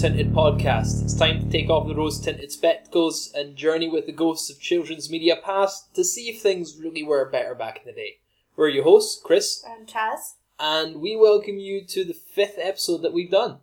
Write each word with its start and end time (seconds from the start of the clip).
Tinted 0.00 0.32
Podcast. 0.32 1.04
It's 1.04 1.12
time 1.14 1.40
to 1.40 1.50
take 1.50 1.68
off 1.68 1.86
the 1.86 1.94
rose 1.94 2.18
tinted 2.18 2.50
spectacles 2.50 3.30
and 3.34 3.54
journey 3.54 3.86
with 3.86 4.06
the 4.06 4.12
ghosts 4.12 4.48
of 4.48 4.58
children's 4.58 5.10
media 5.10 5.36
past 5.36 5.94
to 5.94 6.04
see 6.04 6.30
if 6.30 6.40
things 6.40 6.78
really 6.78 7.02
were 7.02 7.28
better 7.28 7.54
back 7.54 7.80
in 7.80 7.82
the 7.84 7.92
day. 7.92 8.20
We're 8.56 8.70
your 8.70 8.84
hosts, 8.84 9.20
Chris, 9.22 9.62
And 9.62 9.86
Chaz, 9.86 10.36
and 10.58 11.02
we 11.02 11.16
welcome 11.16 11.58
you 11.58 11.84
to 11.84 12.02
the 12.02 12.14
fifth 12.14 12.56
episode 12.58 13.02
that 13.02 13.12
we've 13.12 13.30
done. 13.30 13.58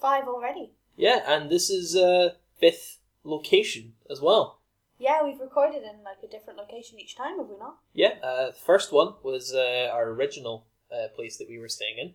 five 0.00 0.24
already. 0.26 0.72
Yeah, 0.96 1.20
and 1.24 1.48
this 1.48 1.70
is 1.70 1.94
a 1.94 2.34
fifth 2.58 2.98
location 3.22 3.92
as 4.10 4.20
well. 4.20 4.58
Yeah, 4.98 5.22
we've 5.22 5.38
recorded 5.38 5.84
in 5.84 6.02
like 6.02 6.18
a 6.24 6.26
different 6.26 6.58
location 6.58 6.98
each 6.98 7.16
time, 7.16 7.38
have 7.38 7.46
we 7.46 7.56
not? 7.56 7.76
Yeah, 7.92 8.14
uh, 8.24 8.46
the 8.46 8.52
first 8.54 8.90
one 8.92 9.14
was 9.22 9.54
uh, 9.54 9.88
our 9.92 10.08
original 10.08 10.66
uh, 10.92 11.14
place 11.14 11.36
that 11.36 11.48
we 11.48 11.60
were 11.60 11.68
staying 11.68 11.98
in. 11.98 12.14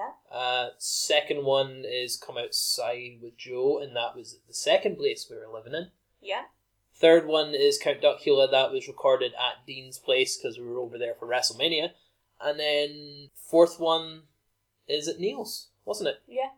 Yeah. 0.00 0.36
Uh, 0.36 0.68
second 0.78 1.44
one 1.44 1.84
is 1.86 2.16
Come 2.16 2.38
Outside 2.38 3.18
with 3.22 3.36
Joe, 3.36 3.78
and 3.78 3.94
that 3.94 4.16
was 4.16 4.38
the 4.48 4.54
second 4.54 4.96
place 4.96 5.26
we 5.28 5.36
were 5.36 5.52
living 5.52 5.74
in. 5.74 5.88
Yeah. 6.22 6.44
Third 6.94 7.26
one 7.26 7.54
is 7.54 7.78
Count 7.78 8.00
Duckula, 8.00 8.50
that 8.50 8.72
was 8.72 8.88
recorded 8.88 9.32
at 9.34 9.66
Dean's 9.66 9.98
place 9.98 10.36
because 10.36 10.58
we 10.58 10.64
were 10.64 10.78
over 10.78 10.96
there 10.96 11.14
for 11.14 11.26
WrestleMania. 11.26 11.90
And 12.40 12.58
then 12.58 13.30
fourth 13.34 13.78
one 13.78 14.22
is 14.88 15.06
at 15.06 15.20
Neil's, 15.20 15.68
wasn't 15.84 16.10
it? 16.10 16.22
Yeah. 16.26 16.50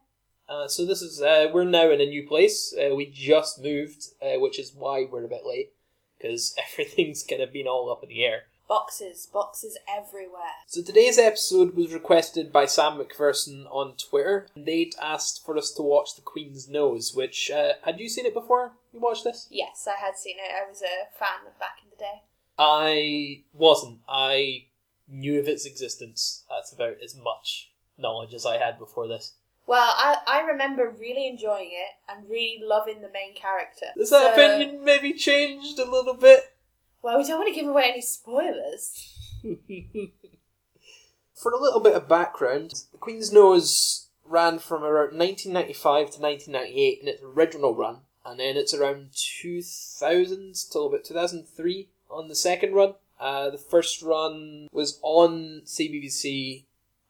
Uh, 0.48 0.68
so 0.68 0.84
this 0.84 1.02
is 1.02 1.20
uh, 1.20 1.48
we're 1.52 1.64
now 1.64 1.90
in 1.90 2.00
a 2.00 2.06
new 2.06 2.26
place. 2.26 2.74
Uh, 2.76 2.94
we 2.94 3.06
just 3.06 3.60
moved, 3.62 4.04
uh, 4.20 4.38
which 4.38 4.58
is 4.58 4.72
why 4.74 5.06
we're 5.10 5.24
a 5.24 5.28
bit 5.28 5.46
late 5.46 5.72
because 6.16 6.54
everything's 6.72 7.22
kind 7.22 7.42
of 7.42 7.52
been 7.52 7.66
all 7.66 7.90
up 7.90 8.02
in 8.02 8.08
the 8.08 8.24
air. 8.24 8.44
Boxes, 8.72 9.26
boxes 9.30 9.76
everywhere. 9.86 10.54
So 10.66 10.82
today's 10.82 11.18
episode 11.18 11.74
was 11.76 11.92
requested 11.92 12.50
by 12.50 12.64
Sam 12.64 12.94
McPherson 12.94 13.66
on 13.70 13.96
Twitter. 13.98 14.46
They'd 14.56 14.94
asked 14.98 15.44
for 15.44 15.58
us 15.58 15.72
to 15.72 15.82
watch 15.82 16.16
The 16.16 16.22
Queen's 16.22 16.70
Nose, 16.70 17.12
which 17.14 17.50
uh, 17.50 17.72
had 17.84 18.00
you 18.00 18.08
seen 18.08 18.24
it 18.24 18.32
before? 18.32 18.72
You 18.94 19.00
watched 19.00 19.24
this? 19.24 19.46
Yes, 19.50 19.86
I 19.86 20.00
had 20.02 20.16
seen 20.16 20.36
it. 20.38 20.50
I 20.50 20.66
was 20.66 20.80
a 20.80 21.14
fan 21.18 21.46
of 21.46 21.58
back 21.58 21.80
in 21.84 21.90
the 21.90 21.96
day. 21.96 22.22
I 22.58 23.42
wasn't. 23.52 23.98
I 24.08 24.64
knew 25.06 25.38
of 25.38 25.48
its 25.48 25.66
existence. 25.66 26.44
That's 26.48 26.72
about 26.72 26.94
as 27.04 27.14
much 27.14 27.72
knowledge 27.98 28.32
as 28.32 28.46
I 28.46 28.56
had 28.56 28.78
before 28.78 29.06
this. 29.06 29.34
Well, 29.66 29.92
I, 29.94 30.16
I 30.26 30.40
remember 30.50 30.94
really 30.98 31.28
enjoying 31.28 31.70
it 31.72 32.10
and 32.10 32.28
really 32.28 32.60
loving 32.64 33.02
the 33.02 33.10
main 33.12 33.34
character. 33.34 33.86
Has 33.98 34.08
that 34.08 34.22
So- 34.22 34.32
opinion 34.32 34.82
maybe 34.82 35.12
changed 35.12 35.78
a 35.78 35.84
little 35.90 36.14
bit? 36.14 36.40
Well, 37.02 37.18
we 37.18 37.24
don't 37.24 37.40
want 37.40 37.52
to 37.52 37.60
give 37.60 37.68
away 37.68 37.90
any 37.90 38.00
spoilers. 38.00 39.18
For 41.34 41.50
a 41.50 41.60
little 41.60 41.80
bit 41.80 41.94
of 41.94 42.08
background, 42.08 42.84
The 42.92 42.98
Queen's 42.98 43.32
Nose 43.32 44.06
ran 44.24 44.60
from 44.60 44.84
around 44.84 45.18
1995 45.18 46.10
to 46.12 46.20
1998 46.20 46.98
in 47.02 47.08
its 47.08 47.22
original 47.24 47.74
run, 47.74 48.02
and 48.24 48.38
then 48.38 48.56
it's 48.56 48.72
around 48.72 49.08
2000 49.14 50.54
till 50.70 50.86
about 50.86 51.04
2003 51.04 51.88
on 52.08 52.28
the 52.28 52.36
second 52.36 52.72
run. 52.72 52.94
Uh, 53.18 53.50
the 53.50 53.58
first 53.58 54.00
run 54.00 54.68
was 54.70 55.00
on 55.02 55.62
CBBC, 55.64 56.66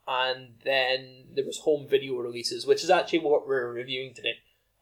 and 0.09 0.55
then 0.65 1.25
there 1.35 1.45
was 1.45 1.59
home 1.59 1.87
video 1.87 2.17
releases, 2.17 2.67
which 2.67 2.83
is 2.83 2.89
actually 2.89 3.19
what 3.19 3.47
we're 3.47 3.71
reviewing 3.71 4.15
today. 4.15 4.39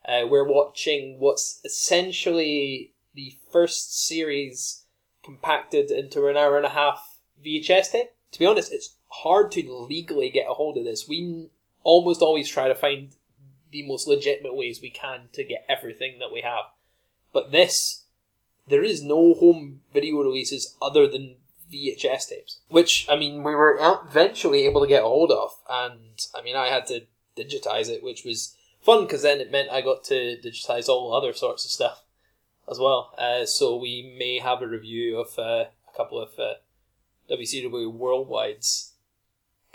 Uh, 0.06 0.24
we're 0.28 0.46
watching 0.46 1.18
what's 1.18 1.60
essentially 1.64 2.92
the 3.14 3.36
first 3.50 4.06
series 4.06 4.79
compacted 5.22 5.90
into 5.90 6.26
an 6.26 6.36
hour 6.36 6.56
and 6.56 6.66
a 6.66 6.70
half 6.70 7.20
VHS 7.44 7.92
tape. 7.92 8.10
To 8.32 8.38
be 8.38 8.46
honest, 8.46 8.72
it's 8.72 8.96
hard 9.08 9.50
to 9.52 9.86
legally 9.88 10.30
get 10.30 10.48
a 10.48 10.54
hold 10.54 10.78
of 10.78 10.84
this. 10.84 11.08
We 11.08 11.48
almost 11.82 12.22
always 12.22 12.48
try 12.48 12.68
to 12.68 12.74
find 12.74 13.10
the 13.70 13.86
most 13.86 14.06
legitimate 14.06 14.56
ways 14.56 14.80
we 14.80 14.90
can 14.90 15.28
to 15.32 15.44
get 15.44 15.64
everything 15.68 16.18
that 16.18 16.32
we 16.32 16.40
have. 16.42 16.64
But 17.32 17.52
this, 17.52 18.04
there 18.68 18.82
is 18.82 19.02
no 19.02 19.34
home 19.34 19.80
video 19.92 20.16
releases 20.22 20.76
other 20.82 21.06
than 21.06 21.36
VHS 21.72 22.28
tapes, 22.28 22.60
which 22.68 23.06
I 23.08 23.16
mean 23.16 23.44
we 23.44 23.54
were 23.54 23.78
eventually 23.80 24.66
able 24.66 24.80
to 24.80 24.88
get 24.88 25.04
a 25.04 25.06
hold 25.06 25.30
of, 25.30 25.50
and 25.68 26.18
I 26.34 26.42
mean 26.42 26.56
I 26.56 26.66
had 26.66 26.86
to 26.88 27.02
digitize 27.36 27.88
it, 27.88 28.02
which 28.02 28.24
was 28.24 28.56
fun 28.80 29.04
because 29.04 29.22
then 29.22 29.40
it 29.40 29.52
meant 29.52 29.70
I 29.70 29.80
got 29.80 30.02
to 30.04 30.36
digitize 30.44 30.88
all 30.88 31.14
other 31.14 31.32
sorts 31.32 31.64
of 31.64 31.70
stuff 31.70 32.02
as 32.70 32.78
well. 32.78 33.12
Uh, 33.18 33.44
so 33.44 33.76
we 33.76 34.14
may 34.18 34.38
have 34.38 34.62
a 34.62 34.66
review 34.66 35.18
of 35.18 35.38
uh, 35.38 35.64
a 35.92 35.96
couple 35.96 36.20
of 36.20 36.30
uh, 36.38 36.54
WCW 37.30 37.96
Worldwides 37.96 38.92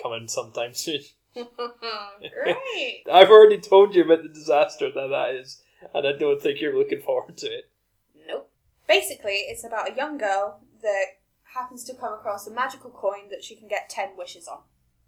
coming 0.02 0.28
sometime 0.28 0.74
soon. 0.74 1.02
Great. 1.36 3.04
I've 3.12 3.30
already 3.30 3.60
told 3.60 3.94
you 3.94 4.06
about 4.06 4.24
the 4.24 4.30
disaster 4.30 4.90
that 4.92 5.08
that 5.08 5.36
is, 5.36 5.62
and 5.94 6.08
I 6.08 6.14
don't 6.14 6.42
think 6.42 6.62
you're 6.62 6.78
looking 6.78 7.02
forward 7.02 7.38
to 7.38 7.48
it. 7.48 7.70
Nope. 8.28 8.50
Basically, 8.88 9.46
it's 9.50 9.66
about 9.66 9.92
a 9.92 9.96
young 9.96 10.18
girl 10.18 10.62
that 10.82 11.06
happens 11.54 11.84
to 11.86 11.94
come 11.94 12.14
across 12.14 12.48
a 12.48 12.54
magical 12.54 12.90
coin 12.90 13.30
that 13.32 13.44
she 13.44 13.56
can 13.56 13.68
get 13.68 13.90
10 13.90 14.10
wishes 14.18 14.48
on. 14.48 14.60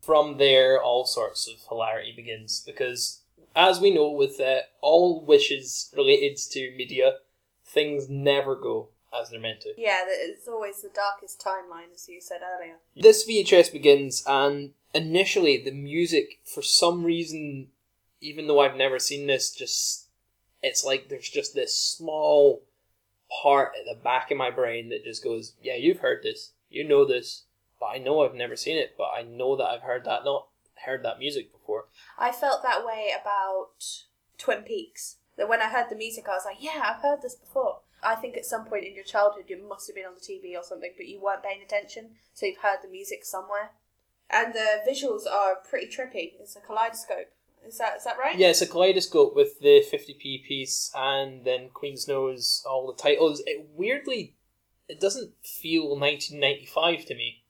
From 0.01 0.37
there, 0.37 0.81
all 0.81 1.05
sorts 1.05 1.47
of 1.47 1.67
hilarity 1.67 2.13
begins 2.15 2.63
because, 2.65 3.21
as 3.55 3.79
we 3.79 3.93
know, 3.93 4.11
with 4.11 4.39
uh, 4.39 4.59
all 4.81 5.25
wishes 5.25 5.93
related 5.95 6.37
to 6.51 6.75
media, 6.77 7.13
things 7.67 8.09
never 8.09 8.55
go 8.55 8.89
as 9.13 9.29
they're 9.29 9.39
meant 9.39 9.61
to. 9.61 9.73
Yeah, 9.77 10.03
it's 10.05 10.47
always 10.47 10.81
the 10.81 10.89
darkest 10.89 11.43
timeline, 11.43 11.93
as 11.93 12.07
you 12.07 12.21
said 12.21 12.41
earlier. 12.41 12.75
This 12.95 13.27
VHS 13.27 13.71
begins, 13.71 14.23
and 14.25 14.71
initially 14.93 15.57
the 15.57 15.71
music, 15.71 16.39
for 16.43 16.61
some 16.61 17.03
reason, 17.03 17.67
even 18.21 18.47
though 18.47 18.59
I've 18.59 18.75
never 18.75 18.99
seen 18.99 19.27
this, 19.27 19.51
just 19.51 20.07
it's 20.63 20.83
like 20.83 21.09
there's 21.09 21.29
just 21.29 21.53
this 21.53 21.77
small 21.77 22.63
part 23.41 23.73
at 23.79 23.85
the 23.85 24.01
back 24.01 24.31
of 24.31 24.37
my 24.37 24.49
brain 24.49 24.89
that 24.89 25.03
just 25.03 25.23
goes, 25.23 25.53
"Yeah, 25.61 25.75
you've 25.75 25.99
heard 25.99 26.23
this, 26.23 26.51
you 26.69 26.83
know 26.83 27.05
this, 27.05 27.43
but 27.79 27.87
I 27.87 27.97
know 27.97 28.23
I've 28.23 28.35
never 28.35 28.55
seen 28.55 28.77
it, 28.77 28.95
but 28.97 29.09
I 29.15 29.21
know 29.21 29.55
that 29.55 29.65
I've 29.65 29.81
heard 29.81 30.05
that 30.05 30.23
not 30.25 30.47
heard 30.85 31.03
that 31.03 31.19
music 31.19 31.51
before." 31.51 31.87
I 32.17 32.31
felt 32.31 32.63
that 32.63 32.85
way 32.85 33.13
about 33.19 34.05
Twin 34.37 34.63
Peaks. 34.63 35.17
That 35.37 35.49
when 35.49 35.61
I 35.61 35.69
heard 35.69 35.89
the 35.89 35.95
music, 35.95 36.27
I 36.27 36.33
was 36.33 36.45
like, 36.45 36.57
yeah, 36.59 36.81
I've 36.83 37.01
heard 37.01 37.21
this 37.21 37.35
before. 37.35 37.79
I 38.03 38.15
think 38.15 38.37
at 38.37 38.45
some 38.45 38.65
point 38.65 38.85
in 38.85 38.95
your 38.95 39.03
childhood, 39.03 39.45
you 39.47 39.61
must 39.67 39.87
have 39.87 39.95
been 39.95 40.05
on 40.05 40.15
the 40.15 40.21
TV 40.21 40.57
or 40.57 40.63
something, 40.63 40.91
but 40.95 41.07
you 41.07 41.19
weren't 41.19 41.43
paying 41.43 41.61
attention, 41.61 42.11
so 42.33 42.45
you've 42.45 42.59
heard 42.59 42.79
the 42.83 42.89
music 42.89 43.25
somewhere. 43.25 43.71
And 44.29 44.53
the 44.53 44.81
visuals 44.87 45.25
are 45.29 45.55
pretty 45.67 45.87
trippy. 45.87 46.33
It's 46.39 46.55
a 46.55 46.59
kaleidoscope. 46.59 47.31
Is 47.65 47.77
that 47.79 47.97
is 47.97 48.03
that 48.03 48.17
right? 48.17 48.37
Yeah, 48.37 48.49
it's 48.49 48.61
a 48.61 48.67
kaleidoscope 48.67 49.35
with 49.35 49.59
the 49.59 49.83
50p 49.91 50.43
piece 50.43 50.91
and 50.95 51.43
then 51.43 51.69
Queen's 51.73 52.07
Nose, 52.07 52.63
all 52.69 52.87
the 52.87 53.01
titles. 53.01 53.41
It 53.45 53.67
weirdly, 53.73 54.35
it 54.87 54.99
doesn't 54.99 55.33
feel 55.43 55.97
1995 55.97 57.05
to 57.05 57.15
me. 57.15 57.43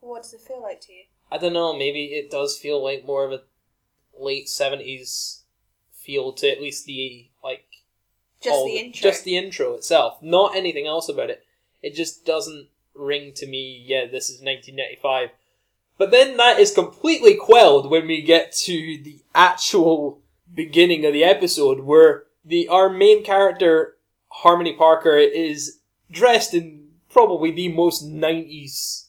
What 0.00 0.22
does 0.22 0.34
it 0.34 0.40
feel 0.40 0.62
like 0.62 0.80
to 0.82 0.92
you? 0.92 1.02
I 1.30 1.38
don't 1.38 1.52
know, 1.52 1.76
maybe 1.76 2.06
it 2.06 2.30
does 2.30 2.58
feel 2.58 2.82
like 2.82 3.06
more 3.06 3.24
of 3.24 3.32
a 3.32 3.42
late 4.18 4.46
70s 4.46 5.39
feel 6.04 6.32
to 6.34 6.50
at 6.50 6.60
least 6.60 6.86
the, 6.86 7.28
like, 7.42 7.64
Just 8.40 8.54
all 8.54 8.66
the 8.66 8.78
intro. 8.78 9.00
Just 9.02 9.24
the 9.24 9.36
intro 9.36 9.74
itself, 9.74 10.18
not 10.22 10.56
anything 10.56 10.86
else 10.86 11.08
about 11.08 11.30
it. 11.30 11.44
It 11.82 11.94
just 11.94 12.24
doesn't 12.26 12.68
ring 12.94 13.32
to 13.36 13.46
me, 13.46 13.84
yeah, 13.86 14.06
this 14.06 14.28
is 14.28 14.42
1995. 14.42 15.30
But 15.98 16.10
then 16.10 16.36
that 16.38 16.58
is 16.58 16.72
completely 16.72 17.34
quelled 17.34 17.90
when 17.90 18.06
we 18.06 18.22
get 18.22 18.52
to 18.64 18.72
the 19.02 19.20
actual 19.34 20.22
beginning 20.52 21.04
of 21.04 21.12
the 21.12 21.24
episode 21.24 21.80
where 21.80 22.24
the 22.44 22.68
our 22.68 22.88
main 22.88 23.22
character, 23.22 23.96
Harmony 24.28 24.74
Parker, 24.74 25.16
is 25.18 25.80
dressed 26.10 26.54
in 26.54 26.88
probably 27.10 27.50
the 27.50 27.68
most 27.68 28.08
90s 28.08 29.08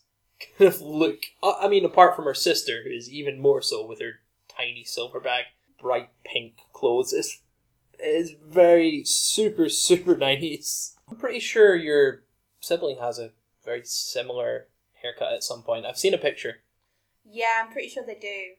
kind 0.57 0.67
of 0.67 0.81
look. 0.81 1.19
Uh, 1.41 1.53
I 1.59 1.67
mean, 1.67 1.85
apart 1.85 2.15
from 2.15 2.25
her 2.25 2.33
sister, 2.33 2.83
who 2.83 2.89
is 2.89 3.09
even 3.09 3.41
more 3.41 3.61
so 3.61 3.85
with 3.85 4.01
her 4.01 4.19
tiny 4.49 4.83
silver 4.83 5.19
bag, 5.19 5.45
bright 5.81 6.09
pink 6.23 6.53
clothes. 6.73 7.13
It's 7.13 7.41
is 8.03 8.35
very 8.43 9.03
super 9.05 9.69
super 9.87 10.15
90s. 10.15 10.95
I'm 11.09 11.17
pretty 11.17 11.39
sure 11.39 11.75
your 11.75 12.23
sibling 12.59 12.97
has 12.99 13.19
a 13.19 13.31
very 13.65 13.81
similar 13.83 14.67
haircut 15.01 15.33
at 15.33 15.43
some 15.43 15.63
point. 15.63 15.85
I've 15.85 15.97
seen 15.97 16.13
a 16.13 16.17
picture. 16.17 16.57
Yeah, 17.23 17.61
I'm 17.63 17.71
pretty 17.71 17.89
sure 17.89 18.03
they 18.05 18.15
do. 18.15 18.53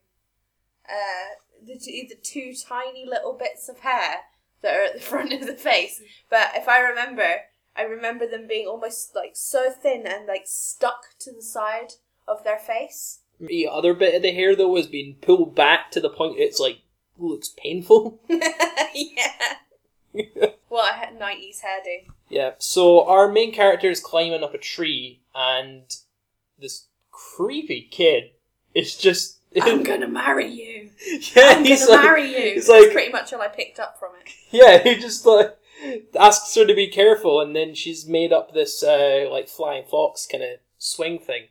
Uh, 0.89 1.35
the, 1.65 1.79
t- 1.79 2.07
the 2.09 2.17
two 2.17 2.53
tiny 2.55 3.07
little 3.07 3.35
bits 3.35 3.69
of 3.69 3.81
hair 3.81 4.23
that 4.63 4.77
are 4.77 4.85
at 4.85 4.95
the 4.95 5.01
front 5.01 5.33
of 5.33 5.47
the 5.47 5.55
face. 5.55 6.03
But 6.31 6.51
if 6.55 6.69
I 6.69 6.81
remember, 6.81 7.43
I 7.77 7.83
remember 7.83 8.27
them 8.27 8.47
being 8.47 8.67
almost 8.67 9.15
like 9.15 9.33
so 9.35 9.71
thin 9.71 10.07
and 10.07 10.27
like 10.27 10.45
stuck 10.45 11.19
to 11.21 11.33
the 11.33 11.43
side 11.43 11.95
of 12.27 12.45
their 12.45 12.59
face. 12.59 13.21
The 13.41 13.67
other 13.67 13.95
bit 13.95 14.15
of 14.15 14.23
the 14.23 14.33
hair 14.33 14.55
though 14.55 14.77
has 14.77 14.87
been 14.87 15.17
pulled 15.21 15.55
back 15.55 15.91
to 15.93 16.01
the 16.01 16.11
point 16.11 16.39
it's 16.39 16.61
like 16.61 16.82
looks 17.29 17.49
painful. 17.57 18.21
yeah. 18.95 19.33
Well, 20.69 20.83
I 20.83 20.93
had 20.97 21.19
90s 21.19 21.61
hairdo. 21.63 22.11
Yeah, 22.29 22.53
so 22.59 23.07
our 23.07 23.31
main 23.31 23.53
character 23.53 23.91
is 23.91 24.01
climbing 24.01 24.43
up 24.43 24.55
a 24.55 24.59
tree, 24.59 25.21
and 25.35 25.83
this 26.59 26.87
creepy 27.11 27.89
kid 27.91 28.31
is 28.75 28.97
just 28.97 29.39
I'm 29.61 29.83
gonna 29.83 30.09
marry 30.09 30.49
you. 30.49 30.91
yeah, 31.37 31.57
I'm 31.57 31.65
he's 31.65 31.81
gonna 31.87 31.97
like, 31.97 32.05
marry 32.05 32.31
you. 32.31 32.55
he's 32.55 32.67
That's 32.67 32.85
like- 32.87 32.93
pretty 32.93 33.13
much 33.13 33.33
all 33.33 33.43
I 33.43 33.49
picked 33.49 33.79
up 33.79 33.99
from 33.99 34.13
it. 34.25 34.33
yeah, 34.51 34.79
he 34.83 34.97
just 35.01 35.27
like 35.27 35.57
asks 36.19 36.55
her 36.55 36.65
to 36.67 36.75
be 36.75 36.87
careful, 36.89 37.41
and 37.41 37.55
then 37.55 37.75
she's 37.75 38.07
made 38.07 38.33
up 38.33 38.55
this 38.55 38.83
uh, 38.83 39.29
like 39.31 39.49
flying 39.49 39.85
fox 39.85 40.27
kind 40.31 40.43
of 40.43 40.59
swing 40.79 41.19
thing, 41.19 41.45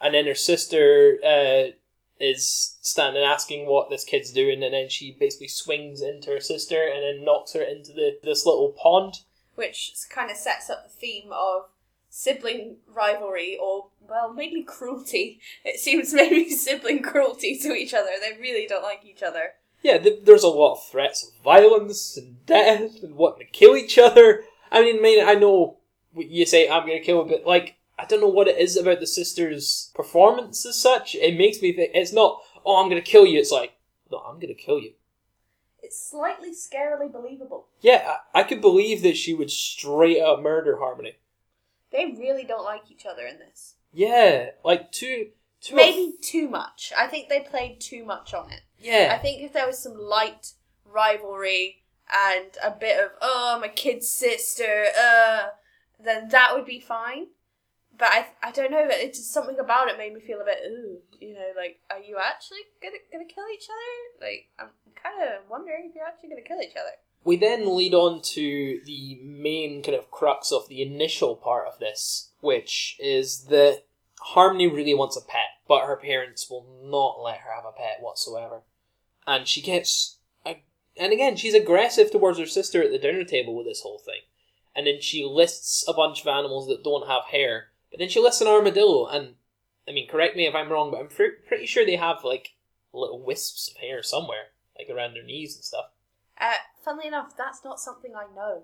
and 0.00 0.14
then 0.14 0.26
her 0.26 0.34
sister 0.34 1.18
uh, 1.24 1.72
is 2.20 2.76
standing 2.82 3.22
asking 3.22 3.66
what 3.66 3.90
this 3.90 4.04
kid's 4.04 4.32
doing, 4.32 4.62
and 4.62 4.74
then 4.74 4.88
she 4.88 5.16
basically 5.18 5.48
swings 5.48 6.02
into 6.02 6.30
her 6.30 6.40
sister 6.40 6.82
and 6.82 7.02
then 7.02 7.24
knocks 7.24 7.54
her 7.54 7.62
into 7.62 7.92
the 7.92 8.18
this 8.22 8.44
little 8.46 8.70
pond. 8.72 9.14
which 9.54 9.92
kind 10.10 10.30
of 10.30 10.36
sets 10.36 10.68
up 10.70 10.84
the 10.84 10.90
theme 10.90 11.30
of 11.32 11.62
sibling 12.12 12.76
rivalry 12.92 13.56
or 13.62 13.86
well 14.08 14.32
maybe 14.32 14.62
cruelty 14.64 15.38
it 15.64 15.78
seems 15.78 16.12
maybe 16.20 16.50
sibling 16.50 17.00
cruelty 17.02 17.56
to 17.56 17.72
each 17.72 17.94
other 17.94 18.10
they 18.20 18.36
really 18.40 18.66
don't 18.66 18.82
like 18.82 19.04
each 19.04 19.22
other 19.22 19.52
Yeah, 19.82 19.96
th- 19.98 20.24
there's 20.24 20.42
a 20.42 20.48
lot 20.48 20.72
of 20.74 20.84
threats 20.90 21.22
of 21.24 21.42
violence 21.42 22.16
and 22.16 22.44
death 22.46 23.02
and 23.02 23.14
wanting 23.14 23.46
to 23.46 23.52
kill 23.52 23.76
each 23.76 23.96
other. 23.96 24.42
I 24.72 24.82
mean, 24.82 24.98
I 24.98 25.02
mean, 25.02 25.28
I 25.28 25.34
know 25.34 25.76
you 26.14 26.44
say 26.46 26.68
I'm 26.68 26.86
gonna 26.86 27.00
kill, 27.00 27.24
but 27.24 27.46
like, 27.46 27.76
I 28.00 28.04
don't 28.06 28.20
know 28.20 28.28
what 28.28 28.48
it 28.48 28.58
is 28.58 28.76
about 28.76 29.00
the 29.00 29.06
sisters' 29.06 29.90
performance 29.94 30.64
as 30.66 30.76
such. 30.80 31.14
It 31.14 31.36
makes 31.36 31.60
me 31.60 31.72
think 31.74 31.90
it's 31.94 32.12
not, 32.12 32.40
oh, 32.64 32.82
I'm 32.82 32.88
gonna 32.88 33.00
kill 33.02 33.26
you. 33.26 33.38
It's 33.38 33.52
like, 33.52 33.72
no, 34.10 34.18
I'm 34.18 34.38
gonna 34.40 34.54
kill 34.54 34.80
you. 34.80 34.92
it's 35.82 36.10
slightly 36.10 36.52
scarily 36.52 37.10
believable 37.12 37.66
Yeah, 37.80 38.16
I, 38.34 38.40
I 38.40 38.42
could 38.44 38.60
believe 38.60 39.02
that 39.02 39.16
she 39.16 39.34
would 39.34 39.50
straight 39.50 40.20
up 40.20 40.40
murder 40.40 40.78
Harmony. 40.78 41.14
they 41.92 42.06
really 42.18 42.44
don't 42.44 42.64
like 42.64 42.90
each 42.90 43.06
other 43.06 43.26
in 43.26 43.38
this 43.38 43.74
Yeah, 43.92 44.50
like 44.64 44.92
two, 44.92 45.28
two. 45.60 45.74
maybe 45.76 46.14
too 46.22 46.48
much 46.48 46.92
i 46.96 47.06
think 47.06 47.28
they 47.28 47.40
played 47.40 47.80
too 47.80 48.04
much 48.04 48.34
on 48.34 48.50
it 48.50 48.60
Yeah, 48.78 49.12
i 49.16 49.18
think 49.22 49.42
if 49.42 49.52
there 49.52 49.66
was 49.66 49.78
some 49.78 49.96
light 49.98 50.52
rivalry 50.84 51.82
and 52.12 52.50
a 52.62 52.70
bit 52.72 52.98
of 53.02 53.10
oh 53.22 53.58
my 53.60 53.68
kid's 53.68 54.08
sister 54.08 54.86
uh 55.00 55.48
then 56.02 56.28
that 56.28 56.54
would 56.54 56.66
be 56.66 56.80
fine 56.80 57.26
but 58.00 58.08
I, 58.10 58.26
I 58.42 58.50
don't 58.50 58.72
know 58.72 58.84
it's 58.88 59.18
just 59.18 59.32
something 59.32 59.58
about 59.60 59.88
it 59.88 59.98
made 59.98 60.14
me 60.14 60.20
feel 60.20 60.40
a 60.40 60.44
bit 60.44 60.58
ooh 60.66 60.98
you 61.20 61.34
know 61.34 61.48
like 61.56 61.78
are 61.90 62.00
you 62.00 62.16
actually 62.20 62.58
gonna 62.82 62.96
gonna 63.12 63.24
kill 63.26 63.44
each 63.54 63.68
other 63.70 64.26
like 64.26 64.48
i'm 64.58 64.70
kind 65.00 65.22
of 65.22 65.48
wondering 65.48 65.86
if 65.88 65.94
you're 65.94 66.04
actually 66.06 66.30
gonna 66.30 66.42
kill 66.42 66.60
each 66.60 66.76
other 66.76 66.96
We 67.22 67.36
then 67.36 67.76
lead 67.76 67.94
on 67.94 68.22
to 68.34 68.80
the 68.86 69.20
main 69.22 69.82
kind 69.82 69.96
of 69.96 70.10
crux 70.10 70.50
of 70.50 70.68
the 70.68 70.80
initial 70.82 71.36
part 71.36 71.68
of 71.68 71.78
this, 71.78 72.30
which 72.40 72.96
is 72.98 73.44
that 73.50 73.84
Harmony 74.20 74.66
really 74.66 74.94
wants 74.94 75.16
a 75.16 75.20
pet, 75.24 75.50
but 75.68 75.86
her 75.86 75.96
parents 75.96 76.48
will 76.50 76.66
not 76.82 77.22
let 77.22 77.40
her 77.40 77.52
have 77.54 77.64
a 77.66 77.72
pet 77.76 77.98
whatsoever. 78.00 78.62
And 79.26 79.46
she 79.46 79.60
gets. 79.62 80.18
ag- 80.46 80.64
And 80.96 81.12
again, 81.12 81.36
she's 81.36 81.54
aggressive 81.54 82.10
towards 82.10 82.38
her 82.38 82.46
sister 82.46 82.82
at 82.82 82.90
the 82.90 82.98
dinner 82.98 83.24
table 83.24 83.54
with 83.54 83.66
this 83.66 83.82
whole 83.82 83.98
thing. 83.98 84.22
And 84.74 84.86
then 84.86 85.00
she 85.00 85.24
lists 85.24 85.84
a 85.88 85.92
bunch 85.92 86.20
of 86.22 86.26
animals 86.28 86.68
that 86.68 86.84
don't 86.84 87.06
have 87.08 87.24
hair. 87.30 87.69
But 87.90 87.98
then 88.00 88.08
she 88.08 88.20
lists 88.20 88.40
an 88.40 88.48
armadillo, 88.48 89.06
and. 89.06 89.34
I 89.88 89.92
mean, 89.92 90.08
correct 90.08 90.36
me 90.36 90.46
if 90.46 90.54
I'm 90.54 90.70
wrong, 90.70 90.92
but 90.92 91.00
I'm 91.00 91.08
fr- 91.08 91.40
pretty 91.48 91.66
sure 91.66 91.84
they 91.84 91.96
have, 91.96 92.22
like, 92.22 92.50
little 92.92 93.20
wisps 93.24 93.68
of 93.68 93.78
hair 93.78 94.02
somewhere, 94.04 94.52
like 94.78 94.88
around 94.94 95.14
their 95.14 95.24
knees 95.24 95.56
and 95.56 95.64
stuff. 95.64 95.86
uh 96.40 96.54
funnily 96.84 97.08
enough 97.08 97.36
that's 97.36 97.64
not 97.64 97.80
something 97.80 98.12
i 98.14 98.26
know 98.34 98.62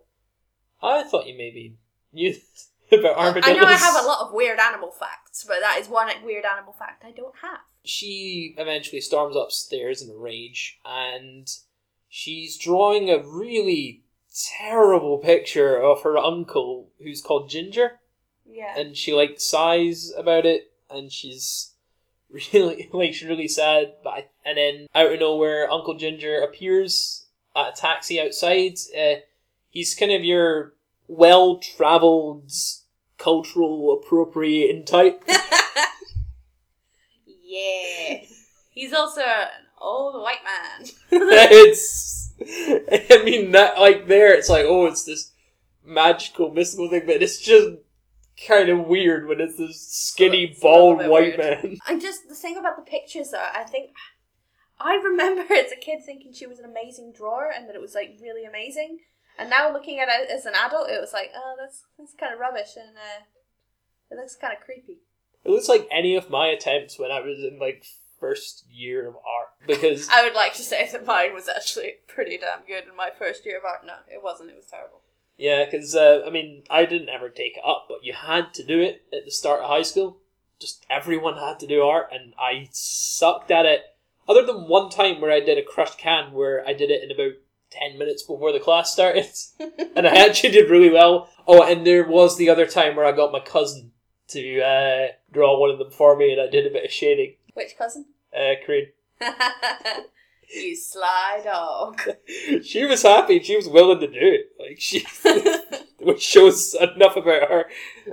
I 0.82 1.02
thought 1.02 1.26
you 1.26 1.36
maybe 1.36 1.76
knew 2.12 2.34
about 2.92 3.16
armadillos. 3.16 3.56
i 3.56 3.60
know 3.60 3.66
i 3.66 3.72
have 3.74 4.02
a 4.04 4.06
lot 4.06 4.26
of 4.26 4.32
weird 4.34 4.58
animal 4.60 4.90
facts 4.90 5.44
but 5.46 5.58
that 5.60 5.78
is 5.80 5.88
one 5.88 6.08
weird 6.24 6.44
animal 6.44 6.72
fact 6.72 7.04
i 7.04 7.10
don't 7.10 7.34
have 7.42 7.60
She 7.84 8.54
eventually 8.56 9.00
storms 9.00 9.36
upstairs 9.36 10.00
in 10.02 10.10
a 10.10 10.16
rage, 10.16 10.78
and 10.84 11.48
she's 12.08 12.56
drawing 12.56 13.10
a 13.10 13.22
really 13.26 14.04
terrible 14.58 15.18
picture 15.18 15.76
of 15.80 16.02
her 16.02 16.16
uncle, 16.16 16.90
who's 17.02 17.22
called 17.22 17.48
Ginger, 17.50 18.00
yeah 18.48 18.78
and 18.78 18.96
she 18.96 19.12
like 19.12 19.40
sighs 19.40 20.12
about 20.16 20.46
it, 20.46 20.72
and 20.90 21.12
she's 21.12 21.72
really 22.52 22.88
like 22.92 23.14
she's 23.14 23.28
really 23.28 23.48
sad. 23.48 23.94
But 24.02 24.10
I, 24.10 24.26
and 24.44 24.58
then 24.58 24.86
out 24.94 25.12
of 25.12 25.20
nowhere, 25.20 25.70
Uncle 25.70 25.94
Ginger 25.94 26.40
appears 26.42 27.26
at 27.54 27.70
a 27.70 27.72
taxi 27.80 28.20
outside. 28.20 28.78
Uh, 28.96 29.16
he's 29.70 29.94
kind 29.94 30.12
of 30.12 30.24
your 30.24 30.74
well-traveled, 31.08 32.50
cultural 33.18 33.92
appropriating 33.92 34.84
type. 34.84 35.22
yeah. 37.26 38.18
He's 38.70 38.92
also 38.92 39.22
an 39.22 39.48
old 39.80 40.20
white 40.20 40.42
man. 40.44 40.88
it's 41.10 42.32
I 42.40 43.22
mean 43.24 43.52
that 43.52 43.78
like 43.78 44.08
there 44.08 44.34
it's 44.34 44.50
like 44.50 44.66
oh 44.66 44.84
it's 44.84 45.04
this 45.04 45.32
magical 45.82 46.52
mystical 46.52 46.90
thing 46.90 47.04
but 47.06 47.22
it's 47.22 47.38
just 47.38 47.78
kind 48.46 48.68
of 48.68 48.86
weird 48.86 49.26
when 49.28 49.40
it's 49.40 49.56
this 49.56 49.80
skinny 49.80 50.44
It's 50.44 50.60
bald 50.60 50.98
white 51.06 51.38
weird. 51.38 51.62
man 51.64 51.76
and 51.88 52.00
just 52.00 52.28
the 52.28 52.34
thing 52.34 52.56
about 52.56 52.76
the 52.76 52.82
pictures, 52.90 53.30
though, 53.30 53.46
I 53.54 53.64
think 53.64 53.90
I 54.80 54.94
remember 54.96 55.42
as 55.54 55.72
a 55.72 55.76
kid 55.76 56.00
thinking 56.04 56.32
she 56.32 56.46
was 56.46 56.58
an 56.58 56.64
amazing 56.64 57.12
drawer 57.16 57.50
and 57.54 57.68
that 57.68 57.74
it 57.74 57.80
was 57.80 57.94
like 57.94 58.18
really 58.20 58.44
amazing. 58.44 58.98
And 59.38 59.50
now 59.50 59.72
looking 59.72 59.98
at 60.00 60.08
it 60.08 60.30
as 60.30 60.46
an 60.46 60.54
adult, 60.54 60.88
it 60.90 61.00
was 61.00 61.12
like, 61.12 61.30
oh, 61.36 61.54
that's 61.58 61.84
that's 61.98 62.14
kind 62.14 62.32
of 62.32 62.40
rubbish 62.40 62.76
and 62.76 62.96
uh, 62.96 63.24
it 64.10 64.16
looks 64.16 64.36
kind 64.36 64.52
of 64.52 64.64
creepy. 64.64 64.98
it 65.44 65.50
looks 65.50 65.68
like 65.68 65.86
any 65.90 66.14
of 66.16 66.30
my 66.30 66.46
attempts 66.48 66.98
when 66.98 67.10
I 67.10 67.20
was 67.20 67.38
in 67.38 67.58
like 67.58 67.84
first 68.18 68.64
year 68.70 69.06
of 69.08 69.14
art 69.16 69.48
because 69.66 70.08
I 70.10 70.24
would 70.24 70.34
like 70.34 70.54
to 70.54 70.62
say 70.62 70.88
that 70.90 71.04
mine 71.04 71.34
was 71.34 71.48
actually 71.50 71.96
pretty 72.08 72.38
damn 72.38 72.64
good 72.66 72.88
in 72.88 72.96
my 72.96 73.10
first 73.18 73.44
year 73.44 73.58
of 73.58 73.64
art. 73.64 73.80
No, 73.86 73.92
it 74.10 74.22
wasn't. 74.22 74.50
It 74.50 74.56
was 74.56 74.66
terrible. 74.66 75.00
Yeah 75.36 75.64
because 75.64 75.94
uh, 75.94 76.22
I 76.26 76.30
mean 76.30 76.64
I 76.70 76.84
didn't 76.84 77.08
ever 77.08 77.28
take 77.28 77.56
it 77.56 77.62
up 77.66 77.86
but 77.88 78.04
you 78.04 78.12
had 78.12 78.54
to 78.54 78.64
do 78.64 78.80
it 78.80 79.02
at 79.12 79.24
the 79.24 79.30
start 79.30 79.60
of 79.60 79.68
high 79.68 79.82
school 79.82 80.18
just 80.60 80.86
everyone 80.88 81.36
had 81.36 81.58
to 81.60 81.66
do 81.66 81.82
art 81.82 82.08
and 82.12 82.34
I 82.38 82.68
sucked 82.72 83.50
at 83.50 83.66
it 83.66 83.82
other 84.28 84.44
than 84.44 84.68
one 84.68 84.90
time 84.90 85.20
where 85.20 85.32
I 85.32 85.40
did 85.40 85.58
a 85.58 85.62
crushed 85.62 85.98
can 85.98 86.32
where 86.32 86.66
I 86.66 86.72
did 86.72 86.90
it 86.90 87.02
in 87.02 87.10
about 87.10 87.38
10 87.70 87.98
minutes 87.98 88.22
before 88.22 88.52
the 88.52 88.60
class 88.60 88.92
started 88.92 89.26
and 89.96 90.06
I 90.06 90.26
actually 90.26 90.50
did 90.50 90.70
really 90.70 90.90
well. 90.90 91.28
Oh, 91.46 91.62
and 91.62 91.86
there 91.86 92.06
was 92.06 92.36
the 92.36 92.48
other 92.48 92.66
time 92.66 92.96
where 92.96 93.04
I 93.04 93.12
got 93.12 93.32
my 93.32 93.40
cousin 93.40 93.92
to 94.28 94.60
uh, 94.60 95.06
draw 95.32 95.58
one 95.58 95.70
of 95.70 95.78
them 95.78 95.90
for 95.90 96.16
me, 96.16 96.32
and 96.32 96.40
I 96.40 96.48
did 96.48 96.66
a 96.66 96.70
bit 96.70 96.84
of 96.84 96.90
shading. 96.90 97.34
Which 97.54 97.76
cousin? 97.78 98.06
Uh, 98.36 98.54
Corinne. 98.64 98.88
you 100.54 100.76
sly 100.76 101.40
dog. 101.44 102.00
She 102.62 102.84
was 102.84 103.02
happy. 103.02 103.40
She 103.40 103.56
was 103.56 103.68
willing 103.68 104.00
to 104.00 104.06
do 104.06 104.18
it. 104.18 104.52
Like 104.58 104.80
she, 104.80 105.06
which 106.00 106.22
shows 106.22 106.74
enough 106.74 107.16
about 107.16 107.48
her 107.48 107.66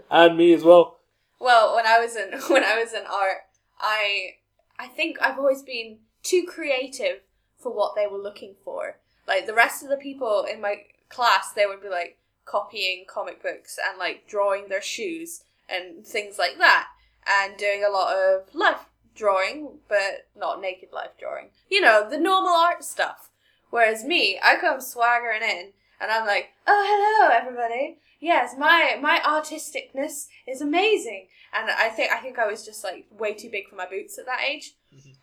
and 0.09 0.37
me 0.37 0.53
as 0.53 0.63
well. 0.63 0.99
Well, 1.39 1.75
when 1.75 1.85
I 1.85 1.99
was 1.99 2.15
in 2.15 2.31
when 2.49 2.63
I 2.63 2.79
was 2.79 2.93
in 2.93 3.03
art, 3.05 3.41
I 3.79 4.35
I 4.79 4.87
think 4.87 5.17
I've 5.21 5.37
always 5.37 5.61
been 5.61 5.99
too 6.23 6.45
creative 6.47 7.21
for 7.57 7.73
what 7.73 7.95
they 7.95 8.07
were 8.07 8.17
looking 8.17 8.55
for. 8.63 8.97
Like 9.27 9.45
the 9.45 9.53
rest 9.53 9.83
of 9.83 9.89
the 9.89 9.97
people 9.97 10.45
in 10.51 10.61
my 10.61 10.83
class, 11.09 11.51
they 11.51 11.65
would 11.65 11.81
be 11.81 11.89
like 11.89 12.17
copying 12.45 13.05
comic 13.07 13.41
books 13.41 13.77
and 13.87 13.97
like 13.97 14.27
drawing 14.27 14.67
their 14.67 14.81
shoes 14.81 15.43
and 15.69 16.05
things 16.05 16.37
like 16.37 16.57
that, 16.57 16.87
and 17.27 17.57
doing 17.57 17.83
a 17.83 17.91
lot 17.91 18.15
of 18.15 18.53
life 18.53 18.85
drawing, 19.15 19.79
but 19.87 20.27
not 20.35 20.61
naked 20.61 20.89
life 20.91 21.11
drawing. 21.19 21.49
You 21.69 21.81
know, 21.81 22.07
the 22.09 22.17
normal 22.17 22.53
art 22.53 22.83
stuff. 22.83 23.29
Whereas 23.69 24.03
me, 24.03 24.39
I 24.43 24.57
come 24.57 24.81
swaggering 24.81 25.41
in, 25.41 25.71
and 25.99 26.11
I'm 26.11 26.27
like, 26.27 26.49
"Oh, 26.67 26.83
hello, 26.87 27.35
everybody! 27.35 27.97
Yes, 28.19 28.55
my 28.57 28.97
my 29.01 29.19
artisticness 29.25 30.27
is 30.47 30.61
amazing." 30.61 31.27
And 31.53 31.69
I 31.69 31.89
think 31.89 32.11
I 32.11 32.19
think 32.19 32.37
I 32.37 32.47
was 32.47 32.65
just 32.65 32.83
like 32.83 33.05
way 33.11 33.33
too 33.33 33.49
big 33.49 33.67
for 33.67 33.75
my 33.75 33.87
boots 33.87 34.17
at 34.17 34.25
that 34.25 34.41
age. 34.47 34.73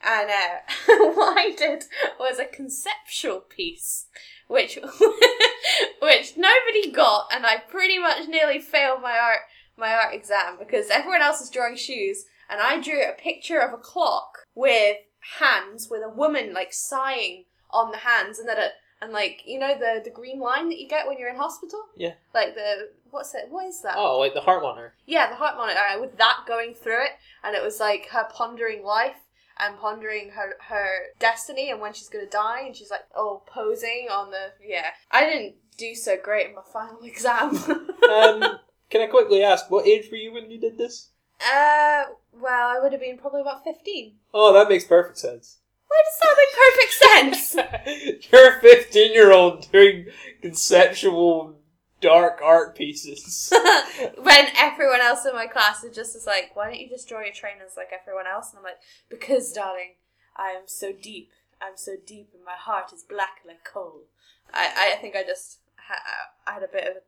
And 0.03 0.31
uh, 0.31 1.13
what 1.15 1.39
I 1.39 1.53
did 1.57 1.85
was 2.19 2.39
a 2.39 2.45
conceptual 2.45 3.41
piece, 3.41 4.07
which 4.49 4.77
which 6.03 6.37
nobody 6.37 6.91
got, 6.91 7.29
and 7.33 7.47
I 7.47 7.59
pretty 7.59 7.99
much 7.99 8.27
nearly 8.29 8.59
failed 8.59 9.03
my 9.03 9.19
art 9.19 9.41
my 9.77 9.95
art 9.95 10.15
exam 10.15 10.57
because 10.59 10.91
everyone 10.91 11.23
else 11.23 11.41
is 11.41 11.51
drawing 11.51 11.77
shoes, 11.77 12.27
and 12.51 12.61
I 12.61 12.81
drew 12.81 13.03
a 13.03 13.13
picture 13.13 13.61
of 13.61 13.73
a 13.73 13.79
clock 13.79 14.39
with 14.55 14.97
hands 15.39 15.89
with 15.91 16.03
a 16.05 16.09
woman 16.09 16.53
like 16.53 16.73
sighing 16.73 17.45
on 17.71 17.91
the 17.91 17.99
hands, 17.99 18.39
and 18.39 18.49
then 18.49 18.59
a 18.59 18.69
and 19.03 19.13
like 19.13 19.43
you 19.47 19.59
know 19.59 19.75
the 19.79 20.01
the 20.03 20.11
green 20.11 20.41
line 20.41 20.69
that 20.69 20.79
you 20.79 20.89
get 20.89 21.07
when 21.07 21.19
you're 21.19 21.31
in 21.31 21.37
hospital. 21.37 21.81
Yeah. 21.97 22.15
Like 22.35 22.55
the 22.55 22.91
what's 23.11 23.35
it? 23.35 23.47
What 23.49 23.67
is 23.67 23.83
that? 23.83 23.95
Oh, 23.97 24.19
like 24.19 24.35
the 24.35 24.41
heart 24.41 24.63
monitor. 24.63 24.95
Yeah, 25.07 25.29
the 25.31 25.37
heart 25.37 25.57
monitor 25.57 25.79
uh, 25.79 26.01
with 26.01 26.19
that 26.19 26.45
going 26.47 26.75
through 26.75 27.05
it, 27.05 27.13
and 27.43 27.55
it 27.55 27.63
was 27.63 27.81
like 27.81 28.09
her 28.11 28.29
pondering 28.33 28.85
life 28.85 29.17
and 29.59 29.79
pondering 29.79 30.31
her 30.31 30.55
her 30.69 30.89
destiny 31.19 31.71
and 31.71 31.81
when 31.81 31.93
she's 31.93 32.09
gonna 32.09 32.27
die, 32.27 32.63
and 32.67 32.77
she's 32.77 32.91
like 32.91 33.07
oh 33.15 33.43
posing 33.47 34.09
on 34.11 34.31
the 34.31 34.53
yeah. 34.67 34.91
I 35.11 35.25
didn't 35.25 35.55
do 35.79 35.95
so 35.95 36.17
great 36.23 36.49
in 36.49 36.55
my 36.55 36.63
final 36.73 37.01
exam. 37.05 37.57
Um, 37.57 38.59
can 38.91 39.03
I 39.03 39.07
quickly 39.07 39.43
ask, 39.43 39.71
what 39.71 39.87
age 39.87 40.09
were 40.11 40.17
you 40.17 40.33
when 40.33 40.51
you 40.51 40.61
did 40.61 40.77
this? 40.77 41.11
Uh, 41.41 42.05
well, 42.33 42.69
I 42.69 42.79
would 42.81 42.93
have 42.93 43.01
been 43.01 43.19
probably 43.19 43.41
about 43.41 43.65
15. 43.65 44.15
Oh, 44.35 44.53
that 44.53 44.69
makes 44.69 44.85
perfect 44.85 45.19
sense. 45.19 45.59
Why 45.89 46.03
does 46.05 46.21
that 46.23 46.37
make 46.39 47.57
perfect 47.57 47.57
sense? 47.85 48.29
You're 48.33 48.57
a 48.57 48.61
15 48.61 49.13
year 49.13 49.33
old 49.33 49.71
doing 49.73 50.07
conceptual 50.41 51.57
dark 52.01 52.41
art 52.43 52.77
pieces. 52.77 53.53
when 54.19 54.47
everyone 54.57 55.01
else 55.01 55.25
in 55.27 55.35
my 55.35 55.47
class 55.47 55.83
is 55.85 55.95
just 55.95 56.17
is 56.17 56.27
like, 56.27 56.51
why 56.55 56.67
don't 56.67 56.81
you 56.81 56.89
just 56.89 57.09
draw 57.09 57.21
your 57.21 57.35
trainers 57.35 57.73
like 57.77 57.91
everyone 57.93 58.27
else? 58.27 58.51
And 58.51 58.59
I'm 58.59 58.65
like, 58.65 58.79
because, 59.09 59.53
darling, 59.53 59.95
I 60.37 60.51
am 60.51 60.65
so 60.67 60.93
deep. 60.93 61.31
I'm 61.61 61.77
so 61.77 61.93
deep, 62.07 62.31
and 62.33 62.45
my 62.45 62.57
heart 62.57 62.93
is 62.93 63.03
black 63.03 63.43
like 63.47 63.65
coal. 63.65 64.05
I, 64.53 64.95
I 64.95 65.01
think 65.01 65.15
I 65.15 65.23
just 65.23 65.59
ha- 65.77 66.31
I 66.47 66.53
had 66.53 66.63
a 66.63 66.69
bit 66.69 66.89
of 66.89 66.97
a 66.97 67.01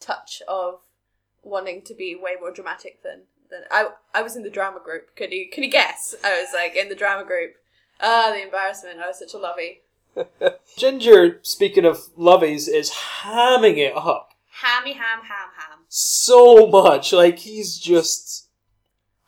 touch 0.00 0.42
of 0.48 0.80
wanting 1.42 1.82
to 1.82 1.94
be 1.94 2.16
way 2.20 2.32
more 2.40 2.50
dramatic 2.50 3.02
than 3.02 3.22
than 3.50 3.62
I. 3.70 3.88
I 4.14 4.22
was 4.22 4.36
in 4.36 4.42
the 4.42 4.50
drama 4.50 4.80
group. 4.84 5.14
Can 5.16 5.32
you 5.32 5.48
can 5.50 5.62
you 5.64 5.70
guess? 5.70 6.14
I 6.24 6.40
was 6.40 6.48
like 6.54 6.74
in 6.76 6.88
the 6.88 6.94
drama 6.94 7.24
group. 7.24 7.54
Ah, 8.00 8.30
the 8.34 8.42
embarrassment. 8.42 9.00
I 9.00 9.06
was 9.08 9.18
such 9.18 9.34
a 9.34 9.38
lovey. 9.38 9.82
Ginger, 10.76 11.40
speaking 11.42 11.84
of 11.84 11.98
lovies, 12.16 12.68
is 12.68 12.90
hamming 13.22 13.78
it 13.78 13.96
up 13.96 14.30
Hammy 14.62 14.92
ham 14.92 15.20
ham 15.22 15.48
ham. 15.56 15.78
so 15.88 16.66
much. 16.68 17.12
Like 17.12 17.38
he's 17.40 17.78
just 17.78 18.48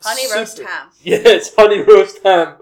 Honey 0.01 0.23
roast 0.33 0.59
ham. 0.59 0.89
Yeah, 1.03 1.19
it's 1.25 1.53
honey 1.55 1.81
roast 1.81 2.19
ham. 2.23 2.57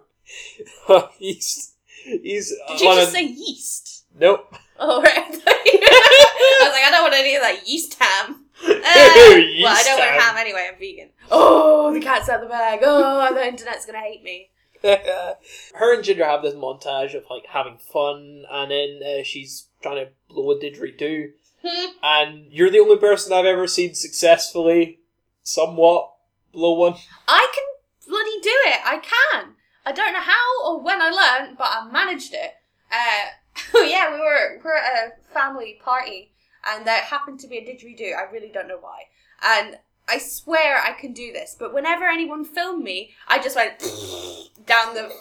he's 1.20 1.74
he's 2.04 2.54
Did 2.70 2.82
you 2.82 2.94
just 2.96 3.10
a- 3.10 3.12
say 3.12 3.24
yeast? 3.26 4.06
nope. 4.20 4.56
Oh 4.80 5.02
right. 5.02 5.16
I 5.18 6.60
was 6.64 6.72
like, 6.74 6.84
I 6.84 6.90
don't 6.92 7.04
want 7.04 7.14
any 7.16 7.36
of 7.36 7.42
that 7.42 7.68
yeast 7.68 7.96
ham. 8.02 8.45
Well, 9.62 9.76
I 9.76 9.84
don't 9.84 10.00
want 10.00 10.22
ham. 10.22 10.38
anyway. 10.38 10.70
I'm 10.72 10.80
vegan. 10.80 11.10
Oh, 11.32 11.94
the 11.94 12.00
cat's 12.00 12.30
out 12.30 12.42
of 12.42 12.48
the 12.48 12.50
bag. 12.50 12.80
Oh, 12.84 13.34
the 13.34 13.48
internet's 13.48 13.86
gonna 13.86 14.00
hate 14.00 14.24
me. 14.24 14.50
Her 14.84 15.96
and 15.96 16.04
Ginger 16.04 16.26
have 16.26 16.42
this 16.44 16.54
montage 16.54 17.16
of 17.16 17.24
like 17.30 17.46
having 17.48 17.78
fun, 17.78 18.46
and 18.52 18.72
then 18.72 19.00
uh, 19.04 19.24
she's 19.24 19.68
trying 19.82 20.06
to 20.06 20.12
blow 20.30 20.52
a 20.52 20.56
didgeridoo. 20.60 21.32
Hmm. 21.66 21.92
And 22.04 22.52
you're 22.52 22.70
the 22.70 22.80
only 22.80 22.98
person 22.98 23.34
I've 23.34 23.46
ever 23.46 23.68
seen 23.68 23.96
successfully, 23.96 25.00
somewhat 25.42 26.12
blow 26.52 26.74
one. 26.74 26.96
I 27.28 27.48
can 27.54 28.08
bloody 28.08 28.40
do 28.42 28.56
it. 28.68 28.80
I 28.86 28.98
can. 28.98 29.56
I 29.86 29.92
don't 29.92 30.14
know 30.14 30.20
how 30.20 30.66
or 30.66 30.82
when 30.82 31.02
I 31.02 31.10
learned, 31.10 31.58
but 31.58 31.68
I 31.70 31.90
managed 31.92 32.34
it. 32.34 32.54
Uh, 32.92 33.30
yeah, 33.86 34.14
we 34.14 34.20
were 34.20 34.58
we 34.58 34.64
were 34.64 34.78
at 34.78 35.08
a 35.08 35.34
family 35.34 35.80
party, 35.84 36.32
and 36.66 36.86
there 36.86 37.02
happened 37.02 37.40
to 37.42 37.48
be 37.48 37.58
a 37.58 37.62
didgeridoo. 37.62 38.16
I 38.16 38.32
really 38.32 38.50
don't 38.54 38.68
know 38.68 38.80
why. 38.80 39.04
And 39.44 39.78
I 40.08 40.18
swear 40.18 40.82
I 40.82 40.94
can 40.94 41.14
do 41.14 41.32
this, 41.32 41.56
but 41.58 41.74
whenever 41.74 42.06
anyone 42.06 42.46
filmed 42.46 42.84
me, 42.84 43.12
I 43.28 43.42
just 43.42 43.56
went 43.56 43.80
down 44.66 44.94
the 44.94 45.12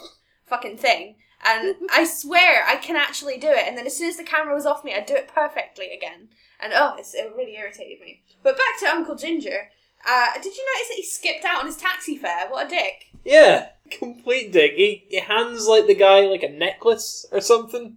fucking 0.46 0.78
thing. 0.78 1.16
And 1.46 1.76
I 1.92 2.04
swear 2.04 2.64
I 2.66 2.76
can 2.76 2.96
actually 2.96 3.38
do 3.38 3.48
it. 3.48 3.66
And 3.66 3.76
then 3.76 3.86
as 3.86 3.96
soon 3.96 4.08
as 4.08 4.16
the 4.16 4.24
camera 4.24 4.54
was 4.54 4.64
off 4.64 4.84
me, 4.84 4.94
I'd 4.94 5.06
do 5.06 5.14
it 5.14 5.28
perfectly 5.28 5.90
again. 5.94 6.28
And 6.58 6.72
oh, 6.74 6.96
it 6.98 7.34
really 7.36 7.56
irritated 7.56 8.00
me. 8.00 8.22
But 8.42 8.56
back 8.56 8.80
to 8.80 8.86
Uncle 8.86 9.14
Ginger. 9.14 9.68
Uh, 10.06 10.34
did 10.34 10.56
you 10.56 10.66
notice 10.74 10.88
that 10.88 10.96
he 10.96 11.04
skipped 11.04 11.44
out 11.44 11.60
on 11.60 11.66
his 11.66 11.76
taxi 11.76 12.16
fare? 12.16 12.48
What 12.48 12.66
a 12.66 12.70
dick. 12.70 13.06
Yeah, 13.24 13.68
complete 13.90 14.52
dick. 14.52 14.72
He, 14.74 15.04
he 15.08 15.20
hands 15.20 15.66
like 15.66 15.86
the 15.86 15.94
guy 15.94 16.20
like 16.20 16.42
a 16.42 16.48
necklace 16.48 17.26
or 17.32 17.40
something, 17.40 17.96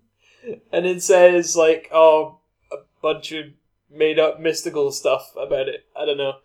and 0.71 0.85
then 0.85 1.01
says 1.01 1.55
like, 1.57 1.89
"Oh, 1.91 2.36
bunch 3.13 3.31
of 3.31 3.45
made 3.89 4.19
up 4.19 4.39
mystical 4.39 4.91
stuff 4.91 5.31
about 5.37 5.67
it." 5.67 5.85
I 5.95 6.05
don't 6.05 6.17
know. 6.17 6.37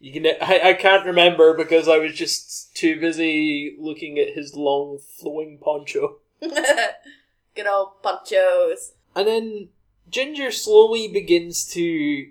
You 0.00 0.12
can 0.12 0.26
I, 0.26 0.70
I 0.70 0.72
can't 0.74 1.04
remember 1.04 1.54
because 1.54 1.86
I 1.86 1.98
was 1.98 2.14
just 2.14 2.74
too 2.74 2.98
busy 2.98 3.76
looking 3.78 4.18
at 4.18 4.34
his 4.34 4.56
long 4.56 4.98
flowing 4.98 5.58
poncho. 5.58 6.16
Good 6.40 7.66
old 7.66 8.02
ponchos. 8.02 8.92
And 9.14 9.28
then 9.28 9.68
Ginger 10.08 10.50
slowly 10.50 11.06
begins 11.08 11.66
to. 11.72 12.30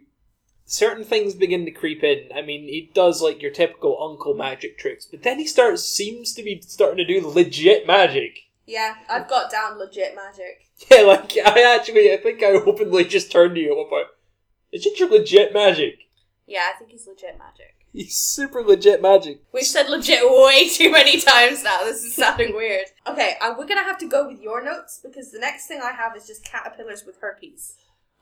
Certain 0.66 1.04
things 1.04 1.34
begin 1.34 1.66
to 1.66 1.72
creep 1.72 2.04
in. 2.04 2.30
I 2.36 2.44
mean, 2.44 2.66
he 2.68 2.92
does 2.94 3.24
like 3.24 3.42
your 3.42 3.50
typical 3.50 3.98
uncle 4.04 4.36
magic 4.36 4.78
tricks, 4.78 5.06
but 5.06 5.24
then 5.24 5.40
he 5.40 5.48
starts 5.48 5.84
seems 5.84 6.32
to 6.36 6.44
be 6.44 6.62
starting 6.62 6.98
to 6.98 7.06
do 7.06 7.28
legit 7.28 7.88
magic. 7.88 8.42
Yeah, 8.68 8.96
I've 9.10 9.28
got 9.28 9.52
down 9.52 9.80
legit 9.80 10.16
magic. 10.16 10.69
Yeah, 10.90 11.02
like 11.02 11.34
I 11.46 11.76
actually, 11.76 12.14
I 12.14 12.18
think 12.18 12.42
I 12.42 12.52
openly 12.52 13.04
just 13.04 13.32
turned 13.32 13.56
to 13.56 13.62
you 13.62 13.72
at 13.72 13.78
one 13.78 13.90
point. 13.90 14.08
Is 14.72 14.84
Ginger 14.84 15.08
legit 15.08 15.54
magic? 15.54 16.00
Yeah, 16.48 16.62
I 16.74 16.78
think 16.78 16.92
he's 16.92 17.06
legit 17.06 17.38
magic. 17.38 17.76
He's 17.92 18.16
super 18.16 18.62
legit 18.62 19.02
magic. 19.02 19.42
We've 19.52 19.66
said 19.66 19.90
legit 19.90 20.22
way 20.24 20.70
too 20.70 20.92
many 20.92 21.20
times 21.20 21.64
now. 21.64 21.84
This 21.84 22.04
is 22.04 22.16
sounding 22.16 22.56
weird. 22.56 22.86
Okay, 23.08 23.34
uh, 23.42 23.56
we're 23.58 23.68
gonna 23.68 23.84
have 23.84 23.98
to 24.00 24.08
go 24.08 24.28
with 24.28 24.42
your 24.42 24.64
notes 24.64 25.00
because 25.04 25.32
the 25.32 25.40
next 25.40 25.68
thing 25.68 25.82
I 25.84 25.92
have 25.92 26.16
is 26.16 26.28
just 26.28 26.46
caterpillars 26.46 27.04
with 27.06 27.18
herpes. 27.20 27.76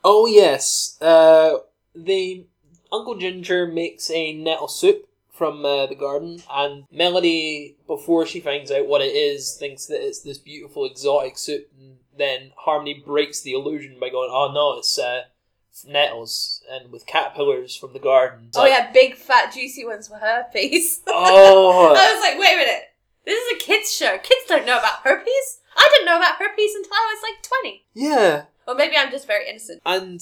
Oh 0.03 0.25
yes, 0.25 0.97
uh, 1.01 1.57
the 1.93 2.45
Uncle 2.91 3.17
Ginger 3.17 3.67
makes 3.67 4.09
a 4.09 4.33
nettle 4.33 4.69
soup 4.69 5.07
from 5.31 5.65
uh, 5.65 5.85
the 5.85 5.95
garden, 5.95 6.41
and 6.49 6.85
Melody, 6.91 7.75
before 7.85 8.25
she 8.25 8.39
finds 8.39 8.71
out 8.71 8.87
what 8.87 9.01
it 9.01 9.15
is, 9.15 9.55
thinks 9.59 9.85
that 9.87 10.05
it's 10.05 10.21
this 10.21 10.37
beautiful 10.37 10.85
exotic 10.85 11.37
soup. 11.37 11.67
And 11.79 11.97
then 12.17 12.51
Harmony 12.57 13.03
breaks 13.05 13.41
the 13.41 13.53
illusion 13.53 13.97
by 13.99 14.09
going, 14.09 14.29
"Oh 14.31 14.51
no, 14.53 14.77
it's 14.79 14.97
uh, 14.97 15.23
nettles 15.87 16.63
and 16.69 16.91
with 16.91 17.05
caterpillars 17.05 17.75
from 17.75 17.93
the 17.93 17.99
garden." 17.99 18.45
It's 18.49 18.57
oh 18.57 18.61
like, 18.61 18.71
yeah, 18.71 18.91
big 18.91 19.15
fat 19.15 19.53
juicy 19.53 19.85
ones 19.85 20.09
with 20.09 20.21
herpes. 20.21 21.01
Oh, 21.07 21.93
I 21.95 22.13
was 22.13 22.21
like, 22.21 22.39
wait 22.39 22.53
a 22.53 22.57
minute. 22.57 22.83
This 23.25 23.43
is 23.43 23.57
a 23.61 23.65
kids 23.65 23.93
show. 23.93 24.17
Kids 24.19 24.41
don't 24.47 24.65
know 24.65 24.77
about 24.79 25.01
herpes. 25.03 25.59
I 25.75 25.87
didn't 25.91 26.05
know 26.05 26.17
about 26.17 26.37
herpes 26.37 26.73
until 26.75 26.93
I 26.93 27.13
was 27.15 27.23
like 27.23 27.43
twenty. 27.43 27.85
yeah. 27.93 28.43
Or 28.67 28.75
maybe 28.75 28.97
I'm 28.97 29.11
just 29.11 29.27
very 29.27 29.49
innocent. 29.49 29.81
And 29.85 30.19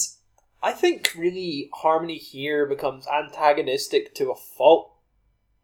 I 0.61 0.71
think 0.71 1.13
really 1.17 1.69
Harmony 1.73 2.17
here 2.17 2.67
becomes 2.67 3.07
antagonistic 3.07 4.13
to 4.15 4.29
a 4.31 4.35
fault 4.35 4.91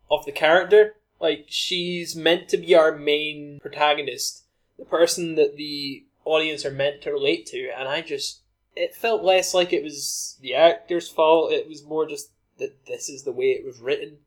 of 0.09 0.25
the 0.25 0.31
character. 0.31 0.95
Like 1.19 1.45
she's 1.47 2.15
meant 2.15 2.50
to 2.50 2.57
be 2.57 2.73
our 2.73 2.95
main 2.97 3.59
protagonist, 3.61 4.45
the 4.79 4.85
person 4.85 5.35
that 5.35 5.57
the 5.57 6.05
audience 6.25 6.66
are 6.66 6.72
meant 6.72 7.01
to 7.01 7.12
relate 7.12 7.46
to, 7.48 7.70
and 7.78 7.88
I 7.88 8.01
just 8.01 8.42
it 8.75 8.96
felt 8.96 9.24
less 9.24 9.54
like 9.54 9.74
it 9.74 9.84
was 9.84 10.38
the 10.42 10.56
actor's 10.56 11.10
fault. 11.10 11.51
It 11.51 11.68
was 11.68 11.84
more 11.84 12.08
just 12.08 12.32
that 12.58 12.86
this 12.88 13.10
is 13.10 13.24
the 13.24 13.32
way 13.32 13.51
it 13.51 13.66
was 13.66 13.80
written. 13.80 14.18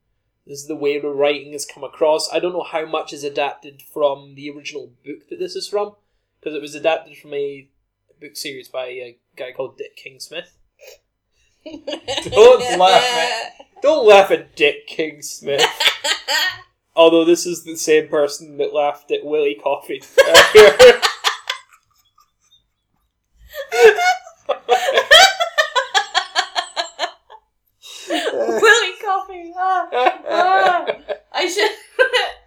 This 0.47 0.61
is 0.61 0.67
the 0.67 0.77
way 0.77 0.99
the 0.99 1.09
writing 1.09 1.53
has 1.53 1.65
come 1.65 1.85
across. 1.85 2.29
I 2.33 2.39
don't 2.39 2.53
know 2.53 2.65
how 2.65 2.85
much 2.85 3.13
is 3.13 3.25
adapted 3.25 3.81
from 3.81 4.35
the 4.35 4.51
original 4.51 4.93
book 5.05 5.29
that 5.31 5.39
this 5.39 5.57
is 5.57 5.67
from, 5.67 5.95
because 6.39 6.55
it 6.55 6.61
was 6.61 6.75
adapted 6.75 7.17
from 7.17 7.33
a 7.33 7.69
book 8.21 8.37
series 8.37 8.69
by 8.69 8.87
a 8.87 9.17
guy 9.37 9.53
called 9.53 9.79
Dick 9.79 9.97
King 9.97 10.21
Smith. 10.21 10.59
Don't 11.65 12.79
laugh, 12.79 13.03
at 13.03 13.67
Don't 13.81 14.07
laugh 14.07 14.31
at 14.31 14.55
Dick 14.55 14.87
King 14.87 15.23
Smith. 15.23 15.65
Although 16.97 17.25
this 17.25 17.47
is 17.47 17.65
the 17.65 17.77
same 17.77 18.09
person 18.09 18.59
that 18.59 18.75
laughed 18.75 19.11
at 19.11 19.25
Willie 19.25 19.59
Coffee. 19.61 20.03
Willy 28.09 28.92
coffee. 29.02 29.52
Ah, 29.56 29.88
ah. 29.92 30.87
I 31.33 31.49
should. 31.49 31.64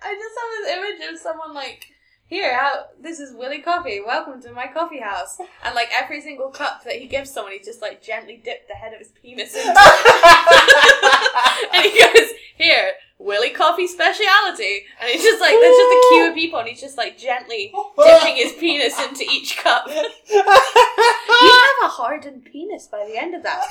I 0.03 0.13
just 0.13 0.35
have 0.39 0.51
this 0.55 0.67
image 0.77 1.01
of 1.13 1.19
someone 1.19 1.53
like, 1.53 1.85
here, 2.27 2.57
how, 2.57 2.85
this 3.01 3.19
is 3.19 3.35
Willy 3.35 3.61
Coffee. 3.61 4.01
Welcome 4.05 4.41
to 4.43 4.51
my 4.51 4.67
coffee 4.67 4.99
house. 4.99 5.37
And 5.63 5.75
like 5.75 5.89
every 5.93 6.21
single 6.21 6.49
cup 6.49 6.83
that 6.83 6.95
he 6.95 7.07
gives 7.07 7.31
someone, 7.31 7.53
he 7.53 7.59
just 7.59 7.81
like 7.81 8.01
gently 8.01 8.41
dipped 8.43 8.67
the 8.67 8.75
head 8.75 8.93
of 8.93 8.99
his 8.99 9.09
penis 9.09 9.55
into 9.55 9.69
and 11.73 11.83
he 11.83 11.99
goes, 11.99 12.29
here, 12.57 12.93
Willy 13.19 13.49
Coffee 13.49 13.87
speciality. 13.87 14.83
And 15.01 15.09
he's 15.09 15.23
just 15.23 15.41
like, 15.41 15.51
there's 15.51 15.75
just 15.75 15.91
a 15.91 16.07
queue 16.11 16.27
of 16.29 16.35
people, 16.35 16.59
and 16.59 16.67
he's 16.69 16.79
just 16.81 16.97
like 16.97 17.17
gently 17.17 17.73
dipping 17.97 18.35
his 18.35 18.53
penis 18.53 18.99
into 18.99 19.23
each 19.23 19.57
cup. 19.57 19.87
You'd 19.87 20.45
have 20.45 21.83
a 21.83 21.87
hardened 21.87 22.45
penis 22.45 22.87
by 22.87 23.05
the 23.07 23.17
end 23.21 23.33
of 23.35 23.43
that. 23.43 23.63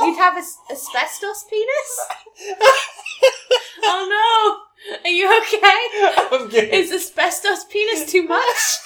You'd 0.00 0.16
have 0.16 0.36
a 0.36 0.40
s- 0.40 0.58
asbestos 0.70 1.44
penis? 1.50 2.60
Oh 3.86 4.06
no! 4.08 4.96
Are 5.04 5.10
you 5.10 5.26
okay? 5.38 6.28
I'm 6.36 6.48
getting- 6.48 6.72
Is 6.74 6.90
asbestos 6.92 7.64
penis 7.64 8.10
too 8.10 8.22
much? 8.26 8.78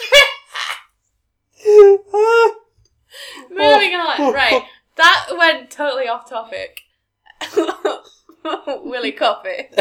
Moving 3.50 3.94
on. 3.94 4.32
Right. 4.32 4.62
That 4.96 5.26
went 5.36 5.70
totally 5.70 6.08
off 6.08 6.28
topic. 6.28 6.80
Willy 8.85 9.12
Coffee. 9.12 9.68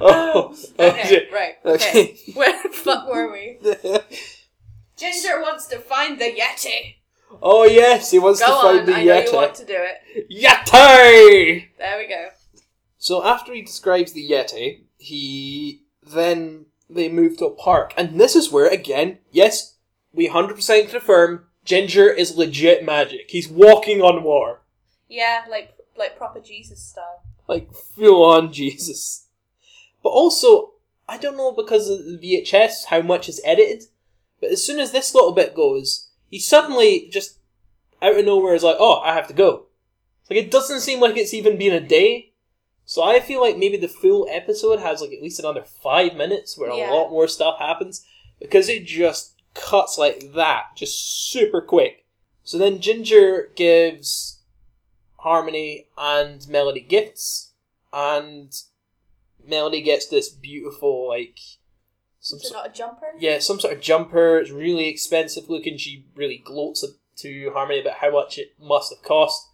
oh, 0.00 0.54
um, 0.78 0.84
Okay, 0.86 1.28
right. 1.32 1.54
Okay. 1.64 1.74
Okay. 2.02 2.18
Where 2.34 2.62
the 2.62 2.68
fuck 2.70 3.08
were 3.08 3.30
we? 3.32 3.58
Ginger 4.96 5.40
wants 5.40 5.66
to 5.68 5.78
find 5.78 6.18
the 6.20 6.24
Yeti. 6.32 6.96
oh 7.42 7.64
yes, 7.64 8.10
he 8.10 8.18
wants 8.18 8.40
Go 8.40 8.46
to 8.46 8.52
find 8.62 8.80
on, 8.80 8.86
the 8.86 8.94
I 8.94 9.04
know 9.04 9.20
you 9.20 9.32
want 9.32 9.52
Yeti. 9.52 9.56
to 9.58 9.64
do 9.66 9.76
it. 9.76 10.30
Yeti! 10.30 11.68
There 11.78 11.98
we 11.98 12.06
go. 12.08 12.28
So 12.98 13.24
after 13.24 13.54
he 13.54 13.62
describes 13.62 14.12
the 14.12 14.28
Yeti, 14.28 14.82
he 14.98 15.82
then 16.02 16.66
they 16.88 17.08
move 17.08 17.36
to 17.38 17.46
a 17.46 17.50
park, 17.54 17.94
and 17.96 18.20
this 18.20 18.34
is 18.36 18.50
where 18.50 18.66
again, 18.68 19.18
yes, 19.30 19.76
we 20.12 20.26
hundred 20.26 20.56
percent 20.56 20.90
confirm 20.90 21.46
Ginger 21.64 22.10
is 22.10 22.36
legit 22.36 22.84
magic. 22.84 23.26
He's 23.28 23.48
walking 23.48 24.02
on 24.02 24.22
water, 24.22 24.60
Yeah, 25.08 25.44
like 25.48 25.72
like 26.00 26.16
proper 26.18 26.40
Jesus 26.40 26.82
style. 26.82 27.22
like 27.46 27.72
full 27.72 28.24
on 28.24 28.52
Jesus. 28.60 29.26
But 30.02 30.08
also, 30.10 30.72
I 31.08 31.16
don't 31.18 31.36
know 31.36 31.52
because 31.52 31.88
of 31.88 32.04
the 32.04 32.18
VHS 32.18 32.86
how 32.86 33.02
much 33.02 33.28
is 33.28 33.40
edited, 33.44 33.84
but 34.40 34.50
as 34.50 34.64
soon 34.64 34.80
as 34.80 34.90
this 34.92 35.14
little 35.14 35.32
bit 35.32 35.54
goes, 35.54 36.08
he 36.30 36.38
suddenly 36.38 37.08
just 37.12 37.38
out 38.02 38.18
of 38.18 38.24
nowhere 38.24 38.54
is 38.54 38.62
like, 38.62 38.76
"Oh, 38.78 39.00
I 39.00 39.12
have 39.14 39.28
to 39.28 39.34
go." 39.34 39.66
Like 40.28 40.38
it 40.38 40.50
doesn't 40.50 40.80
seem 40.80 41.00
like 41.00 41.16
it's 41.16 41.34
even 41.34 41.58
been 41.58 41.72
a 41.72 41.80
day. 41.86 42.32
So 42.86 43.02
I 43.04 43.20
feel 43.20 43.40
like 43.40 43.56
maybe 43.56 43.76
the 43.76 43.86
full 43.88 44.26
episode 44.30 44.80
has 44.80 45.00
like 45.00 45.12
at 45.12 45.22
least 45.22 45.38
another 45.38 45.62
five 45.62 46.14
minutes 46.16 46.56
where 46.58 46.72
Yeah. 46.72 46.90
a 46.90 46.94
lot 46.94 47.10
more 47.10 47.28
stuff 47.28 47.58
happens 47.58 48.04
because 48.40 48.68
it 48.68 48.84
just 48.84 49.34
cuts 49.54 49.98
like 49.98 50.32
that, 50.34 50.74
just 50.76 51.30
super 51.30 51.60
quick. 51.60 52.04
So 52.42 52.58
then 52.58 52.80
Ginger 52.80 53.50
gives 53.54 54.39
Harmony 55.20 55.86
and 55.98 56.46
Melody 56.48 56.80
gifts, 56.80 57.52
and 57.92 58.52
Melody 59.44 59.82
gets 59.82 60.06
this 60.06 60.28
beautiful 60.28 61.08
like 61.08 61.38
some 62.20 62.36
Is 62.38 62.44
it 62.44 62.48
sort, 62.48 62.64
not 62.64 62.70
a 62.70 62.72
jumper? 62.72 63.06
yeah 63.18 63.38
some 63.38 63.58
sort 63.60 63.74
of 63.74 63.80
jumper. 63.80 64.38
It's 64.38 64.50
really 64.50 64.88
expensive 64.88 65.48
looking. 65.48 65.76
She 65.78 66.06
really 66.14 66.42
gloats 66.44 66.84
to 67.16 67.50
Harmony 67.52 67.80
about 67.80 67.98
how 67.98 68.10
much 68.10 68.38
it 68.38 68.54
must 68.60 68.92
have 68.94 69.02
cost, 69.02 69.48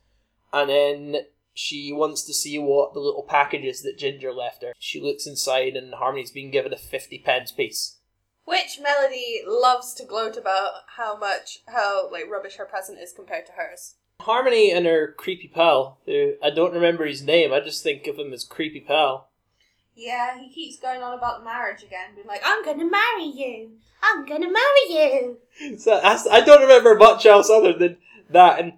and 0.53 0.71
then 0.71 1.17
she 1.55 1.93
wants 1.93 2.23
to 2.25 2.35
see 2.35 2.59
what 2.59 2.93
the 2.93 3.01
little 3.01 3.23
packages 3.23 3.83
that 3.83 3.99
Ginger 3.99 4.33
left 4.33 4.63
her. 4.63 4.73
She 4.79 5.01
looks 5.01 5.27
inside, 5.27 5.75
and 5.75 5.95
Harmony's 5.95 6.31
been 6.31 6.51
given 6.51 6.73
a 6.73 6.79
fifty 6.79 7.19
pence 7.19 7.51
piece. 7.51 7.99
Which 8.45 8.79
Melody 8.81 9.43
loves 9.45 9.93
to 9.95 10.05
gloat 10.05 10.37
about 10.37 10.73
how 10.97 11.17
much 11.17 11.61
how 11.67 12.09
like 12.13 12.31
rubbish 12.31 12.57
her 12.57 12.67
present 12.67 12.99
is 13.01 13.13
compared 13.13 13.47
to 13.47 13.53
hers. 13.53 13.97
Harmony 14.27 14.73
and 14.73 14.87
her 14.87 15.15
creepy 15.17 15.47
pal, 15.47 15.99
who 16.05 16.35
I 16.43 16.51
don't 16.51 16.75
remember 16.75 17.07
his 17.07 17.23
name, 17.23 17.53
I 17.53 17.61
just 17.61 17.83
think 17.83 18.07
of 18.09 18.19
him 18.19 18.33
as 18.33 18.43
creepy 18.43 18.81
pal. 18.81 19.29
Yeah, 19.95 20.39
he 20.39 20.51
keeps 20.51 20.81
going 20.81 21.03
on 21.03 21.17
about 21.17 21.45
marriage 21.45 21.83
again, 21.83 22.15
being 22.15 22.27
like, 22.27 22.43
"I'm 22.45 22.65
gonna 22.65 22.85
marry 22.85 23.25
you. 23.25 23.71
I'm 24.03 24.27
gonna 24.27 24.51
marry 24.51 24.89
you." 24.89 25.39
So 25.79 25.99
that's, 26.03 26.27
I 26.27 26.41
don't 26.41 26.61
remember 26.61 26.97
much 26.97 27.25
else 27.25 27.49
other 27.49 27.73
than 27.73 27.99
that 28.29 28.59
and 28.59 28.73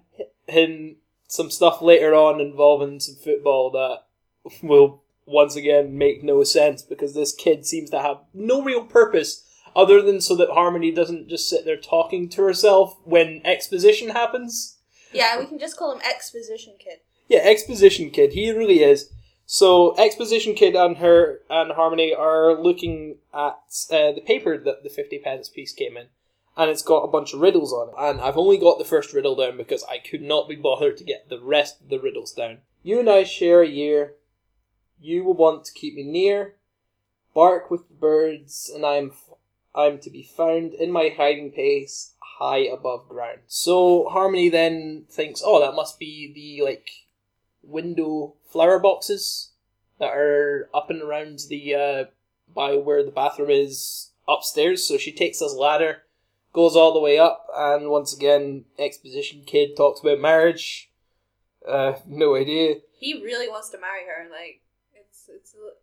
and 0.47 0.95
some 1.27 1.51
stuff 1.51 1.81
later 1.81 2.13
on 2.13 2.39
involving 2.39 2.99
some 2.99 3.15
football 3.15 3.69
that 3.71 4.03
will 4.63 5.03
once 5.25 5.55
again 5.55 5.97
make 5.97 6.23
no 6.23 6.43
sense 6.43 6.81
because 6.81 7.13
this 7.13 7.33
kid 7.33 7.65
seems 7.65 7.89
to 7.89 8.01
have 8.01 8.19
no 8.33 8.61
real 8.63 8.83
purpose 8.85 9.45
other 9.75 10.01
than 10.01 10.21
so 10.21 10.35
that 10.35 10.49
Harmony 10.49 10.91
doesn't 10.91 11.27
just 11.27 11.49
sit 11.49 11.65
there 11.65 11.77
talking 11.77 12.29
to 12.29 12.43
herself 12.43 12.97
when 13.03 13.41
exposition 13.45 14.09
happens. 14.09 14.77
Yeah, 15.11 15.39
we 15.39 15.45
can 15.45 15.59
just 15.59 15.77
call 15.77 15.91
him 15.91 16.01
Exposition 16.01 16.73
Kid. 16.79 16.99
Yeah, 17.29 17.39
exposition 17.43 18.09
kid. 18.09 18.33
He 18.33 18.51
really 18.51 18.81
is. 18.81 19.11
So 19.45 19.95
exposition 19.97 20.55
kid 20.55 20.75
and 20.75 20.97
her 20.97 21.41
and 21.49 21.71
Harmony 21.71 22.13
are 22.13 22.59
looking 22.59 23.17
at 23.33 23.57
uh, 23.91 24.11
the 24.11 24.23
paper 24.25 24.57
that 24.57 24.83
the 24.83 24.89
fifty 24.89 25.19
pence 25.19 25.47
piece 25.47 25.71
came 25.71 25.95
in, 25.95 26.07
and 26.57 26.69
it's 26.69 26.81
got 26.81 27.03
a 27.03 27.07
bunch 27.07 27.33
of 27.33 27.41
riddles 27.41 27.71
on 27.71 27.89
it. 27.89 27.95
And 27.97 28.19
I've 28.19 28.37
only 28.37 28.57
got 28.57 28.79
the 28.79 28.85
first 28.85 29.13
riddle 29.13 29.35
down 29.35 29.57
because 29.57 29.83
I 29.83 29.99
could 29.99 30.21
not 30.21 30.49
be 30.49 30.55
bothered 30.55 30.97
to 30.97 31.03
get 31.03 31.29
the 31.29 31.39
rest 31.39 31.81
of 31.81 31.89
the 31.89 31.99
riddles 31.99 32.33
down. 32.33 32.59
You 32.81 32.99
and 32.99 33.09
I 33.09 33.23
share 33.23 33.61
a 33.61 33.67
year. 33.67 34.15
You 34.99 35.23
will 35.23 35.35
want 35.35 35.65
to 35.65 35.73
keep 35.73 35.95
me 35.95 36.03
near. 36.03 36.55
Bark 37.35 37.69
with 37.69 37.87
the 37.87 37.93
birds, 37.93 38.71
and 38.73 38.85
I'm 38.85 39.11
I'm 39.75 39.99
to 39.99 40.09
be 40.09 40.23
found 40.23 40.73
in 40.73 40.91
my 40.91 41.13
hiding 41.15 41.51
place, 41.51 42.13
high 42.39 42.59
above 42.59 43.07
ground. 43.09 43.39
So 43.47 44.07
Harmony 44.09 44.49
then 44.49 45.05
thinks, 45.09 45.41
oh, 45.45 45.59
that 45.59 45.75
must 45.75 45.99
be 45.99 46.31
the 46.33 46.63
like 46.63 46.89
window 47.61 48.35
flower 48.49 48.79
boxes 48.79 49.51
that 49.99 50.09
are 50.09 50.69
up 50.73 50.89
and 50.89 51.01
around 51.01 51.41
the 51.49 51.75
uh, 51.75 52.03
by 52.55 52.75
where 52.75 53.03
the 53.03 53.11
bathroom 53.11 53.49
is 53.49 54.11
upstairs. 54.27 54.87
So 54.87 54.97
she 54.97 55.11
takes 55.11 55.39
this 55.39 55.53
ladder, 55.53 56.03
goes 56.53 56.77
all 56.77 56.93
the 56.93 57.01
way 57.01 57.19
up, 57.19 57.45
and 57.55 57.89
once 57.89 58.15
again, 58.15 58.63
exposition 58.77 59.43
kid 59.45 59.75
talks 59.75 59.99
about 59.99 60.19
marriage. 60.19 60.89
Uh, 61.67 61.93
no 62.07 62.37
idea. 62.37 62.75
He 62.97 63.21
really 63.21 63.49
wants 63.49 63.69
to 63.69 63.77
marry 63.79 64.05
her. 64.05 64.29
Like 64.31 64.61
it's 64.95 65.27
it's, 65.27 65.53
a 65.53 65.75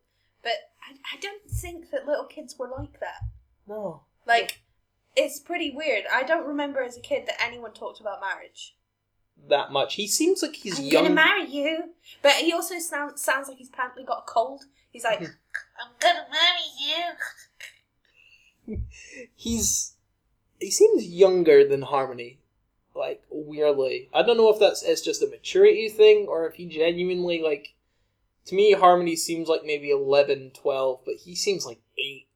but 0.42 0.52
I, 0.82 1.16
I 1.16 1.20
don't 1.20 1.50
think 1.50 1.90
that 1.90 2.06
little 2.06 2.24
kids 2.24 2.56
were 2.58 2.70
like 2.76 2.98
that. 3.00 3.20
No. 3.68 4.04
Like 4.26 4.62
it's 5.16 5.40
pretty 5.40 5.70
weird. 5.74 6.04
I 6.12 6.22
don't 6.22 6.46
remember 6.46 6.82
as 6.82 6.96
a 6.96 7.00
kid 7.00 7.26
that 7.26 7.42
anyone 7.42 7.72
talked 7.72 8.00
about 8.00 8.20
marriage. 8.20 8.76
That 9.48 9.72
much. 9.72 9.94
He 9.94 10.06
seems 10.06 10.42
like 10.42 10.56
he's 10.56 10.78
I'm 10.78 10.84
young. 10.84 11.02
gonna 11.04 11.14
marry 11.14 11.46
you, 11.46 11.90
but 12.22 12.32
he 12.32 12.52
also 12.52 12.78
sounds 12.78 13.20
sounds 13.22 13.48
like 13.48 13.58
he's 13.58 13.68
apparently 13.68 14.04
got 14.04 14.24
a 14.26 14.30
cold. 14.30 14.64
He's 14.90 15.04
like, 15.04 15.20
I'm 15.20 15.92
gonna 16.00 16.26
marry 16.30 16.68
you. 18.68 18.82
he's 19.34 19.94
he 20.60 20.70
seems 20.70 21.06
younger 21.06 21.66
than 21.66 21.82
Harmony, 21.82 22.38
like 22.94 23.22
weirdly. 23.30 24.08
I 24.14 24.22
don't 24.22 24.36
know 24.36 24.52
if 24.52 24.58
that's 24.58 24.82
it's 24.82 25.02
just 25.02 25.22
a 25.22 25.26
maturity 25.28 25.88
thing 25.88 26.26
or 26.28 26.46
if 26.46 26.54
he 26.54 26.66
genuinely 26.66 27.42
like. 27.42 27.74
To 28.46 28.54
me, 28.54 28.72
Harmony 28.72 29.16
seems 29.16 29.48
like 29.48 29.62
maybe 29.64 29.90
11, 29.90 30.52
12, 30.54 31.00
but 31.04 31.14
he 31.16 31.34
seems 31.34 31.66
like 31.66 31.80
eight. 31.98 32.28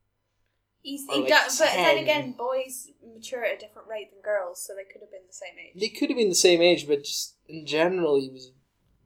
He's, 0.83 1.05
he 1.07 1.21
like 1.21 1.29
does, 1.29 1.59
but 1.59 1.67
then 1.75 1.99
again, 1.99 2.33
boys 2.33 2.89
mature 3.15 3.45
at 3.45 3.57
a 3.57 3.59
different 3.59 3.87
rate 3.89 4.11
than 4.11 4.23
girls, 4.23 4.63
so 4.65 4.73
they 4.75 4.85
could 4.91 5.03
have 5.03 5.11
been 5.11 5.27
the 5.27 5.33
same 5.33 5.55
age. 5.59 5.79
They 5.81 5.89
could 5.89 6.09
have 6.09 6.17
been 6.17 6.31
the 6.31 6.35
same 6.35 6.63
age, 6.63 6.89
but 6.89 7.05
just 7.05 7.35
in 7.49 7.67
general, 7.67 8.19
he 8.19 8.31
was 8.31 8.53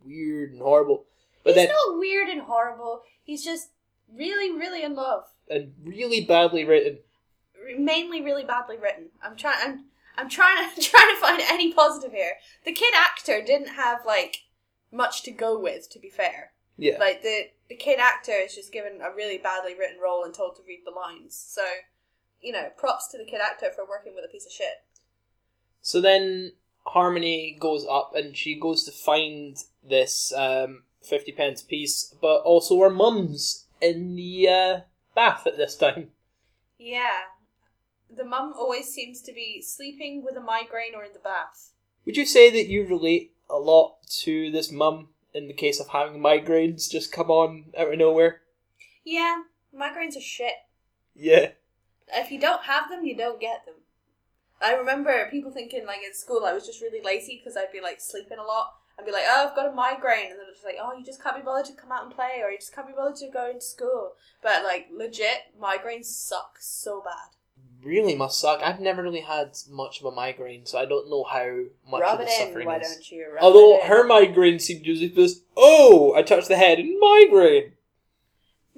weird 0.04 0.52
and 0.52 0.60
horrible. 0.62 1.06
But 1.42 1.56
He's 1.56 1.68
not 1.68 1.98
weird 1.98 2.28
and 2.28 2.42
horrible. 2.42 3.02
He's 3.24 3.44
just 3.44 3.70
really, 4.12 4.52
really 4.56 4.82
in 4.84 4.94
love. 4.94 5.24
and 5.50 5.72
really 5.82 6.24
badly 6.24 6.64
written. 6.64 6.98
Mainly, 7.78 8.22
really 8.22 8.44
badly 8.44 8.76
written. 8.78 9.06
I'm 9.22 9.36
trying. 9.36 9.56
I'm. 9.62 9.84
I'm 10.16 10.28
trying 10.28 10.68
to 10.74 10.80
trying 10.80 11.14
to 11.14 11.20
find 11.20 11.42
any 11.42 11.72
positive 11.72 12.12
here. 12.12 12.34
The 12.64 12.72
kid 12.72 12.94
actor 12.96 13.42
didn't 13.44 13.68
have 13.74 14.00
like 14.06 14.42
much 14.92 15.22
to 15.24 15.30
go 15.32 15.58
with. 15.58 15.90
To 15.90 15.98
be 15.98 16.08
fair, 16.10 16.52
Yeah. 16.76 16.98
like 17.00 17.22
the 17.22 17.48
the 17.68 17.76
kid 17.76 17.98
actor 17.98 18.32
is 18.32 18.54
just 18.54 18.72
given 18.72 19.00
a 19.00 19.14
really 19.14 19.38
badly 19.38 19.74
written 19.74 19.96
role 20.02 20.24
and 20.24 20.34
told 20.34 20.56
to 20.56 20.62
read 20.66 20.82
the 20.84 20.90
lines. 20.90 21.34
So, 21.34 21.62
you 22.40 22.52
know, 22.52 22.68
props 22.76 23.08
to 23.08 23.18
the 23.18 23.24
kid 23.24 23.40
actor 23.40 23.70
for 23.74 23.84
working 23.88 24.14
with 24.14 24.24
a 24.24 24.32
piece 24.32 24.46
of 24.46 24.52
shit. 24.52 24.84
So 25.80 26.00
then 26.00 26.52
Harmony 26.86 27.56
goes 27.58 27.86
up 27.90 28.12
and 28.14 28.36
she 28.36 28.58
goes 28.58 28.84
to 28.84 28.92
find 28.92 29.56
this 29.82 30.32
um, 30.36 30.84
50 31.02 31.32
pence 31.32 31.62
piece, 31.62 32.14
but 32.20 32.38
also 32.42 32.80
her 32.80 32.90
mum's 32.90 33.66
in 33.80 34.16
the 34.16 34.48
uh, 34.48 34.80
bath 35.14 35.46
at 35.46 35.56
this 35.56 35.76
time. 35.76 36.10
Yeah, 36.78 37.20
the 38.14 38.24
mum 38.24 38.52
always 38.56 38.86
seems 38.92 39.22
to 39.22 39.32
be 39.32 39.62
sleeping 39.62 40.22
with 40.24 40.36
a 40.36 40.40
migraine 40.40 40.94
or 40.94 41.04
in 41.04 41.12
the 41.12 41.18
bath. 41.18 41.72
Would 42.04 42.16
you 42.16 42.26
say 42.26 42.50
that 42.50 42.68
you 42.68 42.86
relate 42.86 43.32
a 43.48 43.56
lot 43.56 43.96
to 44.22 44.50
this 44.50 44.70
mum 44.70 45.08
in 45.34 45.48
the 45.48 45.54
case 45.54 45.80
of 45.80 45.88
having 45.88 46.20
migraines 46.20 46.90
just 46.90 47.12
come 47.12 47.30
on 47.30 47.66
out 47.76 47.92
of 47.92 47.98
nowhere? 47.98 48.40
Yeah, 49.04 49.42
migraines 49.74 50.16
are 50.16 50.20
shit. 50.20 50.54
Yeah. 51.14 51.50
If 52.12 52.30
you 52.30 52.40
don't 52.40 52.64
have 52.64 52.88
them, 52.88 53.04
you 53.04 53.16
don't 53.16 53.40
get 53.40 53.64
them. 53.66 53.74
I 54.62 54.74
remember 54.74 55.28
people 55.30 55.50
thinking 55.50 55.84
like 55.86 56.00
in 56.06 56.14
school 56.14 56.44
I 56.46 56.52
was 56.52 56.64
just 56.64 56.80
really 56.80 57.02
lazy 57.02 57.40
because 57.42 57.56
I'd 57.56 57.72
be 57.72 57.80
like 57.80 58.00
sleeping 58.00 58.38
a 58.38 58.42
lot. 58.42 58.74
I'd 58.98 59.04
be 59.04 59.12
like, 59.12 59.24
oh, 59.26 59.48
I've 59.48 59.56
got 59.56 59.68
a 59.68 59.72
migraine, 59.72 60.30
and 60.30 60.38
then 60.38 60.46
it's 60.48 60.62
like, 60.64 60.76
oh, 60.80 60.96
you 60.96 61.04
just 61.04 61.20
can't 61.20 61.34
be 61.34 61.42
bothered 61.42 61.66
to 61.66 61.72
come 61.72 61.90
out 61.90 62.04
and 62.04 62.14
play, 62.14 62.40
or 62.42 62.50
you 62.50 62.58
just 62.58 62.72
can't 62.72 62.86
be 62.86 62.92
bothered 62.92 63.16
to 63.16 63.28
go 63.28 63.50
into 63.50 63.60
school. 63.60 64.12
But 64.40 64.62
like, 64.62 64.86
legit, 64.92 65.52
migraines 65.60 66.04
suck 66.04 66.58
so 66.60 67.02
bad. 67.04 67.34
Really 67.84 68.14
must 68.14 68.40
suck. 68.40 68.60
I've 68.62 68.80
never 68.80 69.02
really 69.02 69.20
had 69.20 69.56
much 69.70 70.00
of 70.00 70.06
a 70.06 70.10
migraine, 70.10 70.64
so 70.64 70.78
I 70.78 70.86
don't 70.86 71.10
know 71.10 71.24
how 71.24 71.64
much 71.90 72.00
Rub 72.00 72.12
of 72.20 72.26
the 72.26 72.32
it 72.32 72.40
in, 72.40 72.46
suffering 72.48 72.66
why 72.66 72.78
is. 72.78 72.88
don't 72.94 73.10
you? 73.10 73.26
Rub 73.34 73.42
Although 73.44 73.76
it 73.78 73.82
in. 73.82 73.86
her 73.88 74.04
migraine 74.06 74.58
seemed 74.58 74.84
to 74.84 74.94
just, 75.08 75.42
oh, 75.56 76.14
I 76.16 76.22
touched 76.22 76.48
the 76.48 76.56
head 76.56 76.78
and 76.78 76.98
migraine. 76.98 77.72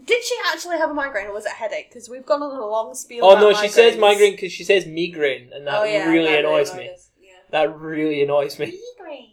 did 0.05 0.25
she 0.25 0.35
actually 0.53 0.79
have 0.79 0.91
a 0.91 0.95
migraine, 0.95 1.27
or 1.27 1.33
was 1.33 1.47
it 1.47 1.53
a 1.53 1.55
headache? 1.55 1.89
Because 1.89 2.09
we've 2.09 2.27
gone 2.27 2.43
on 2.43 2.59
a 2.59 2.67
long 2.67 2.95
spiel. 2.95 3.25
Oh 3.25 3.31
about 3.33 3.41
no, 3.41 3.53
she 3.55 3.69
says 3.69 3.95
migraines. 3.95 4.01
migraine 4.01 4.33
because 4.33 4.53
she 4.53 4.65
says 4.65 4.87
migraine, 4.87 5.51
and 5.53 5.67
that 5.67 5.81
oh, 5.81 5.85
yeah, 5.85 6.09
really 6.11 6.27
that 6.33 6.41
annoys 6.41 6.75
me. 6.75 6.89
us, 6.91 7.11
Yeah. 7.21 7.31
That 7.51 7.79
really 7.79 8.23
annoys 8.23 8.59
me. 8.59 8.79
Migraine. 8.99 9.33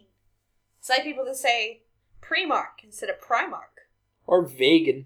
It's 0.80 0.90
like 0.90 1.04
people 1.04 1.26
that 1.26 1.36
say 1.36 1.82
Primark 2.22 2.84
instead 2.84 3.10
of 3.10 3.20
Primark. 3.20 3.74
Or 4.28 4.46
vegan. 4.46 5.06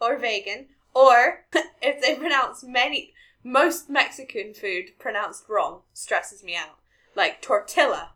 or 0.00 0.16
vegan, 0.16 0.66
or 0.94 1.44
if 1.82 2.00
they 2.00 2.14
pronounce 2.14 2.62
many 2.64 3.12
most 3.42 3.88
Mexican 3.90 4.54
food 4.54 4.98
pronounced 4.98 5.44
wrong, 5.48 5.82
stresses 5.92 6.42
me 6.44 6.54
out. 6.56 6.78
Like 7.16 7.40
tortilla 7.42 8.12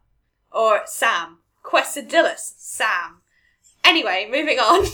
or 0.53 0.83
Sam, 0.87 1.39
quesadillas, 1.65 2.55
Sam, 2.59 3.21
Anyway, 3.85 4.27
moving 4.31 4.59
on. 4.59 4.87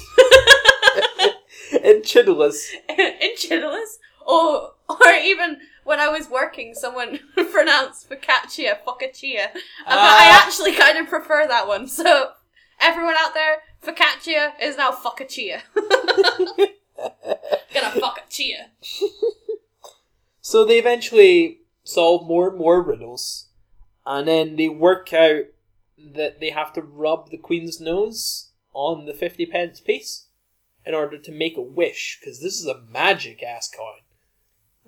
Enchiladas. 1.84 2.70
Enchiladas, 2.98 3.98
or 4.26 4.72
or 4.88 5.12
even 5.22 5.58
when 5.84 6.00
I 6.00 6.08
was 6.08 6.28
working, 6.28 6.74
someone 6.74 7.20
pronounced 7.52 8.10
focaccia 8.10 8.78
focaccia, 8.84 9.46
and 9.52 9.60
I 9.86 10.30
Ah. 10.32 10.44
actually 10.44 10.72
kind 10.74 10.98
of 10.98 11.06
prefer 11.08 11.46
that 11.46 11.68
one. 11.68 11.86
So 11.86 12.32
everyone 12.80 13.14
out 13.20 13.32
there, 13.34 13.58
focaccia 13.82 14.52
is 14.60 14.76
now 14.76 14.90
focaccia. 14.90 15.60
Gonna 17.72 17.90
focaccia. 18.00 18.70
So 20.50 20.64
they 20.64 20.80
eventually 20.80 21.60
solve 21.84 22.26
more 22.26 22.48
and 22.48 22.58
more 22.58 22.82
riddles, 22.82 23.46
and 24.04 24.26
then 24.26 24.56
they 24.56 24.68
work 24.68 25.12
out 25.12 25.44
that 25.96 26.40
they 26.40 26.50
have 26.50 26.72
to 26.72 26.82
rub 26.82 27.30
the 27.30 27.38
Queen's 27.38 27.80
nose 27.80 28.48
on 28.72 29.06
the 29.06 29.14
50 29.14 29.46
pence 29.46 29.78
piece 29.78 30.26
in 30.84 30.92
order 30.92 31.18
to 31.18 31.30
make 31.30 31.56
a 31.56 31.60
wish, 31.62 32.18
because 32.20 32.40
this 32.40 32.54
is 32.58 32.66
a 32.66 32.80
magic 32.90 33.44
ass 33.44 33.70
coin. 33.70 34.02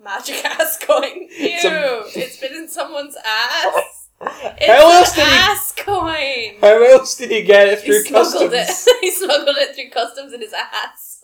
Magic 0.03 0.43
ass 0.59 0.77
coin. 0.81 1.15
Ew! 1.15 1.27
It's 1.29 1.63
a- 1.63 2.19
it's 2.19 2.37
been 2.41 2.55
in 2.55 2.67
someone's 2.67 3.15
ass. 3.25 4.09
It's 4.21 4.65
How 4.67 4.89
else 4.91 5.17
an 5.17 5.23
did 5.23 5.27
he- 5.31 5.37
ass 5.37 5.73
coin. 5.77 6.59
How 6.61 6.83
else 6.91 7.15
did 7.17 7.31
he 7.31 7.41
get 7.41 7.67
it 7.69 7.79
through 7.79 8.03
He 8.03 8.07
smuggled 8.09 8.51
customs? 8.51 8.87
it. 8.87 8.97
he 9.01 9.11
smuggled 9.11 9.55
it 9.57 9.75
through 9.75 9.89
customs 9.91 10.33
in 10.33 10.41
his 10.41 10.53
ass. 10.53 11.23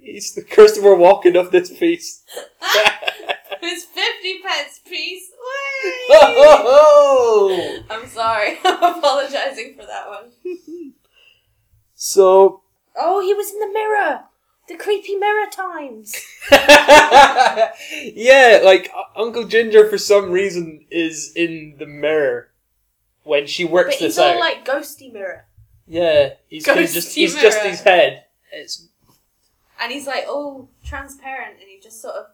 He's 0.00 0.34
the 0.34 0.42
Christopher 0.42 0.96
Walken 0.96 1.34
of 1.38 1.50
this 1.52 1.70
piece. 1.76 2.22
His 3.60 3.84
fifty 3.84 4.40
pence 4.42 4.80
piece. 4.88 5.30
Oh! 6.10 7.78
I'm 7.90 8.06
sorry. 8.08 8.58
I'm 8.64 8.98
apologizing 8.98 9.76
for 9.78 9.86
that 9.86 10.08
one. 10.08 10.94
So, 11.94 12.62
Oh, 12.96 13.20
he 13.20 13.34
was 13.34 13.52
in 13.52 13.60
the 13.60 13.68
mirror. 13.72 14.24
The 14.68 14.76
creepy 14.76 15.16
mirror 15.16 15.46
times. 15.50 16.14
yeah, 16.50 17.72
like 18.64 18.90
Uncle 19.16 19.44
Ginger 19.44 19.88
for 19.88 19.98
some 19.98 20.30
reason 20.30 20.86
is 20.90 21.32
in 21.34 21.74
the 21.78 21.86
mirror 21.86 22.48
when 23.24 23.46
she 23.46 23.64
works 23.64 23.96
But 23.96 24.06
he's 24.06 24.16
this 24.16 24.18
all 24.18 24.34
out. 24.34 24.40
like 24.40 24.64
ghosty 24.64 25.12
mirror. 25.12 25.46
yeah, 25.86 26.30
he's 26.48 26.64
Ghosty 26.64 26.92
just 26.94 27.14
he's 27.14 27.34
just 27.34 27.60
his 27.62 27.80
head. 27.80 28.24
It's 28.52 28.86
And 29.82 29.92
he's 29.92 30.06
like, 30.06 30.24
oh, 30.28 30.68
transparent, 30.84 31.54
and 31.60 31.68
he 31.68 31.80
just 31.80 32.00
sort 32.00 32.14
of 32.14 32.26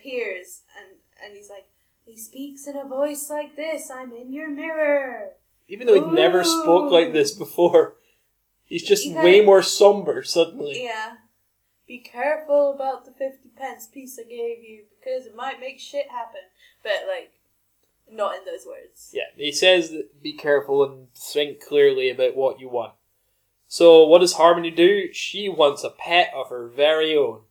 appears, 0.00 0.62
and 0.78 0.96
and 1.22 1.36
he's 1.36 1.50
like, 1.50 1.66
he 2.04 2.16
speaks 2.16 2.66
in 2.66 2.76
a 2.76 2.84
voice 2.84 3.28
like 3.30 3.56
this. 3.56 3.90
I'm 3.90 4.12
in 4.12 4.32
your 4.32 4.48
mirror. 4.48 5.32
even 5.68 5.86
though 5.86 5.94
he 5.94 6.14
never 6.14 6.42
spoke 6.42 6.90
like 6.90 7.12
this 7.12 7.32
before, 7.32 7.96
he's 8.64 8.82
just 8.82 9.04
He 9.04 9.14
way 9.14 9.44
more 9.44 9.62
somber 9.62 10.22
suddenly. 10.22 10.82
Yeah. 10.82 11.16
Be 11.86 11.98
careful 11.98 12.72
about 12.72 13.04
the 13.04 13.10
fifty 13.12 13.48
pence 13.56 13.86
piece 13.86 14.18
I 14.18 14.22
gave 14.22 14.62
you 14.62 14.84
because 14.98 15.26
it 15.26 15.34
might 15.34 15.60
make 15.60 15.80
shit 15.80 16.08
happen. 16.10 16.40
But 16.82 17.04
like, 17.08 17.32
not 18.10 18.36
in 18.36 18.44
those 18.44 18.64
words. 18.66 19.10
Yeah, 19.12 19.24
he 19.36 19.52
says 19.52 19.90
that 19.90 20.22
be 20.22 20.32
careful 20.32 20.84
and 20.84 21.08
think 21.14 21.60
clearly 21.60 22.08
about 22.10 22.36
what 22.36 22.60
you 22.60 22.68
want. 22.68 22.92
So, 23.66 24.04
what 24.06 24.20
does 24.20 24.34
Harmony 24.34 24.70
do? 24.70 25.12
She 25.12 25.48
wants 25.48 25.84
a 25.84 25.90
pet 25.90 26.32
of 26.34 26.48
her 26.48 26.66
very 26.68 27.16
own. 27.16 27.42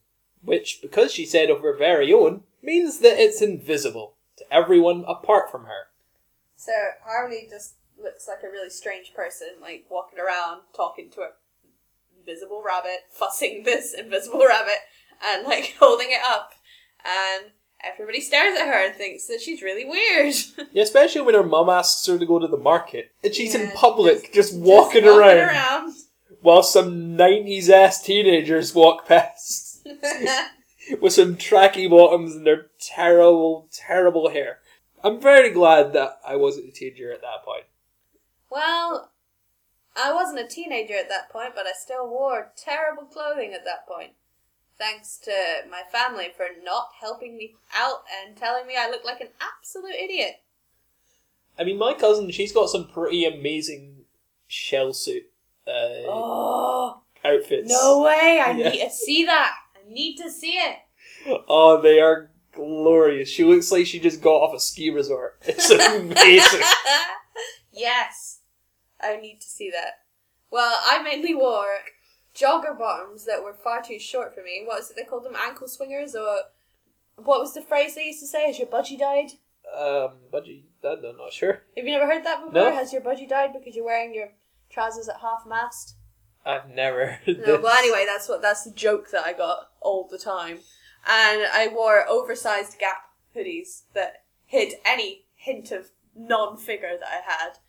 Which, 0.43 0.79
because 0.81 1.13
she 1.13 1.25
said 1.25 1.49
of 1.49 1.61
her 1.61 1.75
very 1.75 2.13
own, 2.13 2.43
means 2.61 2.99
that 2.99 3.19
it's 3.19 3.41
invisible 3.41 4.13
to 4.37 4.45
everyone 4.53 5.03
apart 5.07 5.51
from 5.51 5.65
her. 5.65 5.87
So 6.55 6.71
Harmony 7.05 7.47
just 7.49 7.75
looks 8.01 8.27
like 8.27 8.43
a 8.43 8.51
really 8.51 8.69
strange 8.69 9.13
person, 9.13 9.47
like 9.61 9.85
walking 9.89 10.19
around 10.19 10.61
talking 10.75 11.09
to 11.11 11.21
a 11.21 11.29
invisible 12.19 12.61
rabbit, 12.65 13.05
fussing 13.11 13.63
this 13.63 13.93
invisible 13.93 14.45
rabbit, 14.45 14.79
and 15.25 15.45
like 15.45 15.75
holding 15.79 16.09
it 16.11 16.21
up, 16.25 16.51
and 17.03 17.51
everybody 17.83 18.21
stares 18.21 18.57
at 18.59 18.67
her 18.67 18.85
and 18.87 18.95
thinks 18.95 19.25
that 19.27 19.41
she's 19.41 19.61
really 19.61 19.85
weird. 19.85 20.33
Yeah, 20.71 20.83
especially 20.83 21.21
when 21.21 21.35
her 21.35 21.43
mum 21.43 21.69
asks 21.69 22.05
her 22.07 22.19
to 22.19 22.25
go 22.25 22.37
to 22.39 22.47
the 22.47 22.57
market. 22.57 23.11
And 23.23 23.33
she's 23.33 23.55
in 23.55 23.71
public, 23.71 24.23
just, 24.23 24.33
Just 24.33 24.53
walking, 24.55 25.03
walking 25.05 25.07
around, 25.07 25.37
around. 25.49 25.93
while 26.41 26.61
some 26.61 27.17
90s 27.17 27.69
ass 27.69 28.03
teenagers 28.03 28.75
walk 28.75 29.07
past 29.07 29.68
with 31.01 31.13
some 31.13 31.35
tracky 31.35 31.89
bottoms 31.89 32.35
and 32.35 32.45
their 32.45 32.67
terrible, 32.79 33.67
terrible 33.71 34.29
hair. 34.29 34.59
I'm 35.03 35.19
very 35.21 35.49
glad 35.51 35.93
that 35.93 36.19
I 36.27 36.35
wasn't 36.35 36.69
a 36.69 36.71
teenager 36.71 37.11
at 37.13 37.21
that 37.21 37.43
point. 37.45 37.65
well, 38.49 39.11
I 40.01 40.13
wasn't 40.13 40.39
a 40.39 40.47
teenager 40.47 40.93
at 40.95 41.09
that 41.09 41.29
point, 41.29 41.53
but 41.55 41.65
I 41.65 41.71
still 41.73 42.07
wore 42.09 42.51
terrible 42.55 43.03
clothing 43.03 43.53
at 43.53 43.65
that 43.65 43.87
point. 43.87 44.11
Thanks 44.77 45.17
to 45.25 45.31
my 45.69 45.81
family 45.91 46.27
for 46.35 46.45
not 46.63 46.89
helping 47.01 47.35
me 47.37 47.55
out 47.75 48.03
and 48.25 48.37
telling 48.37 48.65
me 48.65 48.75
I 48.79 48.89
look 48.89 49.03
like 49.03 49.19
an 49.19 49.27
absolute 49.41 49.95
idiot. 49.95 50.35
I 51.57 51.65
mean, 51.65 51.77
my 51.77 51.93
cousin, 51.93 52.31
she's 52.31 52.53
got 52.53 52.69
some 52.69 52.87
pretty 52.87 53.25
amazing 53.25 54.05
shell 54.47 54.93
suit 54.93 55.23
uh, 55.67 55.71
Oh, 56.07 57.01
outfits. 57.25 57.69
no 57.69 58.01
way! 58.03 58.39
I 58.41 58.51
Yeah. 58.57 58.69
need 58.69 58.79
to 58.79 58.89
see 58.89 59.25
that. 59.25 59.53
Need 59.89 60.17
to 60.17 60.29
see 60.29 60.53
it. 60.53 60.77
Oh, 61.47 61.81
they 61.81 61.99
are 61.99 62.31
glorious. 62.51 63.29
She 63.29 63.43
looks 63.43 63.71
like 63.71 63.85
she 63.85 63.99
just 63.99 64.21
got 64.21 64.41
off 64.41 64.55
a 64.55 64.59
ski 64.59 64.89
resort. 64.89 65.37
It's 65.47 65.69
amazing. 65.69 66.61
yes, 67.73 68.41
I 69.01 69.17
need 69.17 69.41
to 69.41 69.47
see 69.47 69.71
that. 69.71 70.03
Well, 70.51 70.75
I 70.85 71.01
mainly 71.01 71.33
wore 71.33 71.65
jogger 72.35 72.77
bottoms 72.77 73.25
that 73.25 73.43
were 73.43 73.53
far 73.53 73.81
too 73.81 73.99
short 73.99 74.33
for 74.33 74.41
me. 74.41 74.63
What 74.65 74.81
is 74.81 74.91
it 74.91 74.95
they 74.95 75.03
called 75.03 75.25
them? 75.25 75.35
Ankle 75.35 75.67
swingers, 75.67 76.15
or 76.15 76.41
what 77.17 77.39
was 77.39 77.53
the 77.53 77.61
phrase 77.61 77.95
they 77.95 78.05
used 78.05 78.21
to 78.21 78.27
say? 78.27 78.47
Has 78.47 78.59
your 78.59 78.67
budgie 78.67 78.99
died? 78.99 79.31
um, 79.75 80.13
budgie, 80.33 80.63
I'm 80.83 81.17
not 81.17 81.33
sure. 81.33 81.61
Have 81.77 81.85
you 81.85 81.91
never 81.91 82.11
heard 82.11 82.23
that 82.25 82.43
before? 82.43 82.53
No. 82.53 82.71
Has 82.71 82.91
your 82.93 83.01
budgie 83.01 83.29
died 83.29 83.53
because 83.53 83.75
you're 83.75 83.85
wearing 83.85 84.13
your 84.13 84.29
trousers 84.69 85.07
at 85.09 85.19
half 85.21 85.45
mast? 85.47 85.95
I've 86.45 86.69
never 86.69 87.05
heard 87.25 87.39
No, 87.45 87.59
well, 87.59 87.77
anyway, 87.77 88.05
that's 88.05 88.29
what 88.29 88.41
that's 88.41 88.63
the 88.63 88.71
joke 88.71 89.11
that 89.11 89.25
I 89.25 89.33
got 89.33 89.69
all 89.81 90.07
the 90.09 90.17
time, 90.17 90.59
and 91.07 91.43
I 91.53 91.69
wore 91.73 92.07
oversized 92.07 92.79
Gap 92.79 93.09
hoodies 93.35 93.83
that 93.93 94.23
hid 94.45 94.75
any 94.85 95.25
hint 95.35 95.71
of 95.71 95.89
non-figure 96.15 96.97
that 96.99 97.07
I 97.07 97.21
had, 97.25 97.59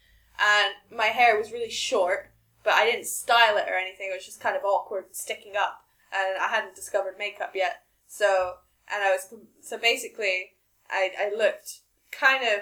and 0.40 0.98
my 0.98 1.06
hair 1.06 1.36
was 1.36 1.52
really 1.52 1.70
short, 1.70 2.30
but 2.64 2.74
I 2.74 2.84
didn't 2.84 3.06
style 3.06 3.56
it 3.56 3.68
or 3.68 3.74
anything. 3.74 4.08
It 4.10 4.16
was 4.16 4.26
just 4.26 4.40
kind 4.40 4.56
of 4.56 4.64
awkward, 4.64 5.04
and 5.06 5.16
sticking 5.16 5.54
up, 5.58 5.84
and 6.12 6.38
I 6.40 6.48
hadn't 6.48 6.74
discovered 6.74 7.16
makeup 7.18 7.52
yet. 7.54 7.84
So, 8.06 8.54
and 8.92 9.02
I 9.02 9.10
was 9.10 9.32
so 9.60 9.78
basically, 9.78 10.52
I 10.88 11.10
I 11.18 11.36
looked 11.36 11.80
kind 12.10 12.44
of. 12.44 12.60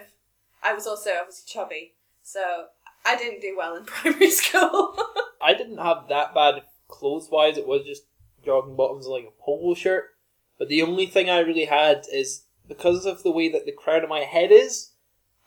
I 0.61 0.75
was 0.75 0.89
also 0.89 1.11
obviously 1.21 1.45
chubby, 1.47 1.95
so 2.23 2.67
I 3.07 3.17
didn't 3.17 3.41
do 3.41 3.55
well 3.57 3.77
in 3.77 3.85
primary 3.87 4.31
school. 4.31 4.97
I 5.41 5.55
didn't 5.55 5.79
have 5.79 6.09
that 6.09 6.35
bad 6.35 6.63
clothes 6.89 7.29
wise. 7.31 7.57
It 7.59 7.67
was 7.67 7.85
just 7.85 8.05
jogging 8.45 8.77
bottoms 8.77 9.07
and 9.07 9.15
like 9.15 9.25
a 9.25 9.43
polo 9.43 9.75
shirt. 9.75 10.11
But 10.59 10.69
the 10.69 10.83
only 10.83 11.07
thing 11.07 11.31
I 11.31 11.39
really 11.41 11.67
had 11.67 12.05
is 12.13 12.45
because 12.67 13.07
of 13.07 13.23
the 13.23 13.31
way 13.31 13.49
that 13.51 13.65
the 13.67 13.73
crown 13.73 14.03
of 14.03 14.09
my 14.11 14.21
head 14.21 14.51
is, 14.53 14.91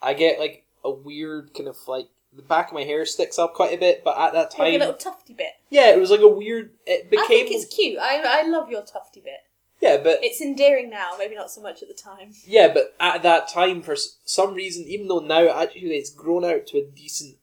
I 0.02 0.14
get 0.14 0.40
like 0.40 0.66
a 0.84 0.92
weird 0.92 1.54
kind 1.54 1.68
of 1.70 1.78
like 1.88 2.08
the 2.34 2.42
back 2.42 2.70
of 2.70 2.74
my 2.74 2.84
hair 2.84 3.06
sticks 3.06 3.38
up 3.38 3.54
quite 3.54 3.74
a 3.74 3.78
bit. 3.78 4.04
But 4.04 4.18
at 4.18 4.34
that 4.34 4.58
like 4.58 4.70
a 4.70 4.72
time, 4.72 4.80
little 4.80 4.94
tufty 4.96 5.34
bit. 5.34 5.52
yeah, 5.70 5.90
it 5.92 6.00
was 6.00 6.10
like 6.12 6.22
a 6.22 6.28
weird. 6.28 6.72
It 6.86 7.10
became 7.10 7.26
I 7.26 7.28
think 7.28 7.52
it's 7.52 7.74
cute. 7.76 8.00
I, 8.00 8.42
I 8.44 8.48
love 8.48 8.70
your 8.72 8.84
tufty 8.84 9.20
bit. 9.20 9.40
yeah, 9.82 9.98
but 10.02 10.20
It's 10.24 10.42
endearing 10.42 10.90
now, 10.90 11.12
maybe 11.20 11.36
not 11.36 11.52
so 11.52 11.62
much 11.62 11.82
at 11.84 11.90
the 11.90 11.94
time. 11.94 12.32
yeah, 12.46 12.72
but 12.74 12.96
at 13.00 13.22
that 13.24 13.50
time 13.50 13.82
for 13.82 13.96
some 14.24 14.54
reason, 14.54 14.86
even 14.86 15.08
though 15.10 15.20
now 15.20 15.50
actually 15.50 15.82
it's 15.98 16.10
grown 16.10 16.46
out 16.46 16.66
to 16.68 16.78
a 16.78 16.86
decent 16.86 17.36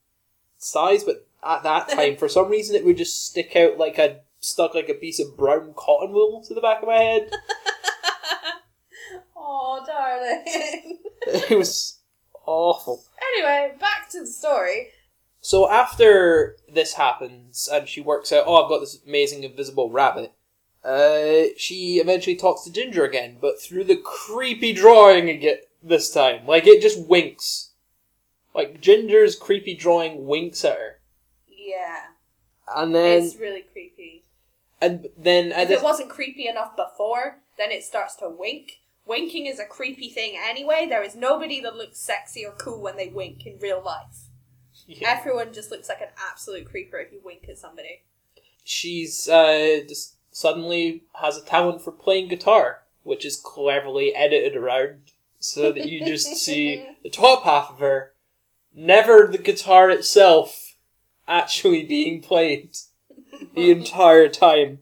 size, 0.56 1.04
but 1.04 1.27
at 1.44 1.62
that 1.62 1.88
time 1.88 2.16
for 2.16 2.28
some 2.28 2.48
reason 2.48 2.74
it 2.74 2.84
would 2.84 2.96
just 2.96 3.26
stick 3.26 3.54
out 3.54 3.78
like 3.78 3.98
a 3.98 4.20
stuck 4.40 4.74
like 4.74 4.88
a 4.88 4.94
piece 4.94 5.20
of 5.20 5.36
brown 5.36 5.72
cotton 5.74 6.12
wool 6.12 6.42
to 6.42 6.54
the 6.54 6.60
back 6.60 6.82
of 6.82 6.88
my 6.88 6.96
head. 6.96 7.30
oh, 9.36 9.84
darling. 9.86 10.98
it 11.50 11.56
was 11.56 11.98
awful. 12.46 13.04
anyway, 13.34 13.74
back 13.80 14.08
to 14.10 14.20
the 14.20 14.26
story. 14.26 14.88
So 15.40 15.70
after 15.70 16.56
this 16.72 16.94
happens 16.94 17.68
and 17.72 17.88
she 17.88 18.00
works 18.00 18.32
out, 18.32 18.44
oh, 18.46 18.62
I've 18.62 18.68
got 18.68 18.80
this 18.80 18.98
amazing 19.06 19.44
invisible 19.44 19.90
rabbit. 19.90 20.32
Uh, 20.84 21.54
she 21.56 21.98
eventually 21.98 22.36
talks 22.36 22.64
to 22.64 22.72
Ginger 22.72 23.04
again, 23.04 23.36
but 23.40 23.60
through 23.60 23.84
the 23.84 23.96
creepy 23.96 24.72
drawing 24.72 25.28
again 25.28 25.58
this 25.82 26.10
time. 26.10 26.46
Like 26.46 26.66
it 26.66 26.82
just 26.82 27.06
winks. 27.06 27.70
Like 28.54 28.80
Ginger's 28.80 29.36
creepy 29.36 29.74
drawing 29.74 30.26
winks 30.26 30.64
at 30.64 30.76
her, 30.76 30.97
Yeah, 31.78 32.76
and 32.76 32.94
then 32.94 33.22
it's 33.22 33.36
really 33.36 33.62
creepy. 33.72 34.24
and 34.80 35.06
then 35.16 35.52
If 35.52 35.68
this, 35.68 35.80
it 35.80 35.84
wasn't 35.84 36.10
creepy 36.10 36.48
enough 36.48 36.76
before, 36.76 37.38
then 37.56 37.70
it 37.70 37.84
starts 37.84 38.16
to 38.16 38.28
wink. 38.28 38.80
Winking 39.06 39.46
is 39.46 39.58
a 39.58 39.64
creepy 39.64 40.10
thing 40.10 40.34
anyway. 40.38 40.86
There 40.88 41.02
is 41.02 41.16
nobody 41.16 41.60
that 41.60 41.76
looks 41.76 41.98
sexy 41.98 42.44
or 42.44 42.52
cool 42.52 42.80
when 42.80 42.96
they 42.96 43.08
wink 43.08 43.46
in 43.46 43.58
real 43.58 43.82
life. 43.82 44.28
Yeah. 44.86 45.16
Everyone 45.18 45.52
just 45.52 45.70
looks 45.70 45.88
like 45.88 46.00
an 46.00 46.08
absolute 46.30 46.66
creeper 46.66 46.98
if 46.98 47.12
you 47.12 47.20
wink 47.24 47.46
at 47.48 47.58
somebody. 47.58 48.02
She's 48.64 49.28
uh, 49.28 49.80
just 49.88 50.16
suddenly 50.30 51.04
has 51.14 51.36
a 51.36 51.44
talent 51.44 51.82
for 51.82 51.90
playing 51.90 52.28
guitar, 52.28 52.82
which 53.02 53.24
is 53.24 53.36
cleverly 53.36 54.14
edited 54.14 54.56
around 54.56 55.12
so 55.38 55.72
that 55.72 55.88
you 55.88 56.04
just 56.04 56.36
see 56.36 56.86
the 57.02 57.10
top 57.10 57.44
half 57.44 57.70
of 57.70 57.78
her, 57.78 58.12
never 58.74 59.26
the 59.26 59.38
guitar 59.38 59.90
itself, 59.90 60.67
actually 61.28 61.84
being 61.84 62.22
played 62.22 62.76
the 63.54 63.70
entire 63.70 64.28
time. 64.28 64.80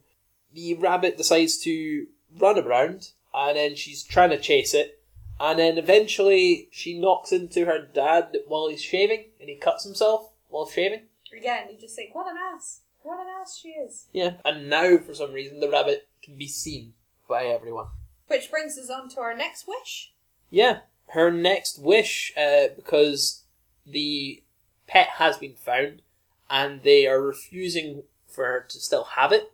The 0.55 0.75
rabbit 0.75 1.19
decides 1.19 1.59
to 1.59 2.07
run 2.39 2.59
around, 2.59 3.11
and 3.35 3.57
then 3.57 3.77
she's 3.77 4.03
trying 4.03 4.31
to 4.31 4.39
chase 4.39 4.73
it, 4.73 5.03
and 5.39 5.59
then 5.59 5.77
eventually 5.77 6.69
she 6.71 6.99
knocks 6.99 7.33
into 7.33 7.67
her 7.67 7.87
dad 7.93 8.37
while 8.47 8.69
he's 8.69 8.83
shaving, 8.83 9.27
and 9.41 9.49
he 9.49 9.57
cuts 9.57 9.85
himself 9.85 10.31
while 10.49 10.67
shaving. 10.67 11.03
Again, 11.37 11.67
you 11.71 11.79
just 11.79 11.97
think, 11.97 12.15
what 12.15 12.31
an 12.31 12.37
ass. 12.55 12.81
What 13.03 13.21
an 13.21 13.27
ass 13.41 13.59
she 13.61 13.69
is. 13.69 14.07
Yeah, 14.13 14.35
and 14.45 14.71
now 14.71 14.97
for 14.99 15.15
some 15.15 15.33
reason 15.33 15.61
the 15.61 15.71
rabbit 15.71 16.09
can 16.23 16.37
be 16.37 16.49
seen 16.49 16.95
by 17.29 17.45
everyone. 17.45 17.87
Which 18.29 18.51
brings 18.51 18.79
us 18.79 18.91
on 18.91 19.09
to 19.11 19.21
our 19.21 19.37
next 19.37 19.69
wish. 19.69 20.13
Yeah, 20.51 20.81
her 21.09 21.31
next 21.31 21.79
wish, 21.79 22.33
uh, 22.37 22.69
because 22.75 23.45
the 23.87 24.43
pet 24.87 25.09
has 25.17 25.37
been 25.37 25.55
found, 25.55 26.03
and 26.49 26.83
they 26.83 27.07
are 27.07 27.21
refusing 27.21 28.03
for 28.29 28.45
her 28.45 28.67
to 28.69 28.79
still 28.79 29.05
have 29.05 29.33
it, 29.33 29.53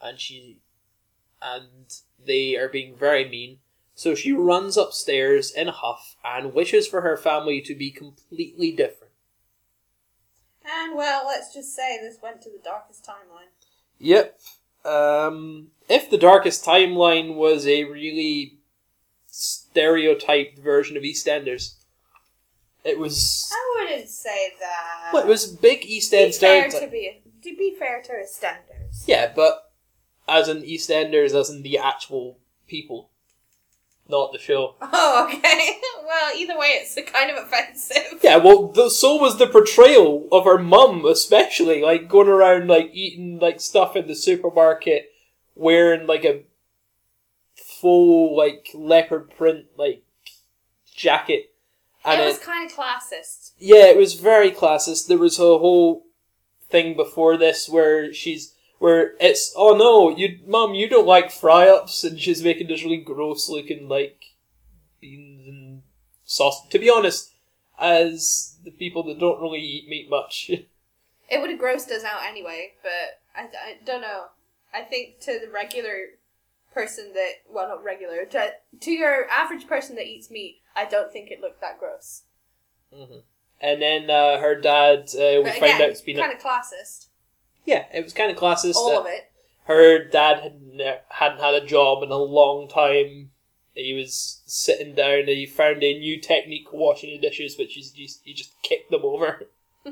and 0.00 0.18
she, 0.20 0.58
and 1.40 2.00
they 2.24 2.56
are 2.56 2.68
being 2.68 2.96
very 2.96 3.28
mean. 3.28 3.58
So 3.94 4.14
she 4.14 4.32
runs 4.32 4.76
upstairs 4.76 5.50
in 5.50 5.68
a 5.68 5.72
huff 5.72 6.16
and 6.24 6.54
wishes 6.54 6.86
for 6.86 7.00
her 7.00 7.16
family 7.16 7.60
to 7.62 7.74
be 7.74 7.90
completely 7.90 8.70
different. 8.70 9.12
And 10.64 10.94
well, 10.94 11.26
let's 11.26 11.52
just 11.52 11.74
say 11.74 11.98
this 12.00 12.18
went 12.22 12.42
to 12.42 12.50
the 12.50 12.60
darkest 12.62 13.04
timeline. 13.04 13.50
Yep. 13.98 14.38
Um, 14.84 15.68
if 15.88 16.10
the 16.10 16.18
darkest 16.18 16.64
timeline 16.64 17.34
was 17.34 17.66
a 17.66 17.84
really 17.84 18.58
stereotyped 19.26 20.58
version 20.58 20.96
of 20.96 21.02
EastEnders, 21.02 21.74
it 22.88 22.98
was. 22.98 23.50
I 23.52 23.84
wouldn't 23.84 24.08
say 24.08 24.52
that. 24.60 25.10
Well, 25.12 25.24
it 25.24 25.28
was 25.28 25.46
big 25.46 25.84
East 25.84 26.10
be 26.10 26.18
End 26.18 26.34
fair 26.34 26.68
to 26.68 26.86
be 26.88 27.22
to 27.42 27.56
be 27.56 27.74
fair 27.78 28.02
to 28.02 28.12
his 28.12 28.34
standards. 28.34 29.04
Yeah, 29.06 29.32
but 29.34 29.70
as 30.28 30.48
in 30.48 30.62
EastEnders, 30.62 31.34
as 31.34 31.50
in 31.50 31.62
the 31.62 31.78
actual 31.78 32.38
people, 32.66 33.10
not 34.08 34.32
the 34.32 34.38
show. 34.38 34.76
Oh, 34.90 35.26
okay. 35.26 35.78
well, 36.06 36.34
either 36.36 36.58
way, 36.58 36.68
it's 36.68 36.98
kind 37.10 37.30
of 37.30 37.44
offensive. 37.44 38.20
Yeah, 38.22 38.36
well, 38.36 38.68
the, 38.68 38.90
so 38.90 39.16
was 39.16 39.38
the 39.38 39.46
portrayal 39.46 40.28
of 40.32 40.44
her 40.44 40.58
mum, 40.58 41.04
especially 41.04 41.82
like 41.82 42.08
going 42.08 42.28
around 42.28 42.68
like 42.68 42.90
eating 42.92 43.38
like 43.38 43.60
stuff 43.60 43.96
in 43.96 44.06
the 44.06 44.14
supermarket, 44.14 45.10
wearing 45.54 46.06
like 46.06 46.24
a 46.24 46.42
full 47.54 48.36
like 48.36 48.68
leopard 48.74 49.30
print 49.36 49.66
like 49.76 50.02
jacket, 50.94 51.52
and 52.04 52.20
it 52.20 52.24
it- 52.24 52.26
was 52.26 52.38
kind 52.38 52.70
of 52.70 52.76
classist. 52.76 53.52
yeah, 53.58 53.86
it 53.86 53.96
was 53.96 54.14
very 54.14 54.50
classist. 54.50 55.06
There 55.06 55.18
was 55.18 55.38
a 55.38 55.42
whole 55.58 56.04
thing 56.70 56.96
before 56.96 57.36
this 57.36 57.68
where 57.68 58.12
she's 58.12 58.54
where 58.78 59.14
it's 59.20 59.52
oh 59.56 59.74
no, 59.76 60.16
you 60.16 60.38
mum, 60.46 60.74
you 60.74 60.88
don't 60.88 61.06
like 61.06 61.30
fry 61.30 61.68
ups, 61.68 62.04
and 62.04 62.18
she's 62.20 62.42
making 62.42 62.68
this 62.68 62.82
really 62.84 62.98
gross 62.98 63.48
looking 63.48 63.88
like 63.88 64.24
beans 65.00 65.46
and 65.48 65.82
sauce. 66.24 66.66
To 66.68 66.78
be 66.78 66.90
honest, 66.90 67.32
as 67.78 68.56
the 68.64 68.70
people 68.70 69.02
that 69.04 69.18
don't 69.18 69.40
really 69.40 69.60
eat 69.60 69.88
meat 69.88 70.08
much, 70.10 70.50
It 71.30 71.40
would 71.42 71.50
have 71.50 71.60
grossed 71.60 71.90
us 71.90 72.04
out 72.04 72.22
anyway, 72.26 72.72
but 72.82 73.20
I, 73.36 73.42
I 73.42 73.76
don't 73.84 74.00
know. 74.00 74.26
I 74.72 74.80
think 74.82 75.20
to 75.20 75.38
the 75.38 75.50
regular 75.52 75.96
person 76.72 77.12
that, 77.14 77.32
well, 77.50 77.68
not 77.68 77.84
regular, 77.84 78.24
to, 78.26 78.52
to 78.80 78.90
your 78.90 79.28
average 79.30 79.66
person 79.66 79.96
that 79.96 80.06
eats 80.06 80.30
meat, 80.30 80.60
I 80.76 80.84
don't 80.84 81.12
think 81.12 81.30
it 81.30 81.40
looked 81.40 81.60
that 81.60 81.78
gross. 81.78 82.22
and 83.60 83.82
then 83.82 84.08
uh, 84.10 84.38
her 84.40 84.60
dad, 84.60 85.10
uh, 85.14 85.38
we 85.38 85.42
But 85.44 85.52
find 85.54 85.64
again, 85.74 85.82
out 85.82 85.88
it's 85.90 86.00
been 86.00 86.18
a, 86.18 86.22
kind 86.22 86.32
of 86.32 86.38
classist. 86.40 87.06
yeah, 87.64 87.84
it 87.92 88.04
was 88.04 88.12
kind 88.12 88.30
of 88.30 88.36
classist. 88.36 88.76
All 88.76 88.90
that 88.90 89.00
of 89.00 89.06
it. 89.06 89.30
her 89.64 90.04
dad 90.04 90.40
had 90.42 90.62
ne- 90.62 91.00
hadn't 91.10 91.40
had 91.40 91.54
a 91.54 91.66
job 91.66 92.02
in 92.02 92.10
a 92.10 92.16
long 92.16 92.68
time. 92.68 93.30
He 93.74 93.92
was 93.92 94.42
sitting 94.46 94.94
down 94.94 95.20
and 95.20 95.28
he 95.28 95.46
found 95.46 95.82
a 95.84 95.98
new 95.98 96.20
technique 96.20 96.68
for 96.70 96.78
washing 96.78 97.10
the 97.10 97.18
dishes, 97.28 97.56
which 97.58 97.78
is 97.78 97.92
just 97.92 98.22
he 98.24 98.32
just 98.34 98.60
kicked 98.62 98.90
them 98.90 99.02
over. 99.04 99.42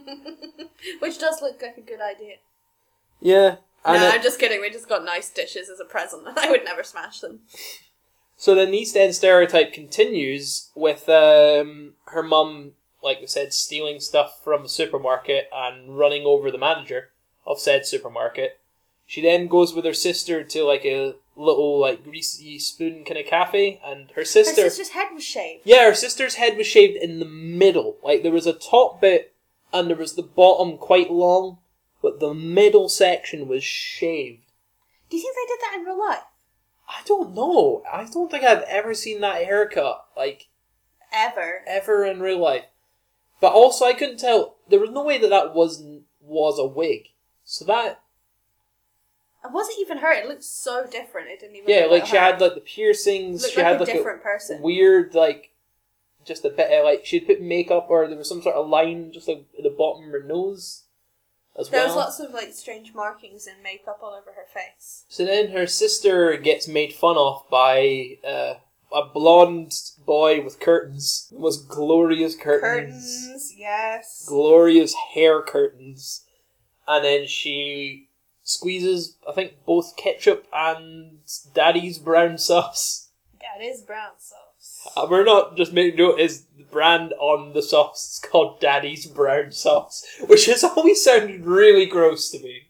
Which 1.01 1.19
does 1.19 1.41
look 1.41 1.63
like 1.63 1.77
a 1.79 1.81
good 1.81 2.01
idea. 2.01 2.37
Yeah, 3.21 3.57
and 3.87 4.01
no, 4.01 4.09
it- 4.09 4.15
I'm 4.15 4.23
just 4.23 4.39
kidding. 4.39 4.61
We 4.61 4.71
just 4.71 4.89
got 4.89 5.05
nice 5.05 5.31
dishes 5.31 5.69
as 5.69 5.81
a 5.81 5.85
present. 5.85 6.27
And 6.27 6.39
I 6.39 6.51
would 6.51 6.65
never 6.65 6.83
smash 6.83 7.21
them. 7.21 7.41
so 8.37 8.55
then 8.55 8.71
the 8.71 8.79
East 8.79 8.97
End 8.97 9.15
stereotype 9.15 9.73
continues 9.73 10.71
with 10.75 11.09
um, 11.09 11.95
her 12.07 12.23
mum, 12.23 12.73
like 13.03 13.21
we 13.21 13.27
said, 13.27 13.53
stealing 13.53 14.01
stuff 14.01 14.41
from 14.43 14.65
a 14.65 14.69
supermarket 14.69 15.49
and 15.55 15.99
running 15.99 16.25
over 16.25 16.51
the 16.51 16.59
manager 16.59 17.11
of 17.47 17.59
said 17.61 17.87
supermarket. 17.87 18.59
She 19.07 19.23
then 19.23 19.47
goes 19.47 19.73
with 19.73 19.85
her 19.85 19.95
sister 19.95 20.43
to 20.43 20.65
like 20.65 20.85
a 20.85 21.15
little 21.37 21.79
like 21.79 22.03
greasy 22.03 22.59
spoon 22.59 23.05
kind 23.05 23.21
of 23.21 23.27
cafe, 23.27 23.81
and 23.85 24.11
her 24.17 24.25
sister. 24.25 24.63
Her 24.63 24.69
sister's 24.69 24.89
head 24.95 25.09
was 25.15 25.23
shaved. 25.23 25.63
Yeah, 25.65 25.85
her 25.87 25.95
sister's 25.95 26.35
head 26.35 26.57
was 26.57 26.67
shaved 26.67 26.97
in 26.97 27.21
the 27.21 27.25
middle. 27.25 27.99
Like 28.03 28.25
there 28.25 28.33
was 28.33 28.47
a 28.49 28.53
top 28.53 29.01
bit 29.01 29.33
and 29.73 29.89
there 29.89 29.97
was 29.97 30.15
the 30.15 30.23
bottom 30.25 30.77
quite 30.77 31.11
long, 31.11 31.59
but 32.03 32.21
the 32.21 32.35
middle 32.35 32.89
section 32.89 33.49
was 33.49 33.65
shaved. 33.65 34.43
Do 35.11 35.17
you 35.17 35.23
think 35.23 35.37
they 35.37 35.53
did 35.55 35.61
that 35.63 35.79
in 35.79 35.85
real 35.85 35.99
life? 35.99 36.21
I 36.89 37.03
don't 37.07 37.35
know. 37.35 37.83
I 37.93 38.05
don't 38.05 38.31
think 38.31 38.45
I've 38.45 38.63
ever 38.63 38.95
seen 38.95 39.21
that 39.21 39.45
haircut 39.45 40.07
like 40.17 40.49
Ever. 41.13 41.63
ever 41.67 42.05
in 42.05 42.21
real 42.21 42.39
life. 42.39 42.65
But 43.41 43.53
also, 43.53 43.85
I 43.85 43.93
couldn't 43.93 44.19
tell. 44.19 44.57
There 44.69 44.81
was 44.81 44.91
no 44.91 45.05
way 45.05 45.19
that 45.19 45.29
that 45.31 45.55
was 45.55 45.83
was 46.21 46.59
a 46.59 46.67
wig. 46.67 47.09
So 47.45 47.65
that 47.67 48.01
It 49.45 49.53
wasn't 49.53 49.79
even 49.81 49.99
her. 49.99 50.13
It 50.13 50.27
looked 50.29 50.43
so 50.45 50.87
different. 50.91 51.29
It 51.29 51.41
didn't 51.41 51.57
even. 51.57 51.69
yeah, 51.69 51.83
look 51.83 51.91
like 51.93 52.01
like 52.03 52.11
she 52.11 52.17
her. 52.17 52.23
had 52.23 52.41
like 52.41 52.55
the 52.55 52.61
piercings. 52.61 53.43
looked 53.43 53.55
she 53.55 53.61
like 53.61 53.67
had 53.67 53.77
a 53.77 53.85
like 53.85 53.93
different 53.95 54.21
a 54.21 54.23
person. 54.23 54.63
weird 54.63 55.15
like 55.15 55.53
just 56.25 56.45
a 56.45 56.51
bit 56.51 56.71
of 56.73 56.85
like 56.85 57.05
she'd 57.07 57.27
put 57.27 57.41
makeup 57.41 57.87
or 57.89 58.09
there 58.09 58.19
was 58.19 58.29
some 58.29 58.43
sort 58.43 58.57
of 58.57 58.69
line 58.69 59.13
just 59.13 59.29
like 59.29 59.45
at 59.57 59.63
the 59.63 59.71
bottom 59.71 60.07
of 60.07 60.11
her 60.11 60.23
nose 60.25 60.83
as 61.59 61.69
There 61.69 61.81
well. 61.81 61.89
was 61.89 61.97
lots 61.97 62.21
of 62.21 62.33
like 62.33 62.53
strange 62.53 62.95
markings 62.95 63.47
and 63.47 63.63
makeup 63.63 63.99
all 64.03 64.11
over 64.15 64.33
her 64.33 64.47
face. 64.53 65.05
So 65.09 65.25
then 65.25 65.51
her 65.51 65.67
sister 65.67 66.37
gets 66.37 66.69
made 66.69 66.93
fun 66.93 67.17
of 67.17 67.45
by 67.51 68.17
uh, 68.27 68.55
a 68.93 69.07
blonde 69.13 69.73
boy 70.05 70.43
with 70.43 70.61
curtains. 70.61 71.29
The 71.33 71.39
most 71.39 71.69
glorious 71.69 72.35
curtains. 72.37 73.25
Curtains, 73.27 73.55
yes. 73.57 74.25
Glorious 74.29 74.95
hair 75.15 75.43
curtains. 75.43 76.25
And 76.89 77.05
then 77.05 77.27
she 77.27 78.09
squeezes, 78.43 79.17
I 79.29 79.33
think, 79.33 79.65
both 79.67 79.97
ketchup 79.97 80.47
and 80.53 81.19
daddy's 81.55 81.99
brown 81.99 82.39
sauce. 82.39 83.11
Daddy's 83.41 83.83
brown 83.83 84.13
sauce. 84.19 84.41
Uh, 84.97 85.07
we're 85.11 85.25
not 85.25 85.57
just 85.57 85.73
making 85.73 85.99
note, 85.99 86.21
is 86.21 86.45
the 86.57 86.65
brand 86.65 87.13
on 87.19 87.53
the 87.53 87.63
sauce 87.63 88.13
is 88.13 88.31
called 88.31 88.61
daddy's 88.61 89.07
brown 89.07 89.53
sauce, 89.53 90.05
which 90.27 90.47
has 90.47 90.65
always 90.65 91.03
sounded 91.03 91.45
really 91.45 91.87
gross 91.87 92.31
to 92.31 92.39
me. 92.39 92.69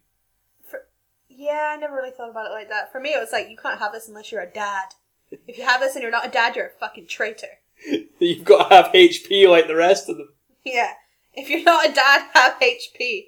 Yeah, 1.29 1.73
I 1.75 1.77
never 1.77 1.95
really 1.95 2.11
thought 2.11 2.31
about 2.31 2.47
it 2.47 2.55
like 2.55 2.71
that. 2.71 2.91
For 2.91 2.99
me, 3.01 3.11
it 3.11 3.21
was 3.21 3.33
like 3.33 3.51
you 3.51 3.57
can't 3.57 3.79
have 3.79 3.93
this 3.93 4.09
unless 4.09 4.33
you're 4.33 4.41
a 4.41 4.51
dad. 4.51 4.95
If 5.31 5.59
you 5.59 5.65
have 5.65 5.81
this 5.81 5.95
and 5.95 6.03
you're 6.03 6.11
not 6.11 6.27
a 6.27 6.31
dad, 6.31 6.57
you're 6.57 6.67
a 6.67 6.81
fucking 6.81 7.09
traitor. 7.09 7.59
You've 8.19 8.45
got 8.45 8.69
to 8.69 8.75
have 8.75 8.93
HP 8.93 9.49
like 9.49 9.67
the 9.67 9.77
rest 9.77 10.09
of 10.09 10.17
them. 10.17 10.29
Yeah. 10.65 10.93
If 11.35 11.51
you're 11.51 11.63
not 11.63 11.91
a 11.91 11.93
dad, 11.93 12.31
have 12.33 12.59
HP. 12.61 13.27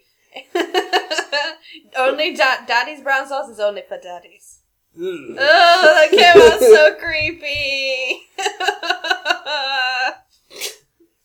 only 1.97 2.35
da- 2.35 2.64
daddy's 2.67 3.03
brown 3.03 3.27
sauce 3.29 3.49
is 3.49 3.61
only 3.61 3.83
for 3.87 3.99
daddies. 3.99 4.58
Ugh. 5.01 5.37
Oh, 5.39 5.95
that 5.95 6.11
came 6.11 6.43
out 6.43 6.59
so 6.59 6.95
creepy. 7.01 8.23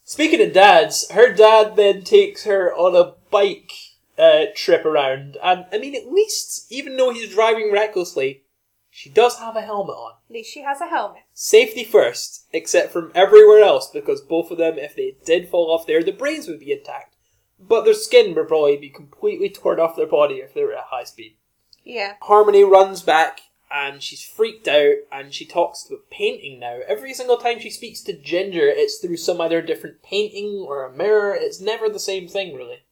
Speaking 0.03 0.45
of 0.45 0.53
dads, 0.53 1.09
her 1.09 1.33
dad 1.33 1.75
then 1.75 2.03
takes 2.03 2.43
her 2.43 2.71
on 2.75 2.95
a 2.95 3.15
bike 3.31 3.71
uh, 4.17 4.45
trip 4.55 4.85
around, 4.85 5.37
and 5.43 5.65
I 5.71 5.79
mean, 5.79 5.95
at 5.95 6.11
least, 6.11 6.71
even 6.71 6.97
though 6.97 7.11
he's 7.11 7.33
driving 7.33 7.71
recklessly, 7.71 8.43
she 8.91 9.09
does 9.09 9.39
have 9.39 9.55
a 9.55 9.61
helmet 9.61 9.95
on. 9.95 10.13
At 10.29 10.33
least 10.33 10.53
she 10.53 10.61
has 10.61 10.79
a 10.79 10.85
helmet. 10.85 11.23
Safety 11.33 11.83
first, 11.83 12.45
except 12.53 12.93
from 12.93 13.11
everywhere 13.15 13.63
else, 13.63 13.89
because 13.89 14.21
both 14.21 14.51
of 14.51 14.59
them, 14.59 14.77
if 14.77 14.95
they 14.95 15.15
did 15.25 15.49
fall 15.49 15.71
off 15.71 15.87
there, 15.87 16.03
the 16.03 16.11
brains 16.11 16.47
would 16.47 16.59
be 16.59 16.71
intact. 16.71 17.15
But 17.59 17.85
their 17.85 17.95
skin 17.95 18.35
would 18.35 18.47
probably 18.47 18.77
be 18.77 18.89
completely 18.89 19.49
torn 19.49 19.79
off 19.79 19.95
their 19.95 20.05
body 20.05 20.35
if 20.35 20.53
they 20.53 20.63
were 20.63 20.73
at 20.73 20.85
high 20.91 21.05
speed. 21.05 21.37
Yeah. 21.83 22.13
Harmony 22.21 22.63
runs 22.63 23.01
back 23.01 23.39
and 23.73 24.03
she's 24.03 24.23
freaked 24.23 24.67
out 24.67 24.95
and 25.11 25.33
she 25.33 25.45
talks 25.45 25.85
about 25.87 26.09
painting 26.11 26.59
now. 26.59 26.79
Every 26.87 27.13
single 27.13 27.37
time 27.37 27.59
she 27.59 27.71
speaks 27.71 28.01
to 28.01 28.13
Ginger, 28.13 28.67
it's 28.67 28.99
through 28.99 29.17
some 29.17 29.41
other 29.41 29.61
different 29.61 30.03
painting 30.03 30.63
or 30.67 30.85
a 30.85 30.91
mirror. 30.95 31.33
It's 31.35 31.59
never 31.59 31.89
the 31.89 31.99
same 31.99 32.27
thing, 32.27 32.55
really. 32.55 32.83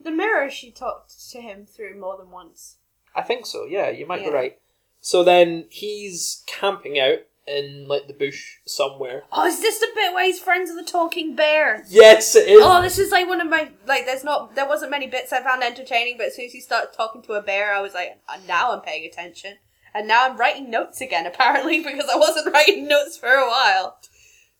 The 0.00 0.10
mirror 0.10 0.50
she 0.50 0.72
talked 0.72 1.30
to 1.30 1.40
him 1.40 1.64
through 1.66 1.98
more 2.00 2.16
than 2.16 2.30
once. 2.32 2.76
I 3.14 3.22
think 3.22 3.46
so, 3.46 3.64
yeah, 3.64 3.90
you 3.90 4.04
might 4.04 4.22
Yeah. 4.22 4.30
be 4.30 4.34
right. 4.34 4.58
So 5.00 5.22
then 5.22 5.66
he's 5.70 6.42
camping 6.46 6.98
out 6.98 7.20
in 7.46 7.86
like 7.88 8.06
the 8.08 8.14
bush 8.14 8.58
somewhere. 8.64 9.24
Oh, 9.32 9.46
is 9.46 9.60
this 9.60 9.78
the 9.78 9.88
bit 9.94 10.12
where 10.14 10.24
he's 10.24 10.38
friends 10.40 10.70
with 10.70 10.84
the 10.84 10.90
talking 10.90 11.34
bear? 11.36 11.84
Yes, 11.88 12.34
it 12.34 12.48
is. 12.48 12.60
Oh, 12.62 12.80
this 12.82 12.98
is 12.98 13.10
like 13.12 13.28
one 13.28 13.40
of 13.40 13.48
my 13.48 13.70
like. 13.86 14.06
There's 14.06 14.22
not. 14.22 14.54
There 14.54 14.66
wasn't 14.66 14.92
many 14.92 15.08
bits 15.08 15.32
I 15.32 15.42
found 15.42 15.62
entertaining, 15.64 16.18
but 16.18 16.26
as 16.28 16.36
soon 16.36 16.46
as 16.46 16.52
he 16.52 16.60
started 16.60 16.92
talking 16.92 17.20
to 17.22 17.32
a 17.32 17.42
bear, 17.42 17.74
I 17.74 17.80
was 17.80 17.94
like, 17.94 18.20
"Uh, 18.28 18.38
now 18.46 18.72
I'm 18.72 18.80
paying 18.80 19.04
attention. 19.04 19.58
And 19.94 20.08
now 20.08 20.26
I'm 20.26 20.36
writing 20.36 20.70
notes 20.70 21.00
again, 21.00 21.26
apparently, 21.32 21.82
because 21.82 22.08
I 22.12 22.16
wasn't 22.16 22.52
writing 22.52 22.88
notes 22.88 23.16
for 23.16 23.28
a 23.28 23.48
while. 23.48 23.98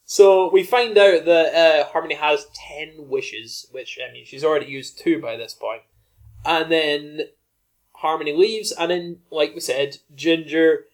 So 0.04 0.50
we 0.50 0.62
find 0.62 0.98
out 0.98 1.24
that 1.24 1.54
uh, 1.54 1.84
Harmony 1.90 2.16
has 2.16 2.46
ten 2.54 3.08
wishes, 3.08 3.66
which 3.70 3.98
I 4.06 4.12
mean 4.12 4.24
she's 4.26 4.44
already 4.44 4.66
used 4.66 4.98
two 4.98 5.20
by 5.20 5.36
this 5.36 5.54
point. 5.54 5.82
point, 6.44 6.62
and 6.62 6.72
then 6.72 7.20
Harmony 7.94 8.32
leaves, 8.32 8.72
and 8.72 8.90
then 8.90 9.18
like 9.30 9.54
we 9.54 9.60
said, 9.60 9.98
Ginger 10.14 10.86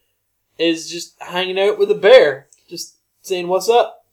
is 0.59 0.90
just 0.90 1.20
hanging 1.20 1.59
out 1.59 1.79
with 1.79 1.90
a 1.90 1.94
bear, 1.94 2.48
just 2.68 2.96
saying 3.22 3.48
what's 3.48 3.68
up. 3.68 4.05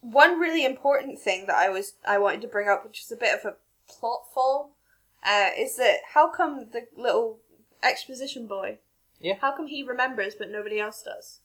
One 0.00 0.38
really 0.38 0.64
important 0.64 1.18
thing 1.18 1.46
that 1.46 1.56
I 1.56 1.70
was 1.70 1.94
I 2.06 2.18
wanted 2.18 2.42
to 2.42 2.48
bring 2.48 2.68
up, 2.68 2.84
which 2.84 3.00
is 3.00 3.10
a 3.10 3.16
bit 3.16 3.34
of 3.34 3.44
a 3.44 3.56
plot 3.88 4.24
fall, 4.34 4.76
uh, 5.24 5.48
is 5.56 5.76
that 5.76 6.00
how 6.12 6.28
come 6.28 6.68
the 6.70 6.86
little 6.96 7.38
exposition 7.82 8.46
boy, 8.46 8.78
Yeah. 9.24 9.36
how 9.40 9.56
come 9.56 9.68
he 9.68 9.82
remembers 9.82 10.34
but 10.34 10.50
nobody 10.50 10.78
else 10.78 11.02
does? 11.02 11.40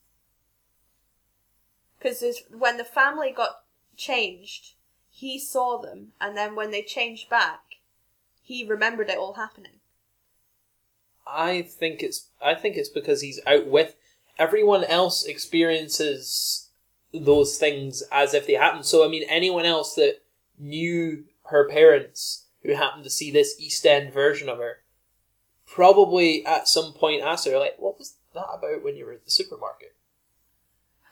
Because 1.98 2.22
when 2.50 2.76
the 2.76 2.84
family 2.84 3.32
got 3.34 3.62
changed, 3.96 4.74
he 5.08 5.38
saw 5.38 5.80
them, 5.80 6.12
and 6.20 6.36
then 6.36 6.54
when 6.54 6.72
they 6.72 6.82
changed 6.82 7.30
back, 7.30 7.60
he 8.42 8.66
remembered 8.66 9.08
it 9.08 9.16
all 9.16 9.32
happening. 9.32 9.80
I 11.26 11.62
think 11.62 12.02
it's 12.02 12.28
I 12.42 12.54
think 12.54 12.76
it's 12.76 12.90
because 12.90 13.22
he's 13.22 13.40
out 13.46 13.66
with 13.66 13.94
everyone 14.38 14.84
else 14.84 15.24
experiences 15.24 16.68
those 17.14 17.56
things 17.56 18.02
as 18.12 18.34
if 18.34 18.46
they 18.46 18.54
happen. 18.54 18.82
So 18.82 19.06
I 19.06 19.08
mean 19.08 19.24
anyone 19.26 19.64
else 19.64 19.94
that 19.94 20.16
knew 20.58 21.24
her 21.44 21.66
parents 21.66 22.46
who 22.62 22.74
happened 22.74 23.04
to 23.04 23.10
see 23.10 23.30
this 23.30 23.54
East 23.58 23.86
End 23.86 24.12
version 24.12 24.50
of 24.50 24.58
her 24.58 24.78
probably 25.70 26.44
at 26.44 26.68
some 26.68 26.92
point 26.92 27.22
asked 27.22 27.46
her 27.46 27.58
like 27.58 27.76
what 27.78 27.98
was 27.98 28.16
that 28.34 28.48
about 28.52 28.82
when 28.82 28.96
you 28.96 29.06
were 29.06 29.12
at 29.12 29.24
the 29.24 29.30
supermarket? 29.30 29.94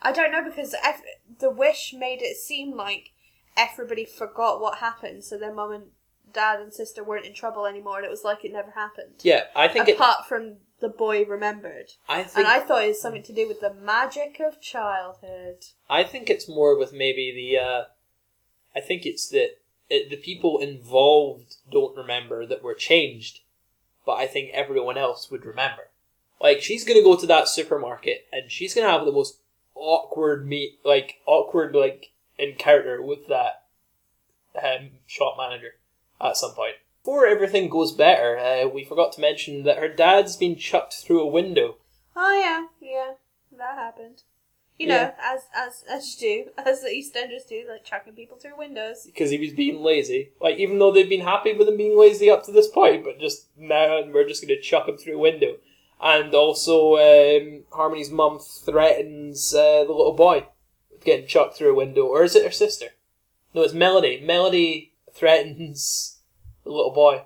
I 0.02 0.12
don't 0.12 0.32
know 0.32 0.44
because 0.44 0.74
ev- 0.84 1.02
the 1.38 1.50
wish 1.50 1.94
made 1.96 2.22
it 2.22 2.36
seem 2.36 2.76
like 2.76 3.10
everybody 3.56 4.04
forgot 4.04 4.60
what 4.60 4.78
happened, 4.78 5.24
so 5.24 5.36
their 5.36 5.52
mum 5.52 5.72
and 5.72 5.84
dad 6.32 6.60
and 6.60 6.72
sister 6.72 7.02
weren't 7.02 7.26
in 7.26 7.34
trouble 7.34 7.66
anymore, 7.66 7.96
and 7.96 8.06
it 8.06 8.10
was 8.10 8.24
like 8.24 8.44
it 8.44 8.52
never 8.52 8.72
happened. 8.72 9.14
Yeah, 9.22 9.44
I 9.56 9.68
think 9.68 9.88
it 9.88 9.96
Apart 9.96 10.26
from 10.26 10.58
the 10.80 10.88
boy 10.88 11.24
remembered, 11.24 11.92
I 12.08 12.22
think 12.22 12.38
and 12.38 12.46
I 12.46 12.60
thought 12.60 12.84
it 12.84 12.88
was 12.88 13.00
something 13.00 13.24
to 13.24 13.32
do 13.32 13.48
with 13.48 13.60
the 13.60 13.74
magic 13.74 14.40
of 14.40 14.60
childhood. 14.60 15.64
I 15.90 16.04
think 16.04 16.30
it's 16.30 16.48
more 16.48 16.78
with 16.78 16.92
maybe 16.92 17.32
the. 17.34 17.58
Uh, 17.58 17.84
I 18.76 18.80
think 18.80 19.04
it's 19.04 19.28
that 19.30 19.58
it, 19.88 20.10
the 20.10 20.16
people 20.16 20.58
involved 20.58 21.56
don't 21.70 21.96
remember 21.96 22.46
that 22.46 22.62
were 22.62 22.74
changed, 22.74 23.40
but 24.08 24.18
I 24.18 24.26
think 24.26 24.52
everyone 24.54 24.96
else 24.96 25.30
would 25.30 25.44
remember. 25.44 25.90
Like 26.40 26.62
she's 26.62 26.82
gonna 26.82 27.02
go 27.02 27.14
to 27.14 27.26
that 27.26 27.46
supermarket 27.46 28.24
and 28.32 28.50
she's 28.50 28.72
gonna 28.72 28.88
have 28.88 29.04
the 29.04 29.12
most 29.12 29.40
awkward 29.74 30.46
meet, 30.48 30.78
like 30.82 31.16
awkward 31.26 31.74
like 31.74 32.12
encounter 32.38 33.02
with 33.02 33.28
that 33.28 33.64
um, 34.56 34.92
shop 35.06 35.34
manager 35.36 35.74
at 36.22 36.38
some 36.38 36.52
point. 36.52 36.76
Before 37.04 37.26
everything 37.26 37.68
goes 37.68 37.92
better, 37.92 38.38
uh, 38.38 38.66
we 38.66 38.82
forgot 38.82 39.12
to 39.12 39.20
mention 39.20 39.64
that 39.64 39.76
her 39.76 39.88
dad's 39.88 40.38
been 40.38 40.56
chucked 40.56 40.94
through 40.94 41.20
a 41.20 41.26
window. 41.26 41.76
Oh 42.16 42.32
yeah, 42.32 42.68
yeah, 42.80 43.12
that 43.58 43.74
happened. 43.74 44.22
You 44.78 44.86
Yeah. 44.86 44.96
know, 45.04 45.12
as 45.20 45.40
as 45.54 45.84
as 45.90 46.22
you 46.22 46.44
do, 46.44 46.50
as 46.64 46.82
the 46.82 46.88
EastEnders 46.88 47.48
do, 47.48 47.64
like 47.68 47.84
chucking 47.84 48.12
people 48.14 48.36
through 48.38 48.56
windows. 48.56 49.04
because 49.06 49.30
he 49.30 49.38
was 49.38 49.52
being 49.52 49.82
lazy. 49.82 50.30
Like 50.40 50.58
even 50.58 50.78
though 50.78 50.92
they've 50.92 51.08
been 51.08 51.20
happy 51.22 51.52
with 51.52 51.68
him 51.68 51.76
being 51.76 51.98
lazy 51.98 52.30
up 52.30 52.44
to 52.44 52.52
this 52.52 52.68
point, 52.68 53.04
but 53.04 53.18
just 53.18 53.48
now 53.56 54.02
we're 54.12 54.28
just 54.28 54.40
going 54.46 54.54
to 54.56 54.60
chuck 54.62 54.88
him 54.88 54.96
through 54.96 55.16
a 55.16 55.20
window. 55.20 55.56
And 56.00 56.32
also, 56.32 56.96
um, 56.96 57.64
Harmony's 57.72 58.10
mum 58.10 58.38
threatens 58.38 59.52
uh, 59.52 59.82
the 59.84 59.92
little 59.92 60.14
boy 60.14 60.46
with 60.92 61.02
getting 61.04 61.26
chucked 61.26 61.56
through 61.56 61.72
a 61.72 61.74
window, 61.74 62.02
or 62.06 62.22
is 62.22 62.36
it 62.36 62.44
her 62.44 62.52
sister? 62.52 62.86
No, 63.52 63.62
it's 63.62 63.74
Melody. 63.74 64.20
Melody 64.20 64.92
threatens 65.12 66.20
the 66.62 66.70
little 66.70 66.92
boy. 66.92 67.24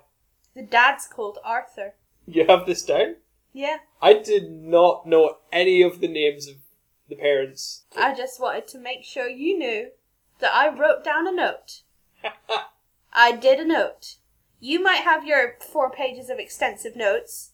The 0.55 0.63
dad's 0.63 1.05
called 1.07 1.37
Arthur. 1.43 1.93
You 2.25 2.45
have 2.47 2.65
this 2.65 2.83
down? 2.83 3.17
Yeah, 3.51 3.77
I 4.01 4.13
did 4.13 4.49
not 4.51 5.05
know 5.05 5.37
any 5.51 5.83
of 5.83 5.99
the 6.01 6.07
names 6.07 6.47
of 6.47 6.55
the 7.09 7.15
parents. 7.15 7.83
I 7.97 8.13
just 8.13 8.39
wanted 8.39 8.67
to 8.69 8.79
make 8.79 9.03
sure 9.03 9.27
you 9.27 9.57
knew 9.57 9.89
that 10.39 10.53
I 10.53 10.69
wrote 10.69 11.03
down 11.03 11.27
a 11.27 11.31
note. 11.31 11.81
I 13.13 13.31
did 13.33 13.59
a 13.59 13.65
note. 13.65 14.17
You 14.59 14.81
might 14.81 15.03
have 15.03 15.25
your 15.25 15.57
four 15.59 15.91
pages 15.91 16.29
of 16.29 16.39
extensive 16.39 16.95
notes 16.95 17.51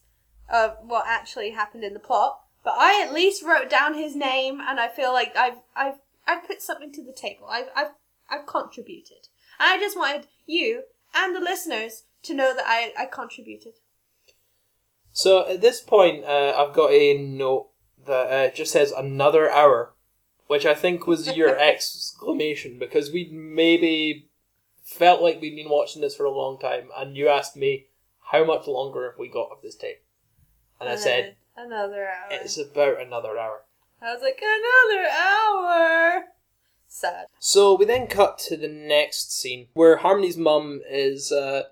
of 0.50 0.76
what 0.82 1.06
actually 1.06 1.50
happened 1.50 1.84
in 1.84 1.94
the 1.94 2.00
plot, 2.00 2.40
but 2.64 2.74
I 2.76 3.02
at 3.04 3.12
least 3.12 3.44
wrote 3.44 3.70
down 3.70 3.94
his 3.94 4.14
name, 4.14 4.60
and 4.60 4.78
I 4.78 4.88
feel 4.88 5.12
like 5.12 5.36
I've 5.36 5.58
I've 5.74 5.98
I've 6.26 6.46
put 6.46 6.62
something 6.62 6.92
to 6.92 7.04
the 7.04 7.12
table. 7.12 7.46
I've 7.50 7.68
I've 7.74 7.92
I've 8.28 8.46
contributed. 8.46 9.28
And 9.58 9.70
I 9.70 9.78
just 9.78 9.96
wanted 9.96 10.28
you 10.46 10.84
and 11.14 11.34
the 11.34 11.40
listeners 11.40 12.04
to 12.24 12.34
know 12.34 12.54
that 12.54 12.64
I 12.66 12.92
I 12.96 13.06
contributed. 13.06 13.74
So 15.12 15.48
at 15.48 15.60
this 15.60 15.80
point, 15.80 16.24
uh, 16.24 16.54
I've 16.56 16.74
got 16.74 16.92
a 16.92 17.18
note 17.18 17.69
that 18.06 18.12
uh, 18.32 18.54
just 18.54 18.72
says 18.72 18.92
another 18.92 19.50
hour, 19.50 19.94
which 20.46 20.66
I 20.66 20.74
think 20.74 21.06
was 21.06 21.26
your 21.36 21.58
exclamation 21.58 22.78
because 22.78 23.10
we 23.10 23.28
maybe 23.32 24.28
felt 24.82 25.22
like 25.22 25.40
we'd 25.40 25.56
been 25.56 25.70
watching 25.70 26.02
this 26.02 26.16
for 26.16 26.24
a 26.24 26.30
long 26.30 26.58
time, 26.58 26.88
and 26.96 27.16
you 27.16 27.28
asked 27.28 27.56
me 27.56 27.86
how 28.32 28.44
much 28.44 28.66
longer 28.66 29.10
have 29.10 29.18
we 29.18 29.28
got 29.28 29.50
of 29.50 29.62
this 29.62 29.76
tape, 29.76 30.02
and 30.80 30.88
I 30.88 30.96
said 30.96 31.36
another 31.56 32.06
hour. 32.06 32.28
it's 32.30 32.58
about 32.58 33.00
another 33.00 33.38
hour. 33.38 33.62
I 34.02 34.14
was 34.14 34.22
like 34.22 34.40
another 34.42 35.08
hour. 35.08 36.24
Sad. 36.88 37.26
So 37.38 37.76
we 37.76 37.84
then 37.84 38.08
cut 38.08 38.38
to 38.40 38.56
the 38.56 38.68
next 38.68 39.32
scene 39.32 39.68
where 39.74 39.98
Harmony's 39.98 40.36
mum 40.36 40.80
is 40.90 41.30
uh, 41.30 41.64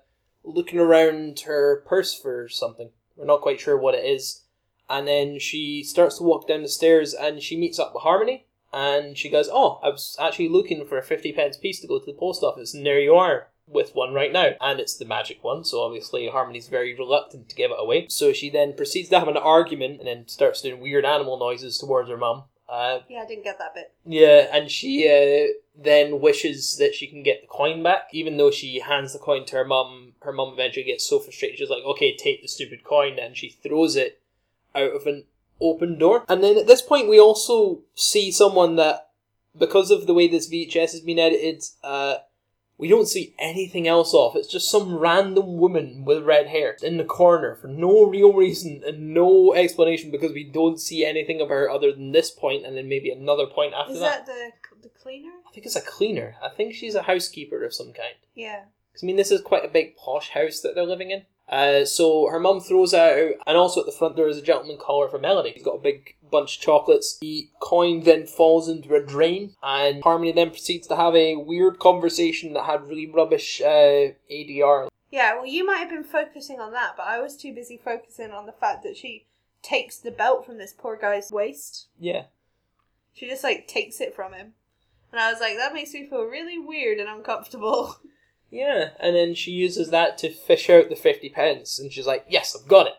looking 0.43 0.79
around 0.79 1.41
her 1.41 1.83
purse 1.85 2.13
for 2.13 2.47
something. 2.47 2.91
We're 3.17 3.25
not 3.25 3.41
quite 3.41 3.59
sure 3.59 3.77
what 3.77 3.95
it 3.95 4.05
is. 4.05 4.43
And 4.89 5.07
then 5.07 5.39
she 5.39 5.83
starts 5.83 6.17
to 6.17 6.23
walk 6.23 6.47
down 6.47 6.63
the 6.63 6.69
stairs 6.69 7.13
and 7.13 7.41
she 7.41 7.55
meets 7.57 7.79
up 7.79 7.93
with 7.93 8.03
Harmony. 8.03 8.45
And 8.73 9.17
she 9.17 9.29
goes, 9.29 9.49
Oh, 9.51 9.79
I 9.83 9.89
was 9.89 10.15
actually 10.19 10.49
looking 10.49 10.85
for 10.85 10.97
a 10.97 11.03
50 11.03 11.31
pence 11.33 11.57
piece 11.57 11.79
to 11.81 11.87
go 11.87 11.99
to 11.99 12.05
the 12.05 12.13
post 12.13 12.43
office. 12.43 12.73
And 12.73 12.85
there 12.85 12.99
you 12.99 13.15
are 13.15 13.47
with 13.67 13.93
one 13.95 14.13
right 14.13 14.33
now. 14.33 14.51
And 14.61 14.79
it's 14.79 14.95
the 14.97 15.05
magic 15.05 15.43
one, 15.43 15.63
so 15.63 15.81
obviously 15.81 16.27
Harmony's 16.27 16.67
very 16.67 16.95
reluctant 16.95 17.49
to 17.49 17.55
give 17.55 17.69
it 17.71 17.77
away. 17.79 18.07
So 18.09 18.33
she 18.33 18.49
then 18.49 18.73
proceeds 18.73 19.09
to 19.09 19.19
have 19.19 19.27
an 19.27 19.37
argument 19.37 19.99
and 19.99 20.07
then 20.07 20.27
starts 20.27 20.61
doing 20.61 20.79
weird 20.81 21.05
animal 21.05 21.37
noises 21.37 21.77
towards 21.77 22.09
her 22.09 22.17
mum. 22.17 22.45
Uh, 22.67 22.99
Yeah, 23.07 23.21
I 23.21 23.25
didn't 23.25 23.43
get 23.43 23.57
that 23.59 23.73
bit. 23.73 23.93
yeah, 24.05 24.47
and 24.51 24.69
she 24.69 25.07
uh, 25.07 25.53
then 25.75 26.19
wishes 26.19 26.77
that 26.77 26.93
she 26.93 27.07
can 27.07 27.23
get 27.23 27.41
the 27.41 27.47
coin 27.47 27.81
back, 27.81 28.09
even 28.11 28.37
though 28.37 28.51
she 28.51 28.79
hands 28.79 29.13
the 29.13 29.19
coin 29.19 29.45
to 29.45 29.55
her 29.55 29.65
mum. 29.65 30.13
Her 30.21 30.31
mum 30.31 30.53
eventually 30.53 30.85
gets 30.85 31.03
so 31.07 31.17
frustrated, 31.17 31.57
she's 31.57 31.69
like, 31.69 31.83
"Okay, 31.83 32.15
take 32.15 32.43
the 32.43 32.47
stupid 32.47 32.83
coin," 32.83 33.17
and 33.17 33.35
she 33.35 33.49
throws 33.49 33.95
it 33.95 34.18
out 34.75 34.95
of 34.95 35.05
an 35.07 35.25
open 35.61 35.97
door. 35.97 36.23
And 36.29 36.43
then 36.43 36.57
at 36.57 36.67
this 36.67 36.81
point, 36.81 37.09
we 37.09 37.19
also 37.19 37.81
see 37.95 38.31
someone 38.31 38.75
that, 38.77 39.09
because 39.57 39.91
of 39.91 40.07
the 40.07 40.13
way 40.13 40.27
this 40.27 40.49
VHS 40.49 40.91
has 40.91 41.01
been 41.01 41.19
edited, 41.19 41.63
uh, 41.83 42.17
we 42.77 42.87
don't 42.87 43.07
see 43.09 43.35
anything 43.37 43.89
else 43.89 44.13
off. 44.13 44.37
It's 44.37 44.47
just 44.47 44.71
some 44.71 44.95
random 44.97 45.57
woman 45.57 46.05
with 46.05 46.23
red 46.23 46.47
hair 46.47 46.77
in 46.81 46.95
the 46.95 47.03
corner 47.03 47.55
for 47.55 47.67
no 47.67 48.05
real 48.05 48.31
reason 48.31 48.81
and 48.87 49.13
no 49.13 49.53
explanation 49.53 50.11
because 50.11 50.31
we 50.31 50.45
don't 50.45 50.79
see 50.79 51.03
anything 51.03 51.41
of 51.41 51.49
her 51.49 51.69
other 51.69 51.91
than 51.91 52.13
this 52.13 52.31
point 52.31 52.65
and 52.65 52.77
then 52.77 52.87
maybe 52.87 53.11
another 53.11 53.47
point 53.47 53.73
after 53.73 53.93
Is 53.93 53.99
that. 53.99 54.25
that 54.25 54.33
the 54.33 54.51
the 54.81 54.87
cleaner? 54.87 55.31
I 55.45 55.51
think 55.51 55.65
it's 55.65 55.75
a 55.75 55.81
cleaner. 55.81 56.35
I 56.41 56.47
think 56.47 56.73
she's 56.73 56.95
a 56.95 57.01
housekeeper 57.01 57.65
of 57.65 57.73
some 57.73 57.87
kind. 57.91 58.15
Yeah. 58.33 58.61
'Cause, 58.93 59.03
I 59.03 59.07
mean, 59.07 59.17
this 59.17 59.29
is 59.31 59.41
quite 59.41 59.65
a 59.65 59.67
big 59.69 59.97
posh 59.97 60.29
house 60.29 60.61
that 60.61 60.73
they're 60.73 60.85
living 60.85 61.11
in. 61.11 61.25
Uh, 61.49 61.83
so 61.83 62.27
her 62.29 62.39
mum 62.39 62.59
throws 62.59 62.91
that 62.91 63.17
out, 63.17 63.33
and 63.47 63.57
also 63.57 63.79
at 63.79 63.85
the 63.85 63.91
front 63.91 64.15
there 64.15 64.27
is 64.27 64.37
a 64.37 64.41
gentleman 64.41 64.77
caller 64.77 65.09
for 65.09 65.17
Melody. 65.17 65.51
He's 65.51 65.63
got 65.63 65.77
a 65.77 65.81
big 65.81 66.15
bunch 66.29 66.57
of 66.57 66.61
chocolates. 66.61 67.17
The 67.19 67.49
coin 67.59 68.03
then 68.03 68.27
falls 68.27 68.69
into 68.69 68.93
a 68.93 69.03
drain, 69.03 69.55
and 69.63 70.03
Harmony 70.03 70.31
then 70.31 70.51
proceeds 70.51 70.87
to 70.87 70.95
have 70.95 71.15
a 71.15 71.37
weird 71.37 71.79
conversation 71.79 72.53
that 72.53 72.65
had 72.65 72.87
really 72.87 73.09
rubbish 73.09 73.61
uh, 73.61 74.13
ADR. 74.31 74.89
Yeah, 75.11 75.35
well, 75.35 75.47
you 75.47 75.65
might 75.65 75.77
have 75.77 75.89
been 75.89 76.03
focusing 76.03 76.59
on 76.59 76.71
that, 76.73 76.93
but 76.95 77.07
I 77.07 77.19
was 77.19 77.35
too 77.35 77.53
busy 77.53 77.81
focusing 77.83 78.31
on 78.31 78.45
the 78.45 78.51
fact 78.51 78.83
that 78.83 78.95
she 78.95 79.25
takes 79.63 79.97
the 79.97 80.11
belt 80.11 80.45
from 80.45 80.59
this 80.59 80.73
poor 80.77 80.97
guy's 80.97 81.31
waist. 81.31 81.87
Yeah. 81.99 82.25
She 83.13 83.27
just 83.27 83.43
like 83.43 83.67
takes 83.67 83.99
it 83.99 84.15
from 84.15 84.33
him. 84.33 84.53
And 85.11 85.19
I 85.19 85.31
was 85.31 85.41
like, 85.41 85.57
that 85.57 85.73
makes 85.73 85.93
me 85.93 86.07
feel 86.07 86.23
really 86.23 86.59
weird 86.59 86.99
and 86.99 87.09
uncomfortable. 87.09 87.97
Yeah, 88.51 88.89
and 88.99 89.15
then 89.15 89.35
she 89.35 89.51
uses 89.51 89.89
that 89.89 90.17
to 90.19 90.31
fish 90.31 90.69
out 90.69 90.89
the 90.89 90.95
50 90.95 91.29
pence, 91.29 91.79
and 91.79 91.91
she's 91.91 92.07
like, 92.07 92.25
yes, 92.27 92.55
I've 92.55 92.67
got 92.67 92.87
it. 92.87 92.93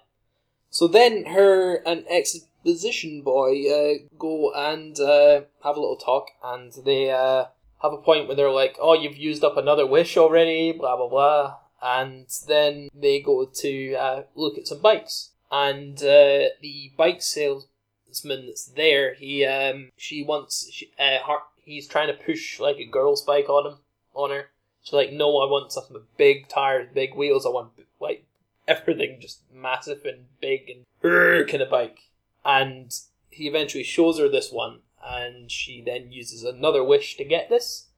So 0.71 0.87
then 0.87 1.27
her 1.27 1.77
and 1.87 2.05
exposition 2.09 3.23
boy 3.23 3.65
uh, 3.69 3.95
go 4.19 4.53
and 4.55 4.99
uh, 5.01 5.43
have 5.65 5.77
a 5.77 5.81
little 5.81 5.97
talk, 5.97 6.29
and 6.45 6.73
they 6.85 7.11
uh, 7.11 7.47
have 7.83 7.93
a 7.93 7.99
point 7.99 8.27
where 8.27 8.37
they're 8.37 8.51
like, 8.51 8.77
oh, 8.81 8.95
you've 8.95 9.17
used 9.17 9.43
up 9.43 9.57
another 9.57 9.87
wish 9.87 10.17
already, 10.17 10.73
blah, 10.73 10.97
blah, 10.97 11.09
blah. 11.09 11.57
And 11.83 12.27
then 12.47 12.89
they 12.95 13.21
go 13.21 13.47
to 13.47 13.95
uh, 13.95 14.23
look 14.35 14.59
at 14.59 14.69
some 14.69 14.81
bikes. 14.81 15.31
And 15.51 15.99
uh, 15.99 16.51
the 16.61 16.93
bike 16.97 17.23
salesman 17.23 18.47
that's 18.47 18.67
there, 18.67 19.15
he 19.15 19.45
um, 19.45 19.91
she 19.97 20.23
wants, 20.23 20.71
she, 20.71 20.93
uh, 20.99 21.27
her, 21.27 21.39
he's 21.65 21.89
trying 21.89 22.09
to 22.09 22.25
push 22.25 22.61
like 22.61 22.77
a 22.77 22.85
girl's 22.85 23.23
bike 23.23 23.49
on 23.49 23.67
him, 23.67 23.79
on 24.15 24.31
her. 24.31 24.51
She's 24.83 24.93
like, 24.93 25.13
no, 25.13 25.39
I 25.39 25.51
want 25.51 25.73
something 25.73 25.95
with 25.95 26.17
big 26.17 26.49
tires, 26.49 26.89
big 26.95 27.15
wheels. 27.15 27.45
I 27.45 27.51
want 27.51 27.73
like 28.01 28.25
everything 28.67 29.19
just 29.21 29.41
massive 29.53 30.05
and 30.05 30.27
big 30.41 30.71
and 30.71 31.49
kind 31.49 31.63
of 31.63 31.71
bike. 31.71 31.99
And 32.45 32.93
he 33.29 33.47
eventually 33.47 33.85
shows 33.85 34.19
her 34.19 34.29
this 34.29 34.51
one, 34.51 34.81
and 35.05 35.51
she 35.51 35.83
then 35.85 36.11
uses 36.11 36.43
another 36.45 36.83
wish 36.83 37.17
to 37.17 37.25
get 37.25 37.51
this. 37.51 37.89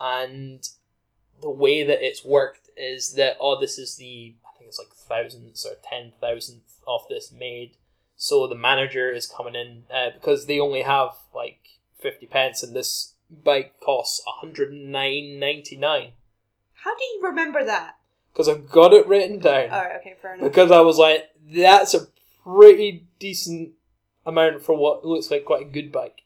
And 0.00 0.68
the 1.40 1.50
way 1.50 1.84
that 1.84 2.04
it's 2.04 2.24
worked 2.24 2.68
is 2.76 3.14
that 3.14 3.36
oh, 3.40 3.60
this 3.60 3.78
is 3.78 3.96
the 3.96 4.34
I 4.44 4.58
think 4.58 4.68
it's 4.68 4.78
like 4.78 4.92
thousandths 4.92 5.64
or 5.64 5.76
ten 5.88 6.12
thousandth 6.20 6.80
of 6.86 7.02
this 7.08 7.32
made. 7.32 7.76
So 8.16 8.46
the 8.46 8.54
manager 8.54 9.10
is 9.10 9.26
coming 9.26 9.54
in 9.54 9.84
uh, 9.92 10.10
because 10.14 10.46
they 10.46 10.58
only 10.58 10.82
have 10.82 11.10
like 11.34 11.60
fifty 12.00 12.26
pence, 12.26 12.62
and 12.62 12.74
this 12.74 13.14
bike 13.30 13.74
costs 13.80 14.20
one 14.26 14.36
hundred 14.40 14.72
nine 14.72 15.38
ninety 15.38 15.76
nine. 15.76 16.12
How 16.84 16.94
do 16.94 17.04
you 17.04 17.20
remember 17.22 17.64
that? 17.64 17.96
Because 18.32 18.48
I've 18.48 18.68
got 18.68 18.92
it 18.92 19.06
written 19.06 19.38
down. 19.38 19.70
Alright, 19.70 19.96
okay, 20.00 20.14
fair 20.20 20.34
enough. 20.34 20.44
because 20.50 20.70
I 20.70 20.80
was 20.80 20.98
like, 20.98 21.24
that's 21.50 21.94
a 21.94 22.08
pretty 22.42 23.06
decent 23.18 23.70
amount 24.26 24.60
for 24.62 24.76
what 24.76 25.04
looks 25.04 25.30
like 25.30 25.46
quite 25.46 25.62
a 25.62 25.70
good 25.70 25.90
bike. 25.90 26.20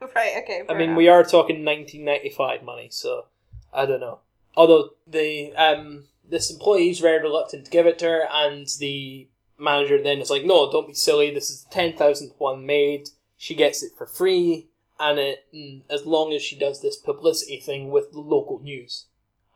Right, 0.14 0.34
okay. 0.42 0.62
I 0.68 0.74
mean, 0.74 0.90
enough. 0.90 0.98
we 0.98 1.08
are 1.08 1.22
talking 1.24 1.64
1995 1.64 2.62
money, 2.62 2.88
so 2.90 3.24
I 3.72 3.86
don't 3.86 4.00
know. 4.00 4.18
Although 4.54 4.90
the 5.06 5.54
um 5.54 6.04
this 6.28 6.50
employee 6.50 6.90
is 6.90 7.00
very 7.00 7.22
reluctant 7.22 7.64
to 7.64 7.70
give 7.70 7.86
it 7.86 7.98
to 8.00 8.06
her, 8.06 8.28
and 8.30 8.66
the 8.78 9.28
manager 9.58 10.02
then 10.02 10.18
is 10.18 10.28
like, 10.28 10.44
"No, 10.44 10.70
don't 10.70 10.86
be 10.88 10.92
silly. 10.94 11.30
This 11.30 11.48
is 11.48 11.64
the 11.64 11.70
ten 11.70 11.96
thousandth 11.96 12.34
one 12.36 12.66
made. 12.66 13.08
She 13.38 13.54
gets 13.54 13.82
it 13.82 13.92
for 13.96 14.04
free, 14.04 14.68
and 15.00 15.18
it 15.18 15.46
as 15.88 16.04
long 16.04 16.34
as 16.34 16.42
she 16.42 16.58
does 16.58 16.82
this 16.82 16.96
publicity 16.96 17.58
thing 17.58 17.90
with 17.90 18.12
the 18.12 18.20
local 18.20 18.60
news." 18.60 19.06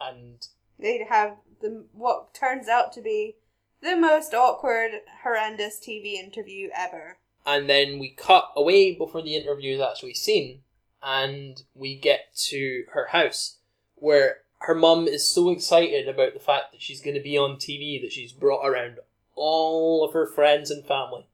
And 0.00 0.46
They'd 0.78 1.06
have 1.08 1.36
the 1.60 1.86
what 1.92 2.34
turns 2.34 2.68
out 2.68 2.92
to 2.92 3.00
be 3.02 3.36
the 3.82 3.96
most 3.96 4.34
awkward, 4.34 4.90
horrendous 5.22 5.78
TV 5.80 6.14
interview 6.14 6.68
ever. 6.76 7.18
and 7.46 7.68
then 7.68 7.98
we 7.98 8.10
cut 8.10 8.50
away 8.56 8.94
before 8.94 9.22
the 9.22 9.34
interview 9.36 9.74
is 9.76 9.80
actually 9.80 10.14
seen, 10.14 10.62
and 11.02 11.62
we 11.74 11.96
get 11.96 12.34
to 12.36 12.84
her 12.92 13.06
house 13.06 13.58
where 13.94 14.38
her 14.60 14.74
mum 14.74 15.06
is 15.06 15.26
so 15.26 15.50
excited 15.50 16.08
about 16.08 16.34
the 16.34 16.40
fact 16.40 16.72
that 16.72 16.82
she's 16.82 17.00
going 17.00 17.14
to 17.14 17.22
be 17.22 17.38
on 17.38 17.56
TV 17.56 18.00
that 18.02 18.12
she's 18.12 18.32
brought 18.32 18.66
around 18.66 18.98
all 19.36 20.04
of 20.04 20.12
her 20.12 20.26
friends 20.26 20.70
and 20.70 20.84
family. 20.84 21.28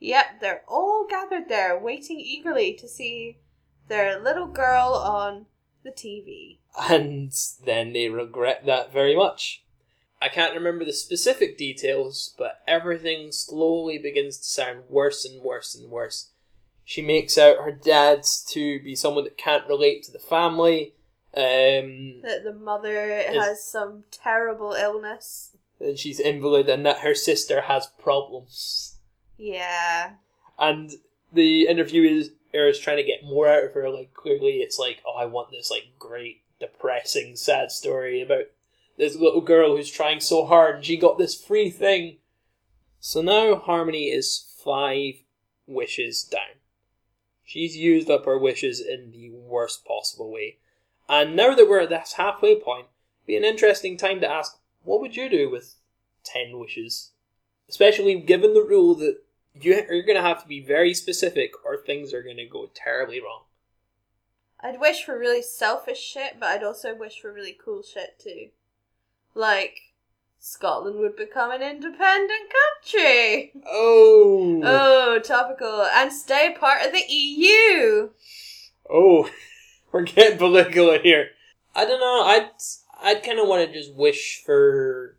Yep, 0.00 0.40
they're 0.40 0.62
all 0.68 1.06
gathered 1.10 1.48
there, 1.48 1.76
waiting 1.76 2.20
eagerly 2.20 2.72
to 2.74 2.86
see 2.88 3.38
their 3.88 4.20
little 4.20 4.46
girl 4.46 4.92
on 4.94 5.46
the 5.84 5.90
TV. 5.90 6.58
And 6.90 7.32
then 7.64 7.92
they 7.92 8.08
regret 8.08 8.64
that 8.66 8.92
very 8.92 9.16
much. 9.16 9.62
I 10.20 10.28
can't 10.28 10.54
remember 10.54 10.84
the 10.84 10.92
specific 10.92 11.56
details, 11.56 12.34
but 12.38 12.60
everything 12.66 13.30
slowly 13.32 13.98
begins 13.98 14.38
to 14.38 14.44
sound 14.44 14.82
worse 14.88 15.24
and 15.24 15.40
worse 15.42 15.74
and 15.74 15.90
worse. 15.90 16.30
She 16.84 17.02
makes 17.02 17.36
out 17.38 17.58
her 17.64 17.70
dad 17.72 18.24
to 18.48 18.80
be 18.82 18.96
someone 18.96 19.24
that 19.24 19.36
can't 19.36 19.68
relate 19.68 20.02
to 20.04 20.12
the 20.12 20.18
family. 20.18 20.94
Um, 21.34 22.22
That 22.22 22.42
the 22.44 22.54
mother 22.58 23.10
Is- 23.18 23.36
has 23.36 23.64
some 23.64 24.04
terrible 24.10 24.72
illness. 24.72 25.50
and 25.80 25.96
she's 25.98 26.18
invalid, 26.18 26.68
and 26.68 26.84
that 26.86 27.00
her 27.00 27.14
sister 27.14 27.60
has 27.62 27.86
problems. 27.98 28.96
Yeah. 29.36 30.14
And 30.58 30.90
the 31.32 31.68
interview 31.68 32.02
is 32.02 32.30
trying 32.52 32.96
to 32.96 33.02
get 33.02 33.24
more 33.24 33.48
out 33.48 33.64
of 33.64 33.74
her. 33.74 33.90
Like 33.90 34.14
clearly, 34.14 34.58
it's 34.58 34.78
like, 34.78 35.02
oh, 35.06 35.16
I 35.18 35.26
want 35.26 35.50
this 35.50 35.70
like 35.70 35.92
great, 35.98 36.42
depressing, 36.60 37.36
sad 37.36 37.70
story 37.70 38.22
about 38.22 38.44
this 38.96 39.14
little 39.14 39.40
girl 39.40 39.76
who's 39.76 39.90
trying 39.90 40.20
so 40.20 40.44
hard, 40.44 40.76
and 40.76 40.84
she 40.84 40.96
got 40.96 41.18
this 41.18 41.40
free 41.40 41.70
thing. 41.70 42.16
So 43.00 43.22
now 43.22 43.54
Harmony 43.56 44.06
is 44.06 44.52
five 44.64 45.14
wishes 45.66 46.24
down. 46.24 46.58
She's 47.44 47.76
used 47.76 48.10
up 48.10 48.26
her 48.26 48.36
wishes 48.36 48.80
in 48.80 49.12
the 49.12 49.30
worst 49.30 49.84
possible 49.84 50.30
way. 50.30 50.58
And 51.08 51.36
now 51.36 51.54
that 51.54 51.68
we're 51.68 51.80
at 51.80 51.88
this 51.88 52.14
halfway 52.14 52.60
point, 52.60 52.86
be 53.26 53.36
an 53.36 53.44
interesting 53.44 53.96
time 53.96 54.20
to 54.20 54.30
ask, 54.30 54.58
what 54.82 55.00
would 55.00 55.16
you 55.16 55.28
do 55.30 55.48
with 55.48 55.76
ten 56.24 56.58
wishes? 56.58 57.12
Especially 57.68 58.18
given 58.20 58.52
the 58.52 58.62
rule 58.62 58.94
that 58.96 59.22
you 59.60 59.82
going 59.88 60.16
to 60.16 60.22
have 60.22 60.42
to 60.42 60.48
be 60.48 60.60
very 60.60 60.94
specific 60.94 61.52
or 61.64 61.76
things 61.76 62.12
are 62.12 62.22
going 62.22 62.36
to 62.36 62.46
go 62.46 62.70
terribly 62.74 63.20
wrong. 63.20 63.42
I'd 64.60 64.80
wish 64.80 65.04
for 65.04 65.18
really 65.18 65.42
selfish 65.42 66.00
shit, 66.00 66.40
but 66.40 66.48
I'd 66.48 66.64
also 66.64 66.94
wish 66.94 67.20
for 67.20 67.32
really 67.32 67.56
cool 67.62 67.82
shit 67.82 68.18
too. 68.18 68.48
Like, 69.34 69.78
Scotland 70.40 70.98
would 70.98 71.16
become 71.16 71.50
an 71.52 71.62
independent 71.62 72.52
country. 72.82 73.52
Oh. 73.66 74.60
Oh, 74.64 75.18
topical. 75.20 75.82
And 75.82 76.12
stay 76.12 76.56
part 76.58 76.84
of 76.84 76.92
the 76.92 77.04
EU. 77.08 78.10
oh. 78.90 79.30
We're 79.92 80.02
getting 80.02 80.38
political 80.38 80.90
in 80.90 81.02
here. 81.02 81.30
I 81.74 81.84
don't 81.84 82.00
know. 82.00 82.22
I'd 82.24 82.50
I'd 83.00 83.22
kind 83.22 83.38
of 83.38 83.48
want 83.48 83.66
to 83.66 83.72
just 83.72 83.94
wish 83.94 84.42
for. 84.44 85.16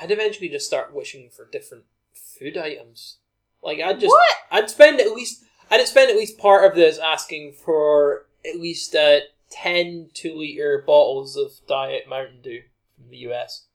I'd 0.00 0.10
eventually 0.10 0.48
just 0.48 0.66
start 0.66 0.94
wishing 0.94 1.30
for 1.30 1.48
different 1.50 1.84
food 2.12 2.56
items. 2.56 3.18
Like 3.64 3.80
I'd 3.80 3.98
just 4.00 4.10
What? 4.10 4.36
I'd 4.50 4.70
spend 4.70 5.00
at 5.00 5.12
least 5.12 5.42
I'd 5.70 5.86
spend 5.88 6.10
at 6.10 6.16
least 6.16 6.38
part 6.38 6.64
of 6.70 6.76
this 6.76 6.98
asking 6.98 7.54
for 7.64 8.26
at 8.44 8.60
least 8.60 8.94
uh, 8.94 9.20
ten 9.50 10.10
two 10.14 10.34
liter 10.36 10.82
bottles 10.86 11.36
of 11.36 11.52
Diet 11.66 12.08
Mountain 12.08 12.40
Dew 12.42 12.60
from 12.96 13.10
the 13.10 13.16
US. 13.28 13.66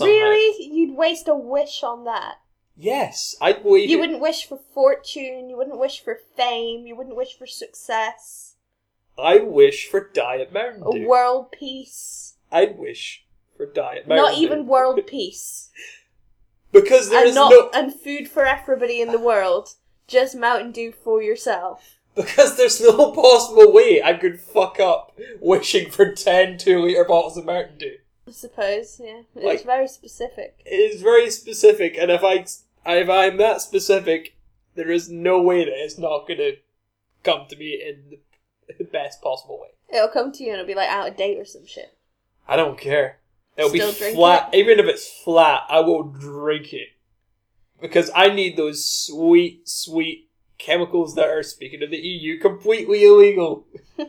Really? 0.00 0.64
You'd 0.72 0.96
waste 0.96 1.28
a 1.28 1.34
wish 1.36 1.82
on 1.82 2.04
that. 2.04 2.36
Yes, 2.76 3.34
I'd. 3.40 3.64
You 3.64 3.98
wouldn't 3.98 4.20
wish 4.20 4.46
for 4.46 4.58
fortune, 4.72 5.48
you 5.50 5.56
wouldn't 5.56 5.78
wish 5.80 6.00
for 6.02 6.18
fame, 6.36 6.86
you 6.86 6.96
wouldn't 6.96 7.16
wish 7.16 7.36
for 7.36 7.46
success, 7.46 8.54
I 9.18 9.38
wish 9.40 9.88
for 9.88 10.08
Diet 10.14 10.52
Mountain 10.52 10.84
a 10.86 10.92
Dew. 10.92 11.08
world 11.08 11.50
peace. 11.50 12.36
I'd 12.52 12.78
wish 12.78 13.24
for 13.56 13.66
Diet 13.66 14.06
Mountain 14.06 14.24
Not 14.24 14.34
Dew. 14.36 14.42
even 14.42 14.66
world 14.66 15.00
peace. 15.08 15.70
Because 16.80 17.10
there 17.10 17.20
and 17.20 17.28
is 17.30 17.34
not 17.34 17.50
no 17.50 17.70
and 17.74 17.92
food 17.94 18.28
for 18.28 18.44
everybody 18.46 19.00
in 19.00 19.12
the 19.12 19.18
world. 19.18 19.74
Just 20.06 20.34
Mountain 20.36 20.72
Dew 20.72 20.92
for 20.92 21.22
yourself. 21.22 21.98
because 22.14 22.56
there's 22.56 22.80
no 22.80 23.12
possible 23.12 23.72
way 23.72 24.02
I 24.02 24.14
could 24.14 24.40
fuck 24.40 24.80
up 24.80 25.18
wishing 25.40 25.90
for 25.90 26.12
10 26.12 26.58
2 26.58 26.80
liter 26.80 27.04
bottles 27.04 27.36
of 27.36 27.44
Mountain 27.44 27.78
Dew. 27.78 27.96
I 28.26 28.30
suppose, 28.30 29.00
yeah. 29.02 29.22
It's 29.34 29.44
Like- 29.44 29.64
very 29.64 29.88
specific. 29.88 30.60
It 30.66 30.74
is 30.74 31.02
very 31.02 31.30
specific, 31.30 31.96
and 31.98 32.10
if 32.10 32.22
I 32.24 32.44
if 32.90 33.08
I'm 33.10 33.36
that 33.38 33.60
specific, 33.60 34.34
there 34.74 34.90
is 34.90 35.10
no 35.10 35.40
way 35.42 35.64
that 35.64 35.74
it's 35.84 35.98
not 35.98 36.26
going 36.26 36.38
to 36.38 36.56
come 37.22 37.46
to 37.48 37.56
me 37.56 37.82
in 37.86 38.18
the 38.78 38.84
best 38.92 39.20
possible 39.20 39.58
way. 39.60 39.68
It'll 39.90 40.08
come 40.08 40.32
to 40.32 40.42
you 40.44 40.50
and 40.50 40.60
it'll 40.60 40.66
be 40.66 40.74
like 40.74 40.88
out 40.88 41.08
of 41.08 41.16
date 41.16 41.38
or 41.38 41.44
some 41.44 41.66
shit. 41.66 41.94
I 42.46 42.56
don't 42.56 42.78
care. 42.78 43.18
It'll 43.58 43.70
Still 43.70 43.92
be 43.92 44.14
flat. 44.14 44.54
Even 44.54 44.78
if 44.78 44.86
it's 44.86 45.06
flat, 45.22 45.62
I 45.68 45.80
will 45.80 46.04
drink 46.04 46.72
it. 46.72 46.88
Because 47.80 48.10
I 48.14 48.28
need 48.28 48.56
those 48.56 48.86
sweet, 48.86 49.68
sweet 49.68 50.30
chemicals 50.56 51.14
that 51.16 51.28
are, 51.28 51.42
speaking 51.42 51.82
of 51.82 51.90
the 51.90 51.98
EU, 51.98 52.38
completely 52.38 53.04
illegal. 53.04 53.66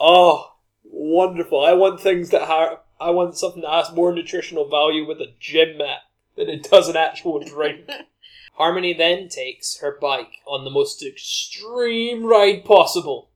Oh, 0.00 0.52
wonderful. 0.84 1.64
I 1.64 1.72
want 1.72 2.00
things 2.00 2.30
that 2.30 2.46
have. 2.46 2.78
I 3.00 3.10
want 3.10 3.36
something 3.36 3.62
that 3.62 3.84
has 3.84 3.94
more 3.94 4.12
nutritional 4.12 4.68
value 4.68 5.06
with 5.06 5.20
a 5.20 5.34
gym 5.38 5.78
mat 5.78 6.00
than 6.36 6.48
it 6.48 6.68
does 6.68 6.88
an 6.88 6.96
actual 6.96 7.40
drink. 7.40 7.88
Harmony 8.54 8.92
then 8.92 9.28
takes 9.28 9.78
her 9.78 9.96
bike 10.00 10.40
on 10.46 10.64
the 10.64 10.70
most 10.70 11.04
extreme 11.04 12.24
ride 12.24 12.64
possible. 12.64 13.27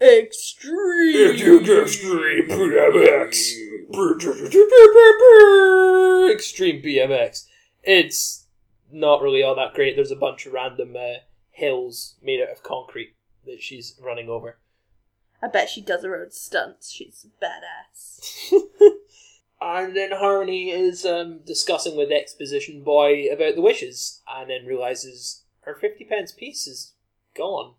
Extreme! 0.00 1.34
Extreme 1.34 2.48
BMX! 2.48 3.52
Extreme 6.32 6.82
BMX. 6.82 7.46
It's 7.82 8.46
not 8.90 9.20
really 9.20 9.42
all 9.42 9.54
that 9.56 9.74
great. 9.74 9.96
There's 9.96 10.10
a 10.10 10.16
bunch 10.16 10.46
of 10.46 10.54
random 10.54 10.96
uh, 10.96 11.18
hills 11.50 12.16
made 12.22 12.40
out 12.40 12.50
of 12.50 12.62
concrete 12.62 13.14
that 13.44 13.60
she's 13.60 13.98
running 14.02 14.28
over. 14.28 14.58
I 15.42 15.48
bet 15.48 15.68
she 15.68 15.82
does 15.82 16.02
her 16.04 16.16
own 16.16 16.30
stunts. 16.30 16.90
She's 16.90 17.26
badass. 17.42 18.52
and 19.60 19.96
then 19.96 20.12
Harmony 20.12 20.70
is 20.70 21.04
um, 21.04 21.40
discussing 21.44 21.96
with 21.96 22.10
Exposition 22.10 22.82
Boy 22.82 23.26
about 23.30 23.54
the 23.54 23.62
wishes, 23.62 24.22
and 24.28 24.50
then 24.50 24.66
realizes 24.66 25.42
her 25.62 25.74
fifty 25.74 26.04
pence 26.04 26.32
piece 26.32 26.66
is 26.66 26.92
gone. 27.36 27.74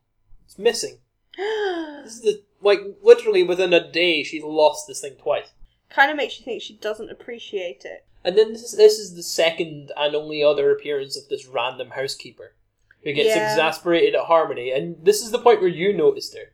It's 0.45 0.59
missing. 0.59 0.99
This 1.37 2.15
is 2.15 2.21
the 2.23 2.43
like 2.61 2.81
literally 3.01 3.43
within 3.43 3.73
a 3.73 3.91
day 3.91 4.23
she's 4.23 4.43
lost 4.43 4.87
this 4.87 5.01
thing 5.01 5.15
twice. 5.21 5.51
kind 5.89 6.11
of 6.11 6.17
makes 6.17 6.39
you 6.39 6.45
think 6.45 6.61
she 6.61 6.75
doesn't 6.77 7.09
appreciate 7.09 7.83
it. 7.85 8.05
And 8.23 8.37
then 8.37 8.53
this 8.53 8.61
is, 8.63 8.77
this 8.77 8.99
is 8.99 9.15
the 9.15 9.23
second 9.23 9.91
and 9.97 10.15
only 10.15 10.43
other 10.43 10.71
appearance 10.71 11.17
of 11.17 11.27
this 11.29 11.47
random 11.47 11.89
housekeeper 11.91 12.53
who 13.03 13.13
gets 13.13 13.29
Yeah. 13.35 13.49
exasperated 13.51 14.13
at 14.13 14.25
Harmony, 14.25 14.71
and 14.71 15.03
this 15.03 15.23
is 15.23 15.31
the 15.31 15.39
point 15.39 15.59
where 15.59 15.69
you 15.69 15.91
noticed 15.91 16.35
her. 16.37 16.53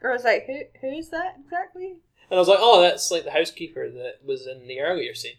Or 0.00 0.10
I 0.10 0.12
was 0.12 0.22
like, 0.24 0.46
who 0.46 0.60
who's 0.80 1.08
that 1.08 1.34
exactly? 1.44 1.96
And 2.30 2.36
I 2.36 2.38
was 2.38 2.46
like, 2.48 2.60
oh, 2.60 2.80
that's 2.80 3.10
like 3.10 3.24
the 3.24 3.32
housekeeper 3.32 3.90
that 3.90 4.20
was 4.24 4.46
in 4.46 4.68
the 4.68 4.78
earlier 4.80 5.12
scene. 5.14 5.38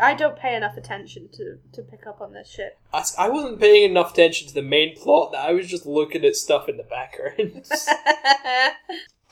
I 0.00 0.14
don't 0.14 0.36
pay 0.36 0.54
enough 0.54 0.76
attention 0.76 1.28
to, 1.32 1.58
to 1.72 1.82
pick 1.82 2.06
up 2.06 2.20
on 2.20 2.32
this 2.32 2.50
shit. 2.50 2.78
I, 2.92 3.04
I 3.18 3.28
wasn't 3.28 3.60
paying 3.60 3.90
enough 3.90 4.12
attention 4.12 4.48
to 4.48 4.54
the 4.54 4.62
main 4.62 4.96
plot, 4.96 5.32
that 5.32 5.48
I 5.48 5.52
was 5.52 5.68
just 5.68 5.86
looking 5.86 6.24
at 6.24 6.36
stuff 6.36 6.68
in 6.68 6.76
the 6.76 6.82
background. 6.82 7.64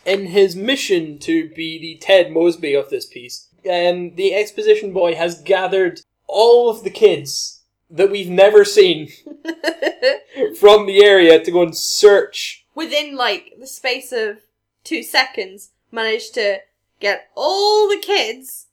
in 0.04 0.26
his 0.26 0.56
mission 0.56 1.18
to 1.20 1.48
be 1.50 1.78
the 1.78 1.98
Ted 2.00 2.32
Mosby 2.32 2.74
of 2.74 2.90
this 2.90 3.06
piece, 3.06 3.48
um, 3.70 4.14
the 4.14 4.34
exposition 4.34 4.92
boy 4.92 5.14
has 5.14 5.40
gathered 5.42 6.00
all 6.26 6.70
of 6.70 6.84
the 6.84 6.90
kids 6.90 7.62
that 7.90 8.10
we've 8.10 8.30
never 8.30 8.64
seen 8.64 9.08
from 10.58 10.86
the 10.86 11.02
area 11.02 11.42
to 11.42 11.50
go 11.50 11.62
and 11.62 11.76
search. 11.76 12.64
Within 12.74 13.16
like 13.16 13.54
the 13.58 13.66
space 13.66 14.12
of 14.12 14.38
two 14.84 15.02
seconds, 15.02 15.70
managed 15.90 16.34
to 16.34 16.58
get 17.00 17.28
all 17.34 17.88
the 17.88 17.96
kids 17.96 18.66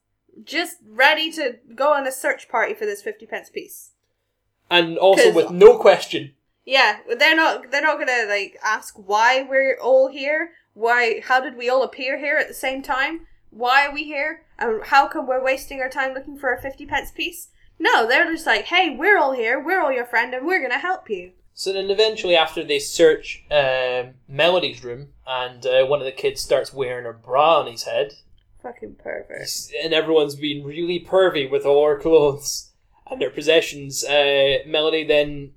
just 0.43 0.77
ready 0.87 1.31
to 1.33 1.57
go 1.75 1.93
on 1.93 2.05
a 2.07 2.11
search 2.11 2.49
party 2.49 2.73
for 2.73 2.85
this 2.85 3.01
fifty 3.01 3.25
pence 3.25 3.49
piece. 3.49 3.91
And 4.69 4.97
also 4.97 5.25
'Cause- 5.25 5.35
with 5.35 5.51
no 5.51 5.77
question. 5.77 6.33
Yeah, 6.65 6.99
they're 7.19 7.35
not 7.35 7.69
they're 7.71 7.81
not 7.81 7.99
gonna 7.99 8.25
like 8.27 8.57
ask 8.63 8.95
why 8.95 9.43
we're 9.43 9.77
all 9.79 10.07
here. 10.07 10.53
Why 10.73 11.21
how 11.21 11.39
did 11.39 11.55
we 11.55 11.69
all 11.69 11.83
appear 11.83 12.17
here 12.17 12.37
at 12.37 12.47
the 12.47 12.53
same 12.55 12.81
time? 12.81 13.27
Why 13.51 13.85
are 13.85 13.93
we 13.93 14.03
here? 14.03 14.43
And 14.57 14.83
how 14.85 15.07
come 15.07 15.27
we're 15.27 15.43
wasting 15.43 15.79
our 15.79 15.89
time 15.89 16.13
looking 16.13 16.37
for 16.37 16.51
a 16.51 16.61
fifty 16.61 16.85
pence 16.85 17.11
piece? 17.11 17.49
No, 17.77 18.07
they're 18.07 18.31
just 18.31 18.45
like, 18.45 18.65
hey, 18.65 18.89
we're 18.95 19.17
all 19.17 19.33
here, 19.33 19.59
we're 19.59 19.81
all 19.81 19.91
your 19.91 20.05
friend, 20.05 20.33
and 20.33 20.45
we're 20.47 20.61
gonna 20.61 20.79
help 20.79 21.09
you. 21.09 21.33
So 21.53 21.71
then 21.71 21.89
eventually, 21.91 22.35
after 22.35 22.63
they 22.63 22.79
search 22.79 23.43
um, 23.51 24.15
Melody's 24.27 24.83
room, 24.83 25.09
and 25.27 25.65
uh, 25.65 25.85
one 25.85 25.99
of 25.99 26.05
the 26.05 26.11
kids 26.11 26.41
starts 26.41 26.73
wearing 26.73 27.05
a 27.05 27.13
bra 27.13 27.59
on 27.59 27.71
his 27.71 27.83
head, 27.83 28.13
Fucking 28.65 28.95
pervert. 28.95 29.47
and 29.83 29.93
everyone's 29.93 30.35
being 30.35 30.65
really 30.65 30.99
pervy 30.99 31.47
with 31.47 31.67
all 31.67 31.85
her 31.85 31.99
clothes 31.99 32.71
and 33.05 33.21
their 33.21 33.29
possessions. 33.29 34.03
Uh, 34.03 34.57
Melody 34.65 35.03
then 35.03 35.51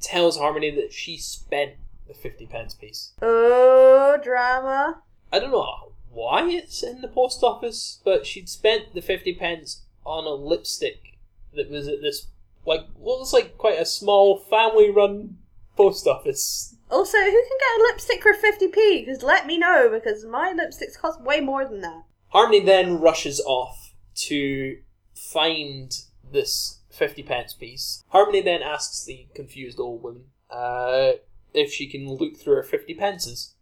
tells 0.00 0.36
Harmony 0.36 0.72
that 0.72 0.92
she 0.92 1.16
spent 1.16 1.74
the 2.08 2.14
50 2.14 2.46
pence 2.46 2.74
piece. 2.74 3.12
Oh, 3.22 4.18
drama. 4.20 5.00
I 5.32 5.38
don't 5.38 5.52
know 5.52 5.92
why 6.10 6.48
it's 6.48 6.82
in 6.82 7.02
the 7.02 7.08
post 7.08 7.44
office, 7.44 8.00
but 8.04 8.26
she'd 8.26 8.48
spent 8.48 8.94
the 8.94 9.00
50 9.00 9.34
pence 9.34 9.82
on 10.04 10.24
a 10.24 10.34
lipstick 10.34 11.18
that 11.54 11.70
was 11.70 11.86
at 11.86 12.02
this, 12.02 12.26
like, 12.66 12.80
what 12.96 13.20
was 13.20 13.32
like 13.32 13.56
quite 13.58 13.78
a 13.78 13.86
small 13.86 14.38
family 14.40 14.90
run 14.90 15.38
post 15.76 16.08
office. 16.08 16.74
Also, 16.90 17.16
who 17.16 17.24
can 17.30 17.58
get 17.60 17.80
a 17.80 17.82
lipstick 17.84 18.22
for 18.24 18.32
50p? 18.32 19.04
Because 19.04 19.22
let 19.22 19.46
me 19.46 19.56
know, 19.56 19.88
because 19.88 20.24
my 20.24 20.52
lipsticks 20.52 20.98
cost 21.00 21.20
way 21.20 21.38
more 21.38 21.64
than 21.64 21.80
that. 21.80 22.02
Harmony 22.34 22.60
then 22.60 23.00
rushes 23.00 23.40
off 23.46 23.94
to 24.16 24.78
find 25.14 25.94
this 26.32 26.80
50 26.90 27.22
pence 27.22 27.54
piece. 27.54 28.04
Harmony 28.08 28.40
then 28.40 28.62
asks 28.62 29.04
the 29.04 29.26
confused 29.34 29.80
old 29.80 30.02
woman 30.02 30.24
uh, 30.50 31.12
if 31.52 31.72
she 31.72 31.86
can 31.86 32.08
look 32.08 32.36
through 32.36 32.56
her 32.56 32.62
50 32.62 32.94
pences 32.94 33.54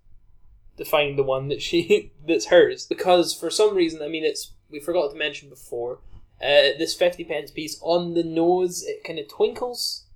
to 0.79 0.85
find 0.85 1.19
the 1.19 1.23
one 1.23 1.49
that 1.49 1.61
she 1.63 2.13
that's 2.27 2.47
hers 2.47 2.87
because 2.87 3.35
for 3.35 3.51
some 3.51 3.75
reason 3.75 4.01
I 4.03 4.09
mean 4.09 4.25
it's 4.25 4.53
we 4.71 4.81
forgot 4.81 5.11
to 5.11 5.19
mention 5.19 5.51
before 5.51 6.01
uh, 6.41 6.73
this 6.79 6.95
50 6.95 7.25
pence 7.25 7.51
piece 7.51 7.79
on 7.83 8.15
the 8.15 8.25
nose 8.25 8.83
it 8.83 9.05
kind 9.05 9.19
of 9.19 9.29
twinkles 9.29 10.07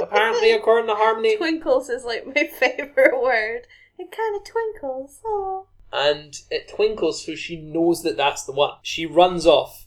apparently 0.00 0.52
according 0.52 0.88
to 0.88 0.94
Harmony 0.94 1.36
Twinkles 1.38 1.88
is 1.88 2.04
like 2.04 2.26
my 2.26 2.44
favorite 2.58 3.20
word. 3.20 3.66
It 3.98 4.12
kind 4.12 4.36
of 4.36 4.44
twinkles. 4.44 5.20
Oh. 5.24 5.66
And 5.92 6.34
it 6.50 6.68
twinkles 6.74 7.24
so 7.24 7.34
she 7.34 7.56
knows 7.56 8.02
that 8.02 8.16
that's 8.16 8.44
the 8.44 8.52
one. 8.52 8.74
She 8.82 9.06
runs 9.06 9.46
off, 9.46 9.86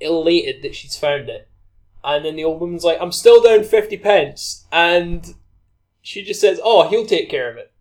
elated 0.00 0.62
that 0.62 0.74
she's 0.74 0.96
found 0.96 1.28
it. 1.28 1.48
And 2.02 2.24
then 2.24 2.36
the 2.36 2.44
old 2.44 2.60
woman's 2.60 2.84
like, 2.84 2.98
I'm 3.00 3.12
still 3.12 3.42
down 3.42 3.64
50 3.64 3.96
pence. 3.98 4.66
And 4.72 5.34
she 6.00 6.22
just 6.22 6.40
says, 6.40 6.60
Oh, 6.62 6.88
he'll 6.88 7.06
take 7.06 7.28
care 7.28 7.50
of 7.50 7.56
it. 7.56 7.72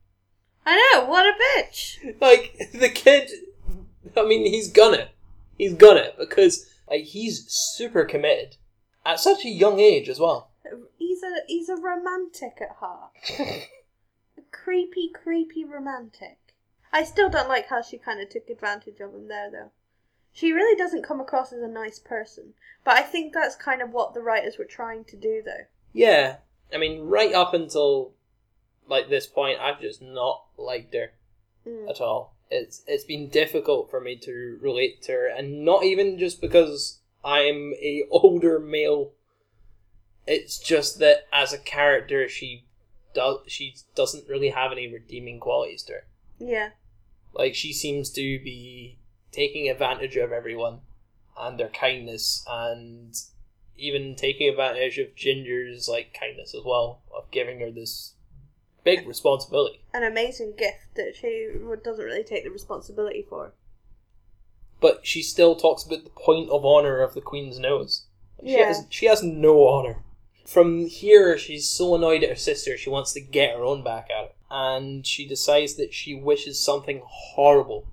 I 0.65 0.93
know, 0.93 1.05
what 1.05 1.25
a 1.25 1.33
bitch. 1.33 2.15
Like, 2.21 2.57
the 2.73 2.89
kid, 2.89 3.29
I 4.17 4.25
mean, 4.25 4.45
he's 4.45 4.69
gonna. 4.69 5.09
He's 5.57 5.73
gonna, 5.73 6.11
because, 6.19 6.69
like, 6.89 7.03
he's 7.03 7.45
super 7.47 8.03
committed. 8.03 8.57
At 9.05 9.21
such 9.21 9.45
a 9.45 9.49
young 9.49 9.79
age 9.79 10.09
as 10.09 10.19
well. 10.19 10.51
He's 10.97 11.23
a 11.23 11.35
he's 11.47 11.69
a 11.69 11.77
romantic 11.77 12.57
at 12.61 12.75
heart. 12.77 13.11
a 13.39 14.41
creepy, 14.51 15.09
creepy 15.13 15.63
romantic. 15.63 16.37
I 16.97 17.03
still 17.03 17.29
don't 17.29 17.49
like 17.49 17.67
how 17.67 17.81
she 17.81 17.97
kind 17.97 18.21
of 18.21 18.29
took 18.29 18.49
advantage 18.49 18.99
of 18.99 19.13
him 19.13 19.27
there, 19.27 19.51
though. 19.51 19.71
She 20.31 20.51
really 20.51 20.75
doesn't 20.75 21.05
come 21.05 21.19
across 21.19 21.53
as 21.53 21.61
a 21.61 21.67
nice 21.67 21.99
person, 21.99 22.53
but 22.83 22.95
I 22.95 23.01
think 23.01 23.33
that's 23.33 23.55
kind 23.55 23.81
of 23.81 23.91
what 23.91 24.13
the 24.13 24.21
writers 24.21 24.57
were 24.57 24.65
trying 24.65 25.03
to 25.05 25.15
do, 25.15 25.41
though. 25.43 25.65
Yeah. 25.93 26.37
I 26.73 26.77
mean, 26.77 27.01
right 27.01 27.33
up 27.33 27.53
until, 27.53 28.13
like, 28.87 29.09
this 29.09 29.27
point, 29.27 29.59
I've 29.59 29.81
just 29.81 30.01
not 30.01 30.45
liked 30.57 30.93
her. 30.93 31.11
Mm. 31.67 31.89
at 31.89 32.01
all. 32.01 32.33
It's 32.49 32.83
it's 32.87 33.03
been 33.03 33.27
difficult 33.27 33.89
for 33.89 33.99
me 33.99 34.15
to 34.23 34.57
relate 34.61 35.01
to 35.03 35.11
her, 35.11 35.27
and 35.27 35.65
not 35.65 35.83
even 35.83 36.17
just 36.17 36.39
because 36.39 37.01
I'm 37.25 37.73
a 37.81 38.05
older 38.11 38.57
male. 38.59 39.11
It's 40.25 40.57
just 40.57 40.99
that 40.99 41.27
as 41.31 41.51
a 41.51 41.57
character, 41.57 42.29
she 42.29 42.65
does 43.13 43.39
she 43.47 43.75
doesn't 43.95 44.29
really 44.29 44.49
have 44.49 44.71
any 44.71 44.91
redeeming 44.91 45.39
qualities 45.39 45.83
to 45.83 45.93
her. 45.93 46.07
Yeah. 46.39 46.69
Like 47.37 47.53
she 47.55 47.71
seems 47.73 48.09
to 48.11 48.21
be 48.43 48.97
taking 49.31 49.69
advantage 49.69 50.15
of 50.17 50.31
everyone 50.31 50.79
and 51.39 51.59
their 51.59 51.69
kindness, 51.69 52.43
and 52.49 53.13
even 53.77 54.15
taking 54.15 54.49
advantage 54.49 54.97
of 54.97 55.15
Ginger's 55.15 55.87
like 55.87 56.17
kindness 56.19 56.55
as 56.55 56.63
well 56.65 57.01
of 57.15 57.29
giving 57.29 57.59
her 57.59 57.69
this 57.69 58.13
big 58.83 59.07
responsibility. 59.07 59.81
An 59.93 60.03
amazing 60.03 60.53
gift 60.57 60.95
that 60.95 61.13
she 61.15 61.49
doesn't 61.83 62.03
really 62.05 62.23
take 62.23 62.43
the 62.43 62.49
responsibility 62.49 63.25
for. 63.29 63.53
but 64.79 65.05
she 65.05 65.23
still 65.23 65.55
talks 65.55 65.83
about 65.83 66.03
the 66.03 66.09
point 66.11 66.49
of 66.51 66.63
honor 66.63 67.01
of 67.01 67.13
the 67.15 67.21
queen's 67.21 67.57
nose. 67.59 68.05
She 68.43 68.51
Yeah. 68.57 68.67
has 68.67 68.85
she 68.91 69.07
has 69.07 69.21
no 69.23 69.67
honor. 69.67 70.03
From 70.45 70.85
here, 70.87 71.35
she's 71.37 71.67
so 71.67 71.95
annoyed 71.95 72.23
at 72.23 72.29
her 72.29 72.35
sister, 72.35 72.77
she 72.77 72.89
wants 72.89 73.11
to 73.13 73.19
get 73.19 73.55
her 73.55 73.63
own 73.63 73.83
back 73.83 74.09
at 74.09 74.25
it, 74.25 74.35
and 74.49 75.05
she 75.05 75.27
decides 75.27 75.75
that 75.75 75.93
she 75.93 76.13
wishes 76.15 76.59
something 76.59 77.01
horrible 77.05 77.85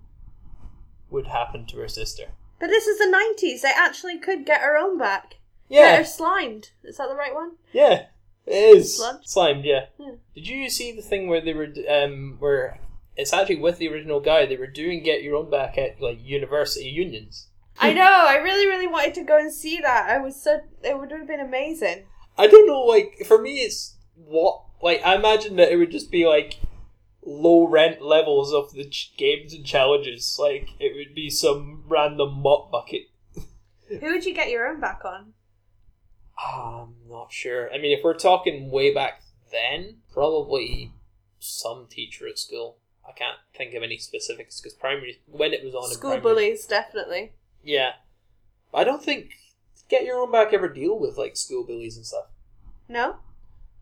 would 1.10 1.26
happen 1.28 1.66
to 1.66 1.78
her 1.78 1.88
sister. 1.88 2.24
But 2.60 2.68
this 2.68 2.86
is 2.86 2.98
the 2.98 3.04
90s. 3.40 3.60
They 3.60 3.72
actually 3.74 4.18
could 4.18 4.46
get 4.46 4.60
her 4.62 4.76
own 4.76 4.98
back. 4.98 5.36
Get 5.70 5.90
her 5.96 6.00
Yeah, 6.00 6.02
slimed. 6.04 6.70
Is 6.82 6.96
that 6.98 7.08
the 7.08 7.14
right 7.16 7.34
one? 7.34 7.52
yeah, 7.72 8.06
it 8.46 8.52
is 8.76 8.96
Sludge? 8.98 9.26
slimed. 9.26 9.64
Yeah. 9.64 9.86
Hmm. 10.00 10.14
Did 10.34 10.46
you 10.48 10.68
see 10.70 10.92
the 10.92 11.02
thing 11.02 11.28
where 11.28 11.40
they 11.40 11.54
were 11.54 11.68
um 11.88 12.36
where 12.38 12.80
it's 13.16 13.32
actually 13.32 13.56
with 13.56 13.78
the 13.78 13.88
original 13.88 14.20
guy 14.20 14.44
they 14.46 14.56
were 14.56 14.66
doing 14.66 15.02
get 15.02 15.22
your 15.22 15.36
own 15.36 15.50
back 15.50 15.78
at 15.78 16.00
like 16.00 16.18
university 16.24 16.88
unions. 16.88 17.48
I 17.80 17.92
know. 17.92 18.02
I 18.28 18.36
really, 18.36 18.66
really 18.66 18.86
wanted 18.86 19.14
to 19.14 19.24
go 19.24 19.36
and 19.38 19.52
see 19.52 19.78
that. 19.80 20.08
I 20.08 20.18
was 20.18 20.40
so. 20.40 20.60
It 20.82 20.98
would 20.98 21.10
have 21.10 21.26
been 21.26 21.40
amazing. 21.40 22.04
I 22.38 22.46
don't 22.48 22.66
know, 22.66 22.80
like, 22.82 23.22
for 23.26 23.40
me, 23.40 23.58
it's 23.60 23.94
what, 24.16 24.63
like, 24.82 25.00
I 25.04 25.14
imagine 25.14 25.56
that 25.56 25.72
it 25.72 25.76
would 25.76 25.90
just 25.90 26.10
be, 26.10 26.26
like, 26.26 26.58
low 27.24 27.66
rent 27.66 28.02
levels 28.02 28.52
of 28.52 28.72
the 28.72 28.84
ch- 28.84 29.14
games 29.16 29.54
and 29.54 29.64
challenges. 29.64 30.36
Like, 30.38 30.68
it 30.78 30.94
would 30.94 31.14
be 31.14 31.30
some 31.30 31.84
random 31.86 32.40
mop 32.42 32.70
bucket. 32.70 33.08
Who 33.88 34.00
would 34.12 34.24
you 34.24 34.34
get 34.34 34.50
your 34.50 34.66
own 34.66 34.80
back 34.80 35.04
on? 35.04 35.34
I'm 36.38 36.94
not 37.08 37.32
sure. 37.32 37.72
I 37.72 37.78
mean, 37.78 37.96
if 37.96 38.02
we're 38.02 38.14
talking 38.18 38.70
way 38.70 38.92
back 38.92 39.22
then, 39.52 39.98
probably 40.12 40.92
some 41.38 41.86
teacher 41.88 42.26
at 42.26 42.38
school. 42.38 42.78
I 43.06 43.12
can't 43.12 43.36
think 43.56 43.74
of 43.74 43.82
any 43.82 43.98
specifics 43.98 44.60
because 44.60 44.72
primary, 44.74 45.20
when 45.26 45.52
it 45.52 45.62
was 45.62 45.74
on 45.74 45.84
in 45.84 45.90
School 45.90 46.10
primary. 46.12 46.34
bullies, 46.34 46.66
definitely. 46.66 47.32
Yeah. 47.62 47.92
I 48.72 48.82
don't 48.82 49.02
think 49.04 49.30
get 49.88 50.04
your 50.04 50.18
own 50.18 50.32
back 50.32 50.52
ever 50.52 50.68
deal 50.68 50.98
with 50.98 51.16
like 51.18 51.36
school 51.36 51.64
bullies 51.64 51.96
and 51.96 52.06
stuff? 52.06 52.24
No, 52.88 53.16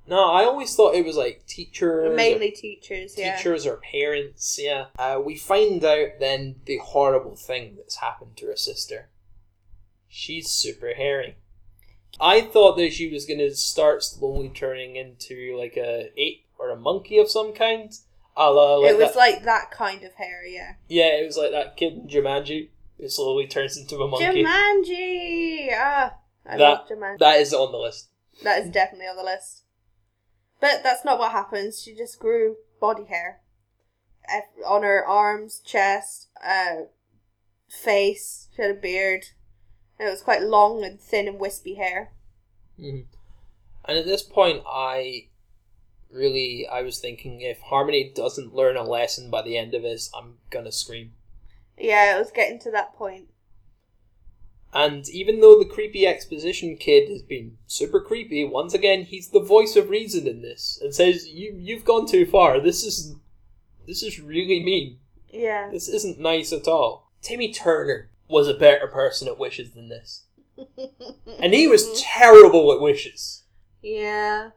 No, 0.07 0.31
I 0.33 0.45
always 0.45 0.75
thought 0.75 0.95
it 0.97 1.05
was 1.05 1.17
like 1.17 1.47
teachers, 1.47 2.11
or- 2.11 2.15
mainly 2.15 2.51
teachers. 2.51 3.17
Yeah. 3.17 3.37
teachers 3.37 3.67
or 3.67 3.77
parents. 3.77 4.59
Yeah, 4.61 4.87
uh, 4.99 5.21
we 5.25 5.37
find 5.37 5.83
out 5.85 6.19
then 6.19 6.57
the 6.67 6.79
horrible 6.79 7.37
thing 7.37 7.77
that's 7.77 7.97
happened 7.97 8.37
to 8.39 8.47
her 8.47 8.57
sister. 8.57 9.09
She's 10.09 10.49
super 10.51 10.95
hairy. 10.95 11.37
I 12.21 12.41
thought 12.43 12.77
that 12.77 12.93
she 12.93 13.09
was 13.11 13.25
gonna 13.27 13.53
start 13.55 14.03
slowly 14.03 14.49
turning 14.51 14.97
into 14.97 15.57
like 15.57 15.77
a 15.77 16.11
ape 16.17 16.47
or 16.59 16.71
a 16.71 16.77
monkey 16.77 17.19
of 17.19 17.31
some 17.31 17.53
kind. 17.55 17.93
A 18.37 18.51
la, 18.51 18.77
like 18.77 18.91
it 18.93 18.99
was 18.99 19.09
that- 19.13 19.17
like 19.17 19.45
that 19.45 19.71
kind 19.71 20.03
of 20.05 20.15
hair. 20.15 20.45
Yeah. 20.45 20.75
yeah, 20.89 21.17
it 21.21 21.25
was 21.27 21.37
like 21.37 21.53
that 21.53 21.77
kid 21.77 21.93
in 21.95 22.09
Jumanji 22.09 22.69
who 22.99 23.09
slowly 23.09 23.47
turns 23.47 23.77
into 23.77 23.97
a 24.03 24.09
monkey. 24.09 24.43
Jumanji. 24.43 25.69
Ah, 25.75 26.15
I 26.45 26.57
That- 26.57 26.61
love 26.61 26.89
Jumanji. 26.89 27.19
That 27.19 27.41
is 27.41 27.55
on 27.55 27.71
the 27.73 27.79
list. 27.79 28.09
That 28.43 28.63
is 28.63 28.71
definitely 28.71 29.07
on 29.07 29.17
the 29.17 29.23
list. 29.23 29.62
But 30.63 30.85
that's 30.85 31.05
not 31.05 31.19
what 31.19 31.33
happens. 31.33 31.83
She 31.83 31.93
just 31.93 32.21
grew 32.21 32.55
body 32.81 33.07
hair 33.07 33.41
on 34.65 34.85
her 34.85 35.05
arms, 35.05 35.59
chest, 35.59 36.29
uh, 36.41 36.85
face. 37.69 38.49
She 38.55 38.63
had 38.63 38.71
a 38.71 38.75
beard. 38.75 39.25
And 39.99 40.07
it 40.07 40.13
was 40.13 40.23
quite 40.23 40.43
long 40.43 40.85
and 40.85 41.01
thin 41.01 41.27
and 41.27 41.41
wispy 41.41 41.75
hair. 41.75 42.13
Mhm. 42.79 43.07
And 43.87 43.99
at 43.99 44.05
this 44.05 44.23
point, 44.23 44.63
I 44.65 45.31
really 46.09 46.69
I 46.69 46.83
was 46.83 47.01
thinking 47.01 47.41
if 47.41 47.59
Harmony 47.63 48.13
doesn't 48.15 48.55
learn 48.55 48.77
a 48.77 48.85
lesson 48.85 49.31
by 49.31 49.43
the 49.43 49.59
end 49.59 49.75
of 49.75 49.83
this, 49.83 50.11
I'm 50.15 50.39
gonna 50.51 50.71
scream. 50.71 51.17
Yeah, 51.77 52.15
it 52.15 52.21
was 52.21 52.31
getting 52.31 52.61
to 52.61 52.71
that 52.71 52.95
point. 52.95 53.32
And 54.73 55.07
even 55.11 55.41
though 55.41 55.59
the 55.59 55.69
creepy 55.69 56.07
exposition 56.07 56.77
kid 56.77 57.11
has 57.11 57.23
been 57.23 57.59
super 57.67 58.01
creepy, 58.01 58.45
once 58.45 58.73
again 58.73 59.05
he's 59.05 59.29
the 59.29 59.41
voice 59.41 59.77
of 59.77 59.91
reason 59.91 60.27
in 60.27 60.41
this 60.41 60.79
and 60.83 60.95
says, 60.95 61.29
"You 61.29 61.55
you've 61.59 61.85
gone 61.85 62.07
too 62.07 62.25
far. 62.25 62.59
This 62.59 62.83
is 62.83 63.15
this 63.87 64.03
is 64.03 64.21
really 64.21 64.63
mean. 64.63 64.99
Yeah. 65.29 65.69
This 65.71 65.89
isn't 65.89 66.19
nice 66.19 66.53
at 66.53 66.67
all." 66.67 67.11
Timmy 67.21 67.53
Turner 67.53 68.11
was 68.29 68.49
a 68.49 68.55
better 68.55 68.87
person 68.87 69.29
at 69.29 69.39
wishes 69.39 69.73
than 69.73 69.91
this, 69.91 70.25
and 71.39 71.53
he 71.53 71.67
was 71.69 72.01
terrible 72.01 72.73
at 72.73 72.81
wishes. 72.81 73.43
Yeah. 73.83 74.51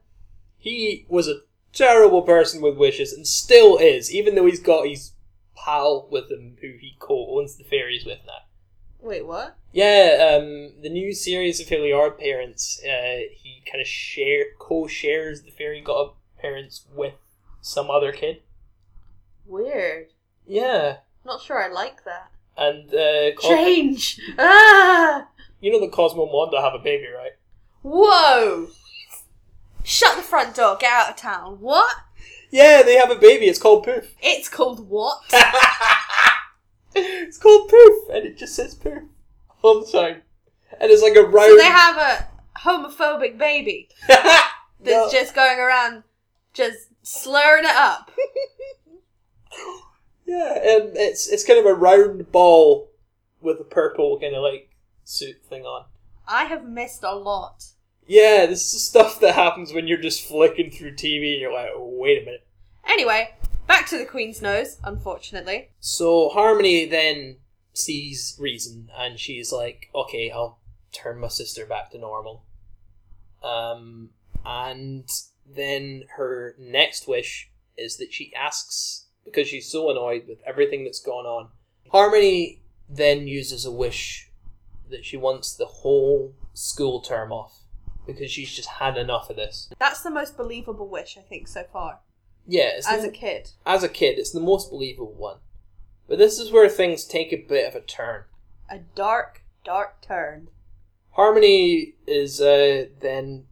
He 0.58 1.06
was 1.10 1.28
a 1.28 1.42
terrible 1.74 2.22
person 2.22 2.62
with 2.62 2.78
wishes 2.78 3.12
and 3.12 3.28
still 3.28 3.78
is, 3.78 4.14
even 4.14 4.36
though 4.36 4.46
he's 4.46 4.62
got 4.62 4.88
his 4.88 5.12
pal 5.56 6.08
with 6.10 6.32
him 6.32 6.58
who 6.62 6.74
he 6.80 6.96
co-owns 7.00 7.58
the 7.58 7.64
fairies 7.64 8.06
with 8.06 8.20
now. 8.26 8.45
Wait, 9.06 9.24
what? 9.24 9.56
Yeah, 9.72 10.36
um, 10.40 10.72
the 10.82 10.90
new 10.90 11.14
series 11.14 11.60
of 11.60 11.68
Fairly 11.68 11.94
Odd 11.94 12.18
Parents, 12.18 12.82
uh, 12.84 13.20
he 13.36 13.62
kind 13.72 13.80
of 13.80 13.86
share 13.88 14.46
co-shares 14.58 15.44
the 15.44 15.52
fairy 15.52 15.80
godparents 15.80 16.86
with 16.92 17.14
some 17.62 17.92
other 17.92 18.12
kid. 18.12 18.42
Weird. 19.46 20.08
Yeah, 20.48 20.98
Not 21.24 21.44
sure 21.44 21.64
I 21.64 21.68
like 21.72 22.04
that. 22.06 22.32
and 22.58 22.92
uh, 22.96 23.36
Cos- 23.40 23.48
Change! 23.48 24.20
Ah! 24.40 25.28
you 25.62 25.72
know 25.72 25.80
that 25.82 25.92
Cosmo 25.92 26.24
and 26.24 26.32
Wanda 26.32 26.60
have 26.60 26.74
a 26.74 26.80
baby, 26.80 27.06
right? 27.16 27.34
Whoa! 27.84 28.70
Shut 29.84 30.16
the 30.18 30.24
front 30.24 30.56
door, 30.56 30.78
get 30.80 30.92
out 30.92 31.10
of 31.12 31.16
town. 31.16 31.58
What? 31.60 31.96
Yeah, 32.50 32.82
they 32.82 32.96
have 32.96 33.12
a 33.12 33.16
baby. 33.16 33.46
It's 33.46 33.60
called 33.60 33.84
Poof. 33.86 34.16
It's 34.20 34.50
called 34.50 34.90
what? 34.90 35.20
it's 36.96 37.38
called 37.38 37.70
Poof, 37.70 38.10
and 38.14 38.26
it 38.26 38.38
just 38.38 38.56
says 38.56 38.74
Poof 38.76 39.04
all 39.62 39.84
the 39.84 39.92
time, 39.92 40.22
and 40.80 40.92
it's 40.92 41.02
like 41.04 41.16
a 41.16 41.24
round. 41.24 41.50
So 41.52 41.58
they 41.58 41.66
have 41.66 41.98
a 41.98 42.28
homophobic 42.60 43.38
baby 43.38 43.90
that's 44.08 44.48
No. 44.82 45.10
just 45.12 45.36
going 45.36 45.60
around 45.60 46.04
just 46.54 46.88
slurring 47.04 47.66
it 47.66 47.76
up. 47.76 48.12
Yeah, 50.28 50.54
and 50.56 50.98
it's 50.98 51.28
it's 51.30 51.46
kind 51.46 51.60
of 51.60 51.68
a 51.68 51.74
round 51.76 52.32
ball 52.32 52.90
with 53.42 53.60
a 53.60 53.64
purple 53.64 54.20
kind 54.20 54.36
of 54.36 54.42
like 54.42 54.70
suit 55.04 55.36
thing 55.48 55.64
on. 55.66 55.86
I 56.28 56.46
have 56.46 56.66
missed 56.68 57.04
a 57.04 57.14
lot. 57.14 57.64
Yeah, 58.08 58.48
this 58.48 58.74
is 58.74 58.84
stuff 58.84 59.20
that 59.20 59.36
happens 59.36 59.72
when 59.72 59.88
you're 59.88 60.00
just 60.02 60.26
flicking 60.28 60.72
through 60.72 60.94
TV 60.96 61.34
and 61.34 61.42
you're 61.42 61.54
like, 61.54 61.70
oh, 61.76 61.90
wait 62.00 62.22
a 62.24 62.26
minute. 62.26 62.46
Anyway, 62.88 63.36
back 63.68 63.88
to 63.90 63.98
the 63.98 64.06
Queen's 64.06 64.42
nose, 64.42 64.78
unfortunately. 64.84 65.70
So 65.80 66.30
Harmony 66.30 66.86
then 66.86 67.38
sees 67.74 68.38
reason 68.40 68.90
and 68.98 69.20
she's 69.20 69.52
like, 69.52 69.90
okay, 69.94 70.32
I'll 70.32 70.60
turn 70.92 71.20
my 71.20 71.28
sister 71.28 71.66
back 71.66 71.92
to 71.92 71.98
normal. 71.98 72.44
Um, 73.44 74.10
and 74.46 75.10
then 75.46 76.04
her 76.16 76.56
next 76.58 77.08
wish 77.08 77.52
is 77.78 77.98
that 77.98 78.14
she 78.14 78.34
asks, 78.36 79.08
because 79.24 79.48
she's 79.48 79.72
so 79.72 79.90
annoyed 79.92 80.24
with 80.28 80.40
everything 80.46 80.84
that's 80.84 81.02
gone 81.02 81.26
on. 81.26 81.50
Harmony 81.92 82.62
then 82.90 83.28
uses 83.28 83.66
a 83.66 83.72
wish 83.72 84.32
that 84.90 85.06
she 85.06 85.18
wants 85.18 85.56
the 85.56 85.66
whole 85.66 86.34
school 86.54 87.02
term 87.02 87.32
off 87.32 87.62
because 88.06 88.32
she's 88.32 88.54
just 88.54 88.70
had 88.70 88.98
enough 88.98 89.30
of 89.30 89.36
this. 89.36 89.70
That's 89.80 90.02
the 90.02 90.12
most 90.12 90.38
believable 90.38 90.88
wish, 90.88 91.18
I 91.18 91.22
think, 91.22 91.48
so 91.48 91.64
far. 91.72 92.00
Yeah, 92.48 92.70
it's 92.76 92.88
As 92.88 93.02
the- 93.04 93.10
a 93.10 93.12
kid. 93.12 93.52
as 93.66 93.84
a 93.84 93.90
kid, 93.90 94.20
it's 94.20 94.32
the 94.32 94.40
most 94.40 94.70
believable 94.70 95.14
one. 95.14 95.38
But 96.08 96.18
this 96.20 96.38
is 96.40 96.52
where 96.52 96.70
things 96.70 97.04
take 97.06 97.34
a 97.34 97.38
bit 97.38 97.68
of 97.68 97.76
a 97.76 97.82
turn. 97.82 98.26
A 98.70 98.80
dark, 98.80 99.44
dark 99.64 100.02
turn. 100.02 100.50
Harmony 101.12 101.96
is 102.06 102.40
uh, 102.42 102.86
then 103.00 103.48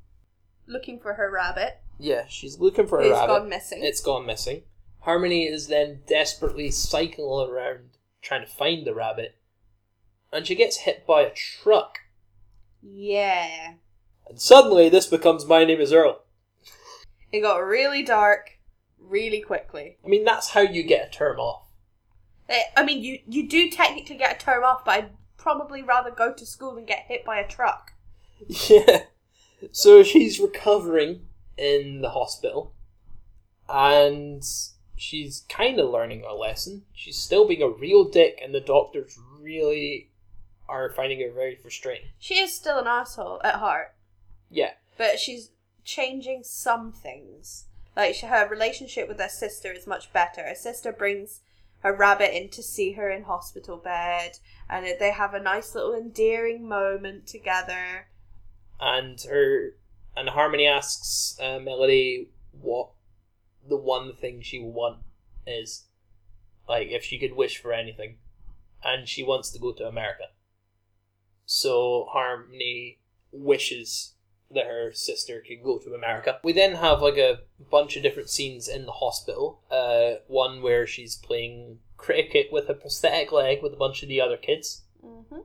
Looking 0.68 1.00
for 1.00 1.14
her 1.16 1.30
rabbit, 1.32 1.80
yeah, 2.00 2.26
she's 2.28 2.60
looking 2.60 2.88
for 2.88 3.00
a 3.00 3.04
who's 3.04 3.12
rabbit. 3.12 3.24
It's 3.34 3.40
gone 3.40 3.50
missing. 3.50 3.84
It's 3.84 4.02
gone 4.02 4.26
missing. 4.26 4.64
Harmony 5.02 5.46
is 5.46 5.68
then 5.68 6.02
desperately 6.08 6.72
cycling 6.72 7.50
around 7.50 7.90
trying 8.22 8.42
to 8.42 8.48
find 8.52 8.86
the 8.86 8.94
rabbit, 8.94 9.36
and 10.32 10.46
she 10.48 10.56
gets 10.56 10.78
hit 10.78 11.06
by 11.08 11.22
a 11.22 11.34
truck. 11.34 12.00
yeah. 12.82 13.74
And 14.28 14.40
suddenly, 14.40 14.88
this 14.88 15.08
becomes 15.08 15.46
My 15.46 15.66
Name 15.66 15.82
Is 15.82 15.92
Earl. 15.92 16.22
It 17.32 17.42
got 17.42 17.58
really 17.58 18.04
dark 18.04 18.53
really 19.14 19.40
quickly. 19.42 19.98
I 20.04 20.08
mean, 20.08 20.26
that's 20.26 20.50
how 20.50 20.62
you 20.62 20.82
get 20.84 21.08
a 21.08 21.12
term 21.12 21.40
off. 21.40 21.68
Eh, 22.50 22.62
I 22.76 22.84
mean, 22.84 23.04
you, 23.04 23.20
you 23.28 23.48
do 23.48 23.70
technically 23.70 24.18
get 24.18 24.36
a 24.36 24.40
term 24.46 24.64
off, 24.64 24.84
but 24.84 24.92
I'd 24.92 25.10
probably 25.38 25.82
rather 25.84 26.10
go 26.12 26.34
to 26.34 26.46
school 26.46 26.74
than 26.76 26.86
get 26.86 27.06
hit 27.08 27.24
by 27.24 27.38
a 27.38 27.48
truck. 27.48 27.94
Yeah. 28.48 29.04
So 29.72 30.04
she's 30.04 30.42
recovering 30.42 31.22
in 31.58 32.02
the 32.02 32.10
hospital, 32.10 32.74
and 33.70 34.44
she's 34.98 35.46
kind 35.48 35.80
of 35.80 35.90
learning 35.90 36.26
a 36.28 36.34
lesson. 36.34 36.84
She's 36.94 37.18
still 37.18 37.48
being 37.48 37.62
a 37.62 37.70
real 37.70 38.04
dick, 38.04 38.42
and 38.44 38.54
the 38.54 38.60
doctors 38.60 39.18
really 39.40 40.12
are 40.68 40.90
finding 40.90 41.22
her 41.22 41.32
very 41.34 41.56
frustrating. 41.56 42.08
She 42.20 42.40
is 42.40 42.54
still 42.54 42.78
an 42.78 42.88
asshole 42.88 43.40
at 43.46 43.56
heart, 43.56 43.96
Yeah. 44.52 44.72
but 44.98 45.18
she's 45.18 45.52
changing 45.86 46.44
some 46.44 46.92
things. 46.92 47.68
Like 47.96 48.20
her 48.20 48.48
relationship 48.48 49.08
with 49.08 49.20
her 49.20 49.30
sister 49.30 49.72
is 49.72 49.86
much 49.88 50.12
better. 50.14 50.44
Her 50.44 50.56
sister 50.56 50.92
brings 50.92 51.42
her 51.80 51.96
rabbit 51.96 52.36
in 52.36 52.50
to 52.50 52.64
see 52.64 52.94
her 52.94 53.10
in 53.10 53.24
hospital 53.24 53.78
bed, 53.78 54.40
and 54.70 54.88
they 55.00 55.12
have 55.12 55.34
a 55.34 55.40
nice 55.40 55.76
little 55.76 55.94
endearing 55.94 56.68
moment 56.68 57.28
together. 57.28 58.08
And 58.80 59.20
her 59.22 59.76
and 60.16 60.30
Harmony 60.30 60.66
asks 60.66 61.38
uh, 61.42 61.60
Melody 61.60 62.30
what 62.52 62.90
the 63.68 63.78
one 63.78 64.16
thing 64.16 64.42
she 64.42 64.60
would 64.60 64.74
want 64.74 65.00
is, 65.46 65.86
like 66.68 66.88
if 66.90 67.04
she 67.04 67.20
could 67.20 67.36
wish 67.36 67.62
for 67.62 67.74
anything, 67.74 68.18
and 68.84 69.08
she 69.08 69.24
wants 69.24 69.52
to 69.52 69.60
go 69.60 69.74
to 69.74 69.88
America. 69.88 70.30
So 71.46 72.08
Harmony 72.10 73.00
wishes 73.32 74.14
that 74.54 74.66
her 74.66 74.92
sister 74.94 75.44
could 75.46 75.64
go 75.64 75.80
to 75.80 75.94
America. 75.94 76.40
We 76.44 76.54
then 76.54 76.76
have 76.76 77.02
like 77.02 77.18
a 77.18 77.40
bunch 77.72 77.96
of 77.96 78.04
different 78.04 78.30
scenes 78.30 78.68
in 78.68 78.86
the 78.86 78.92
hospital. 78.92 79.62
Uh, 79.70 80.22
one 80.28 80.62
where 80.62 80.86
she's 80.88 81.16
playing 81.16 81.80
cricket 81.98 82.48
with 82.52 82.70
a 82.70 82.74
prosthetic 82.74 83.32
leg 83.32 83.64
with 83.64 83.74
a 83.74 83.78
bunch 83.78 84.04
of 84.04 84.10
the 84.10 84.22
other 84.22 84.38
kids. 84.38 84.84
Mm-hmm. 85.04 85.40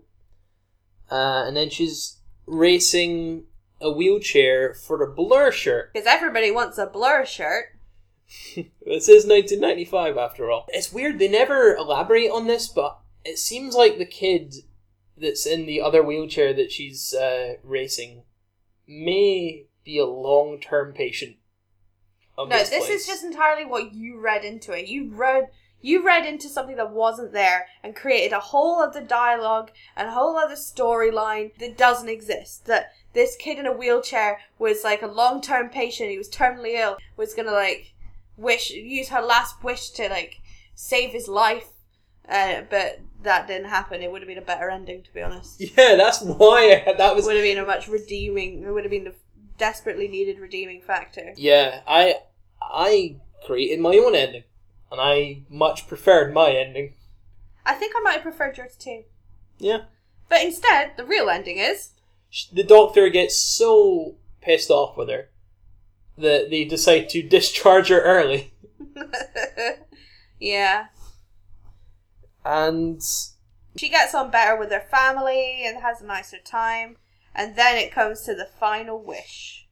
Uh, 1.11 1.47
and 1.47 1.57
then 1.57 1.71
she's 1.71 2.19
racing 2.47 3.45
a 3.81 3.91
wheelchair 3.91 4.75
for 4.75 5.03
a 5.03 5.13
blur 5.13 5.51
shirt. 5.51 5.93
Because 5.93 6.07
everybody 6.07 6.51
wants 6.51 6.79
a 6.79 6.87
blur 6.87 7.25
shirt. 7.25 7.67
This 8.85 9.09
is 9.09 9.27
1995 9.27 10.17
after 10.17 10.51
all. 10.51 10.67
It's 10.69 10.93
weird, 10.93 11.19
they 11.19 11.29
never 11.29 11.75
elaborate 11.75 12.31
on 12.31 12.47
this, 12.47 12.69
but 12.69 12.99
it 13.25 13.39
seems 13.39 13.75
like 13.75 13.99
the 13.99 14.07
kid 14.07 14.55
that's 15.17 15.47
in 15.47 15.67
the 15.67 15.81
other 15.81 16.03
wheelchair 16.03 16.55
that 16.55 16.73
she's 16.73 17.15
uh, 17.15 17.55
racing 17.63 18.23
may 18.89 19.67
be 19.85 19.99
a 19.99 20.07
long 20.07 20.59
term 20.61 20.93
patient. 20.93 21.37
Of 22.37 22.49
No, 22.49 22.59
this, 22.59 22.71
this 22.71 22.89
is 22.89 23.07
just 23.07 23.25
entirely 23.25 23.65
what 23.65 23.95
you 23.95 24.21
read 24.21 24.45
into 24.45 24.73
it. 24.73 24.87
You 24.87 25.11
read, 25.13 25.49
You 25.81 26.05
read 26.07 26.25
into 26.25 26.49
something 26.49 26.77
that 26.77 26.93
wasn't 26.93 27.33
there 27.33 27.67
and 27.83 27.97
created 27.97 28.33
a 28.33 28.41
whole 28.41 28.81
other 28.81 29.03
dialogue 29.03 29.71
and 29.97 30.09
a 30.09 30.13
whole 30.13 30.37
other 30.37 30.55
storyline 30.55 31.57
that 31.59 31.77
doesn't 31.77 32.09
exist. 32.09 32.67
That 32.67 32.93
this 33.13 33.37
kid 33.37 33.59
in 33.59 33.67
a 33.67 33.73
wheelchair 33.73 34.39
was 34.59 34.85
like 34.85 35.03
a 35.03 35.07
long 35.07 35.41
term 35.41 35.69
patient, 35.69 36.11
he 36.11 36.19
was 36.19 36.29
terminally 36.29 36.75
ill, 36.75 36.97
was 37.17 37.35
gonna 37.35 37.53
like 37.53 37.95
wish 38.37 38.71
use 38.71 39.09
her 39.09 39.21
last 39.21 39.63
wish 39.65 39.91
to 39.91 40.09
like 40.09 40.41
save 40.75 41.11
his 41.11 41.29
life. 41.29 41.71
Uh, 42.29 42.63
but 42.71 43.01
that 43.23 43.47
didn't 43.47 43.69
happen. 43.69 44.03
It 44.03 44.11
would 44.13 44.23
have 44.23 44.29
been 44.29 44.39
a 44.39 44.43
better 44.43 44.71
ending, 44.71 45.03
to 45.03 45.13
be 45.15 45.23
honest. 45.23 45.61
Yeah, 45.77 45.97
that's 45.97 46.23
why 46.23 46.83
I, 46.87 46.93
that 46.93 47.13
It 47.13 47.17
was. 47.17 47.27
would 47.27 47.37
have 47.37 47.45
been 47.45 47.59
a 47.59 47.67
much 47.67 47.89
redeeming. 47.89 48.63
It 48.63 48.71
would 48.71 48.85
have 48.85 48.91
been 48.91 49.05
the 49.05 49.15
desperately 49.59 50.07
needed 50.09 50.39
redeeming 50.39 50.81
factor. 50.81 51.33
Yeah, 51.37 51.81
I 51.87 52.17
I 52.63 53.17
created 53.45 53.81
my 53.81 53.97
own 53.97 54.15
ending, 54.15 54.45
and 54.93 55.01
I 55.01 55.43
much 55.49 55.89
preferred 55.89 56.33
my 56.33 56.51
ending. 56.51 56.95
I 57.67 57.75
think 57.75 57.93
I 57.97 58.01
might 58.01 58.13
have 58.15 58.23
preferred 58.23 58.57
yours 58.57 58.77
too. 58.77 59.03
Yeah. 59.59 59.83
But 60.29 60.43
instead, 60.45 60.93
the 60.97 61.05
real 61.05 61.29
ending 61.29 61.59
is 61.59 61.91
The 62.53 62.63
doctor 62.63 63.09
gets 63.09 63.37
so 63.39 64.15
pissed 64.41 64.71
off 64.71 64.97
with 64.97 65.09
her 65.09 65.29
that 66.17 66.51
they 66.51 66.65
decide 66.65 67.09
to 67.11 67.23
discharge 67.23 67.89
her 67.89 68.01
early, 68.01 68.53
yeah. 70.41 70.87
And 72.49 73.03
She 73.77 73.91
gets 73.91 74.15
on 74.15 74.31
better 74.31 74.59
with 74.59 74.71
her 74.71 74.85
family 74.91 75.63
and 75.65 75.83
has 75.83 76.01
a 76.01 76.07
nicer 76.07 76.39
time. 76.43 76.97
And 77.35 77.55
then 77.57 77.77
it 77.77 77.93
comes 77.93 78.23
to 78.23 78.35
the 78.35 78.49
final 78.59 79.01
wish. 79.01 79.69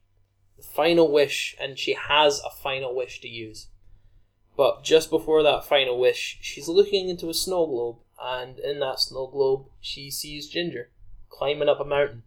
the 0.57 0.63
final 0.63 1.11
wish, 1.11 1.55
and 1.59 1.77
she 1.77 1.93
has 1.93 2.39
a 2.45 2.49
final 2.49 2.95
wish 2.95 3.19
to 3.21 3.27
use. 3.27 3.67
But 4.55 4.83
just 4.83 5.09
before 5.09 5.43
that 5.43 5.65
final 5.65 5.99
wish, 5.99 6.37
she's 6.41 6.67
looking 6.67 7.09
into 7.09 7.29
a 7.29 7.33
snow 7.33 7.65
globe, 7.65 7.97
and 8.21 8.59
in 8.59 8.79
that 8.79 8.99
snow 8.99 9.27
globe, 9.27 9.65
she 9.79 10.09
sees 10.09 10.47
Ginger 10.47 10.91
climbing 11.29 11.69
up 11.69 11.79
a 11.79 11.85
mountain. 11.85 12.23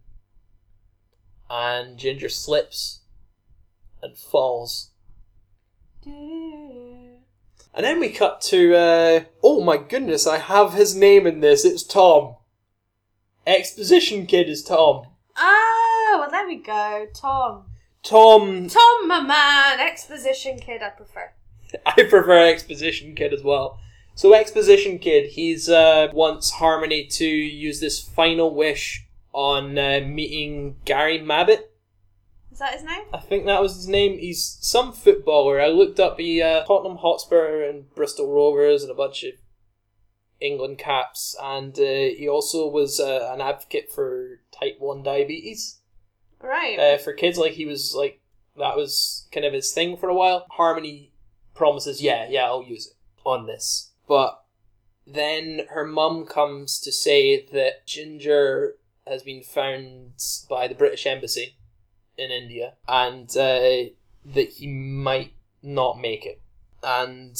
And 1.49 1.97
Ginger 1.97 2.29
slips 2.29 3.01
and 4.01 4.17
falls. 4.17 4.91
And 7.73 7.85
then 7.85 7.99
we 7.99 8.09
cut 8.09 8.41
to, 8.41 8.75
uh, 8.75 9.23
oh 9.41 9.63
my 9.63 9.77
goodness, 9.77 10.27
I 10.27 10.37
have 10.37 10.73
his 10.73 10.95
name 10.95 11.25
in 11.25 11.39
this. 11.39 11.63
It's 11.63 11.83
Tom. 11.83 12.35
Exposition 13.47 14.25
Kid 14.25 14.49
is 14.49 14.63
Tom. 14.63 15.05
Ah, 15.37 16.17
well, 16.19 16.29
there 16.29 16.45
we 16.45 16.57
go. 16.57 17.07
Tom. 17.13 17.65
Tom, 18.03 18.67
Tom, 18.67 19.07
my 19.07 19.21
man. 19.21 19.79
Exposition 19.79 20.59
kid, 20.59 20.81
I 20.81 20.89
prefer. 20.89 21.31
I 21.85 22.03
prefer 22.03 22.47
Exposition 22.47 23.15
Kid 23.15 23.33
as 23.33 23.43
well. 23.43 23.79
So 24.15 24.33
Exposition 24.33 24.99
Kid, 24.99 25.31
he's 25.31 25.69
uh, 25.69 26.09
wants 26.13 26.51
Harmony 26.51 27.05
to 27.07 27.25
use 27.25 27.79
this 27.79 27.99
final 27.99 28.53
wish 28.53 29.05
on 29.33 29.77
uh, 29.77 30.01
meeting 30.05 30.75
Gary 30.83 31.19
Mabbutt. 31.19 31.63
Is 32.61 32.67
that 32.69 32.73
his 32.75 32.83
name? 32.83 33.01
I 33.11 33.17
think 33.17 33.45
that 33.47 33.61
was 33.61 33.75
his 33.75 33.87
name. 33.87 34.19
He's 34.19 34.57
some 34.61 34.93
footballer. 34.93 35.59
I 35.59 35.69
looked 35.69 35.99
up. 35.99 36.19
He 36.19 36.43
uh, 36.43 36.63
Tottenham 36.65 36.97
Hotspur 36.97 37.63
and 37.63 37.89
Bristol 37.95 38.31
Rovers 38.31 38.83
and 38.83 38.91
a 38.91 38.95
bunch 38.95 39.23
of 39.23 39.33
England 40.39 40.77
caps, 40.77 41.35
and 41.41 41.75
uh, 41.79 41.81
he 41.81 42.27
also 42.29 42.67
was 42.67 42.99
uh, 42.99 43.31
an 43.33 43.41
advocate 43.41 43.91
for 43.91 44.41
type 44.51 44.75
one 44.77 45.01
diabetes 45.01 45.79
Right. 46.39 46.77
uh, 46.77 46.97
for 46.99 47.13
kids. 47.13 47.39
Like 47.39 47.53
he 47.53 47.65
was 47.65 47.95
like 47.95 48.21
that 48.57 48.77
was 48.77 49.27
kind 49.31 49.45
of 49.45 49.53
his 49.53 49.71
thing 49.71 49.97
for 49.97 50.07
a 50.09 50.15
while. 50.15 50.45
Harmony 50.51 51.13
promises, 51.55 51.99
yeah, 51.99 52.27
yeah, 52.29 52.45
I'll 52.45 52.63
use 52.63 52.85
it 52.85 52.93
on 53.25 53.47
this, 53.47 53.91
but 54.07 54.43
then 55.07 55.61
her 55.71 55.85
mum 55.85 56.27
comes 56.27 56.79
to 56.81 56.91
say 56.91 57.43
that 57.53 57.87
Ginger 57.87 58.75
has 59.07 59.23
been 59.23 59.41
found 59.41 60.13
by 60.47 60.67
the 60.67 60.75
British 60.75 61.07
Embassy 61.07 61.55
in 62.21 62.31
India, 62.31 62.73
and 62.87 63.29
uh, 63.31 63.89
that 64.33 64.49
he 64.57 64.67
might 64.67 65.33
not 65.63 65.99
make 65.99 66.25
it, 66.25 66.41
and 66.83 67.35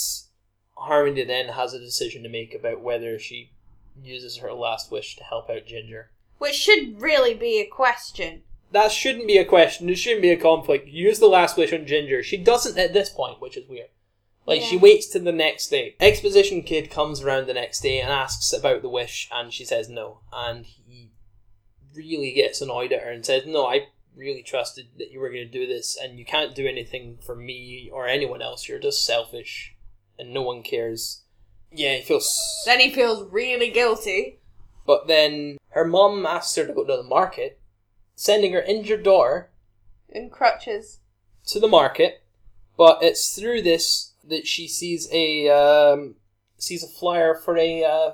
Harmony 0.76 1.24
then 1.24 1.50
has 1.50 1.74
a 1.74 1.80
decision 1.80 2.24
to 2.24 2.30
make 2.30 2.54
about 2.54 2.82
whether 2.82 3.18
she 3.20 3.52
uses 4.04 4.38
her 4.38 4.54
last 4.54 4.92
wish 4.92 5.16
to 5.18 5.24
help 5.24 5.50
out 5.50 5.66
Ginger 5.66 6.10
Which 6.38 6.56
should 6.56 7.00
really 7.02 7.34
be 7.34 7.60
a 7.60 7.66
question. 7.68 8.42
that 8.72 8.92
shouldn't 8.92 9.28
be 9.28 9.38
a 9.38 9.46
question. 9.46 9.90
It 9.90 9.98
shouldn't 9.98 10.22
be 10.22 10.32
a 10.32 10.38
conflict. 10.38 10.88
Use 10.88 11.20
the 11.20 11.28
last 11.28 11.58
wish 11.58 11.74
on 11.74 11.86
Ginger. 11.86 12.24
She 12.24 12.38
doesn't 12.38 12.78
at 12.78 12.94
this 12.94 13.10
point, 13.10 13.42
which 13.42 13.58
is 13.58 13.68
weird. 13.68 13.90
Like 14.48 14.62
she 14.64 14.76
waits 14.76 15.08
to 15.10 15.20
the 15.20 15.32
next 15.32 15.68
day. 15.70 15.96
Exposition 16.00 16.64
kid 16.64 16.90
comes 16.90 17.22
around 17.22 17.46
the 17.48 17.54
next 17.54 17.82
day 17.82 18.00
and 18.02 18.10
asks 18.10 18.52
about 18.52 18.82
the 18.82 18.90
wish, 18.90 19.30
and 19.32 19.54
she 19.54 19.64
says 19.64 19.88
no. 19.88 20.22
And 20.34 20.66
he 20.66 21.12
really 21.96 22.34
gets 22.34 22.60
annoyed 22.60 22.92
at 22.92 23.04
her 23.04 23.12
and 23.12 23.26
says, 23.26 23.46
"No, 23.46 23.68
I 23.68 23.88
really 24.16 24.44
trusted 24.44 24.88
that 24.98 25.12
you 25.12 25.20
were 25.20 25.30
going 25.30 25.46
to 25.46 25.60
do 25.60 25.66
this, 25.68 25.98
and 26.02 26.18
you 26.20 26.26
can't 26.26 26.56
do 26.56 26.68
anything 26.68 27.18
for 27.26 27.36
me 27.36 27.90
or 27.94 28.08
anyone 28.08 28.42
else. 28.42 28.68
You're 28.68 28.80
just 28.80 29.06
selfish, 29.06 29.76
and 30.20 30.34
no 30.34 30.42
one 30.42 30.64
cares." 30.64 31.22
Yeah, 31.72 31.96
he 31.96 32.02
feels. 32.04 32.38
Then 32.66 32.80
he 32.80 32.90
feels 32.92 33.32
really 33.32 33.70
guilty. 33.72 34.40
But 34.86 35.08
then 35.08 35.58
her 35.70 35.86
mum 35.86 36.26
asks 36.26 36.56
her 36.56 36.66
to 36.68 36.74
go 36.74 36.84
to 36.86 36.98
the 36.98 37.04
market, 37.04 37.60
sending 38.16 38.52
her 38.54 38.62
injured 38.62 39.04
daughter 39.04 39.52
In 40.10 40.30
crutches. 40.30 41.00
to 41.48 41.60
the 41.60 41.68
market, 41.68 42.24
but 42.78 43.02
it's 43.02 43.36
through 43.40 43.62
this 43.62 44.14
that 44.28 44.46
she 44.48 44.68
sees 44.68 45.08
a 45.14 45.48
um, 45.50 46.16
sees 46.58 46.84
a 46.84 46.88
flyer 46.88 47.36
for 47.36 47.58
a 47.58 47.84
uh, 47.84 48.12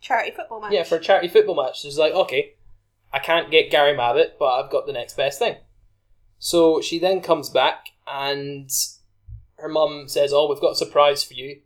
Charity 0.00 0.32
football 0.32 0.60
match. 0.60 0.72
yeah 0.72 0.82
for 0.84 0.96
a 0.96 1.00
charity 1.00 1.28
football 1.28 1.54
match. 1.56 1.80
She's 1.80 1.98
like, 1.98 2.12
okay, 2.12 2.54
I 3.12 3.18
can't 3.18 3.50
get 3.50 3.70
Gary 3.70 3.96
Mabbutt, 3.96 4.32
but 4.38 4.52
I've 4.52 4.70
got 4.70 4.86
the 4.86 4.92
next 4.92 5.16
best 5.16 5.38
thing. 5.38 5.56
So 6.38 6.80
she 6.80 6.98
then 6.98 7.20
comes 7.20 7.50
back 7.50 7.90
and 8.06 8.70
her 9.58 9.68
mum 9.68 10.08
says, 10.08 10.32
"Oh, 10.32 10.48
we've 10.48 10.60
got 10.60 10.72
a 10.72 10.76
surprise 10.76 11.24
for 11.24 11.34
you," 11.34 11.62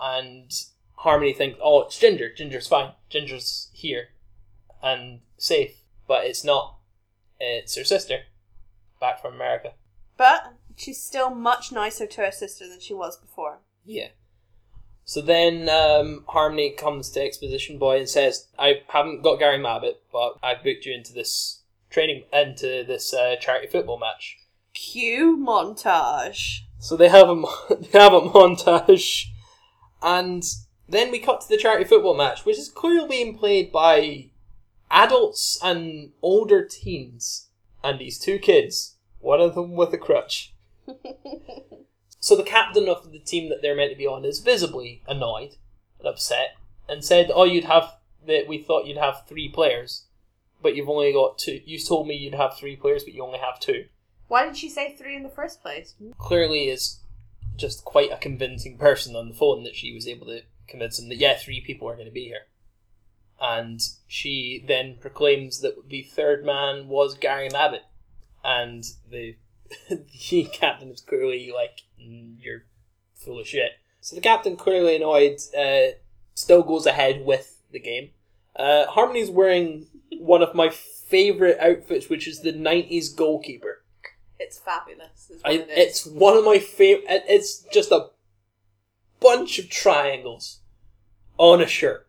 and 0.00 0.50
Harmony 0.96 1.32
thinks, 1.32 1.58
"Oh, 1.62 1.82
it's 1.82 1.98
Ginger. 1.98 2.32
Ginger's 2.32 2.66
fine. 2.66 2.92
Ginger's 3.10 3.70
here 3.72 4.10
and 4.82 5.20
safe." 5.36 5.82
But 6.06 6.26
it's 6.26 6.44
not. 6.44 6.78
It's 7.40 7.74
her 7.76 7.84
sister, 7.84 8.24
back 9.00 9.20
from 9.20 9.34
America. 9.34 9.74
But 10.16 10.54
she's 10.76 11.02
still 11.02 11.30
much 11.30 11.72
nicer 11.72 12.06
to 12.06 12.20
her 12.22 12.32
sister 12.32 12.68
than 12.68 12.80
she 12.80 12.94
was 12.94 13.16
before. 13.16 13.60
Yeah. 13.84 14.08
So 15.04 15.20
then 15.20 15.68
um, 15.68 16.24
Harmony 16.28 16.70
comes 16.70 17.10
to 17.10 17.20
Exposition 17.20 17.78
Boy 17.78 17.98
and 17.98 18.08
says, 18.08 18.48
"I 18.58 18.82
haven't 18.88 19.22
got 19.22 19.38
Gary 19.38 19.58
Mabbutt, 19.58 19.96
but 20.12 20.38
I've 20.42 20.62
booked 20.62 20.86
you 20.86 20.94
into 20.94 21.12
this 21.12 21.60
training 21.90 22.24
into 22.32 22.84
this 22.84 23.12
uh, 23.12 23.36
charity 23.36 23.66
football 23.66 23.98
match." 23.98 24.38
Cue 24.72 25.36
montage. 25.36 26.60
So 26.78 26.96
they 26.96 27.08
have 27.08 27.28
a 27.28 27.34
they 27.74 27.98
have 27.98 28.14
a 28.14 28.20
montage, 28.22 29.26
and 30.02 30.42
then 30.88 31.10
we 31.10 31.18
cut 31.18 31.42
to 31.42 31.48
the 31.48 31.58
charity 31.58 31.84
football 31.84 32.16
match, 32.16 32.44
which 32.44 32.58
is 32.58 32.68
clearly 32.68 33.08
being 33.08 33.38
played 33.38 33.70
by 33.70 34.30
adults 34.90 35.58
and 35.62 36.12
older 36.22 36.64
teens, 36.64 37.48
and 37.82 37.98
these 37.98 38.18
two 38.18 38.38
kids, 38.38 38.96
one 39.20 39.40
of 39.40 39.54
them 39.54 39.72
with 39.72 39.92
a 39.92 39.98
crutch. 39.98 40.54
So 42.24 42.34
the 42.34 42.42
captain 42.42 42.88
of 42.88 43.12
the 43.12 43.18
team 43.18 43.50
that 43.50 43.60
they're 43.60 43.76
meant 43.76 43.90
to 43.90 43.98
be 43.98 44.06
on 44.06 44.24
is 44.24 44.38
visibly 44.38 45.02
annoyed 45.06 45.56
and 45.98 46.08
upset, 46.08 46.56
and 46.88 47.04
said, 47.04 47.30
"Oh, 47.30 47.44
you'd 47.44 47.64
have 47.64 47.98
that 48.24 48.48
we 48.48 48.56
thought 48.56 48.86
you'd 48.86 48.96
have 48.96 49.26
three 49.28 49.46
players, 49.46 50.06
but 50.62 50.74
you've 50.74 50.88
only 50.88 51.12
got 51.12 51.36
two. 51.36 51.60
You 51.66 51.78
told 51.78 52.08
me 52.08 52.14
you'd 52.14 52.34
have 52.34 52.56
three 52.56 52.76
players, 52.76 53.04
but 53.04 53.12
you 53.12 53.22
only 53.22 53.40
have 53.40 53.60
two. 53.60 53.88
Why 54.28 54.46
did 54.46 54.56
she 54.56 54.70
say 54.70 54.96
three 54.96 55.14
in 55.14 55.22
the 55.22 55.28
first 55.28 55.60
place? 55.60 55.96
Clearly, 56.16 56.70
is 56.70 57.00
just 57.56 57.84
quite 57.84 58.10
a 58.10 58.16
convincing 58.16 58.78
person 58.78 59.14
on 59.14 59.28
the 59.28 59.34
phone 59.34 59.62
that 59.64 59.76
she 59.76 59.92
was 59.92 60.08
able 60.08 60.28
to 60.28 60.44
convince 60.66 60.98
him 60.98 61.10
that 61.10 61.18
yeah, 61.18 61.36
three 61.36 61.60
people 61.60 61.90
are 61.90 61.94
going 61.94 62.06
to 62.06 62.10
be 62.10 62.24
here. 62.24 62.46
And 63.38 63.82
she 64.08 64.64
then 64.66 64.96
proclaims 64.98 65.60
that 65.60 65.90
the 65.90 66.04
third 66.04 66.42
man 66.42 66.88
was 66.88 67.18
Gary 67.18 67.50
Mabbutt, 67.50 67.84
and 68.42 68.82
the 69.10 69.36
the 69.90 70.48
captain 70.52 70.90
is 70.90 71.02
clearly 71.02 71.52
like, 71.54 71.80
"Mm, 71.80 71.83
"You're 72.40 72.64
full 73.14 73.38
of 73.40 73.46
shit." 73.48 73.72
So 74.00 74.14
the 74.16 74.22
captain, 74.22 74.56
clearly 74.56 74.96
annoyed, 74.96 75.38
uh, 75.56 75.96
still 76.34 76.62
goes 76.62 76.86
ahead 76.86 77.24
with 77.24 77.60
the 77.72 77.80
game. 77.80 78.10
Uh, 78.56 78.86
Harmony's 78.86 79.30
wearing 79.30 79.86
one 80.18 80.42
of 80.42 80.54
my 80.54 80.68
favorite 80.70 81.58
outfits, 81.60 82.08
which 82.08 82.28
is 82.28 82.40
the 82.40 82.52
'90s 82.52 83.14
goalkeeper. 83.14 83.82
It's 84.38 84.58
fabulous. 84.58 85.30
Is 85.30 85.42
what 85.42 85.50
I, 85.50 85.54
it 85.54 85.68
is. 85.70 85.76
it's 85.78 86.06
one 86.06 86.36
of 86.36 86.44
my 86.44 86.58
favorite. 86.58 87.06
It's 87.28 87.64
just 87.72 87.90
a 87.90 88.10
bunch 89.20 89.58
of 89.58 89.70
triangles 89.70 90.60
on 91.38 91.60
a 91.62 91.66
shirt, 91.66 92.06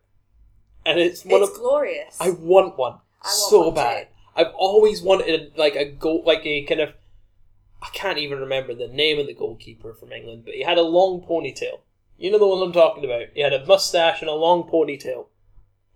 and 0.84 0.98
it's 1.00 1.24
one 1.24 1.42
It's 1.42 1.50
of. 1.52 1.56
glorious. 1.56 2.16
I 2.20 2.30
want 2.30 2.76
one 2.76 2.92
I 3.22 3.28
want 3.28 3.50
so 3.50 3.60
one 3.66 3.74
bad. 3.74 4.08
too. 4.08 4.12
I've 4.36 4.54
always 4.54 5.00
wanted 5.02 5.52
like 5.56 5.74
a 5.76 5.84
goal, 5.86 6.22
like 6.26 6.44
a 6.44 6.62
kind 6.64 6.80
of. 6.80 6.92
I 7.86 7.90
can't 7.90 8.18
even 8.18 8.40
remember 8.40 8.74
the 8.74 8.88
name 8.88 9.18
of 9.18 9.26
the 9.26 9.34
goalkeeper 9.34 9.94
from 9.94 10.12
England, 10.12 10.42
but 10.44 10.54
he 10.54 10.62
had 10.62 10.78
a 10.78 10.82
long 10.82 11.20
ponytail. 11.22 11.80
You 12.18 12.30
know 12.30 12.38
the 12.38 12.46
one 12.46 12.62
I'm 12.62 12.72
talking 12.72 13.04
about. 13.04 13.26
He 13.34 13.40
had 13.42 13.52
a 13.52 13.64
mustache 13.64 14.20
and 14.22 14.30
a 14.30 14.34
long 14.34 14.64
ponytail. 14.64 15.26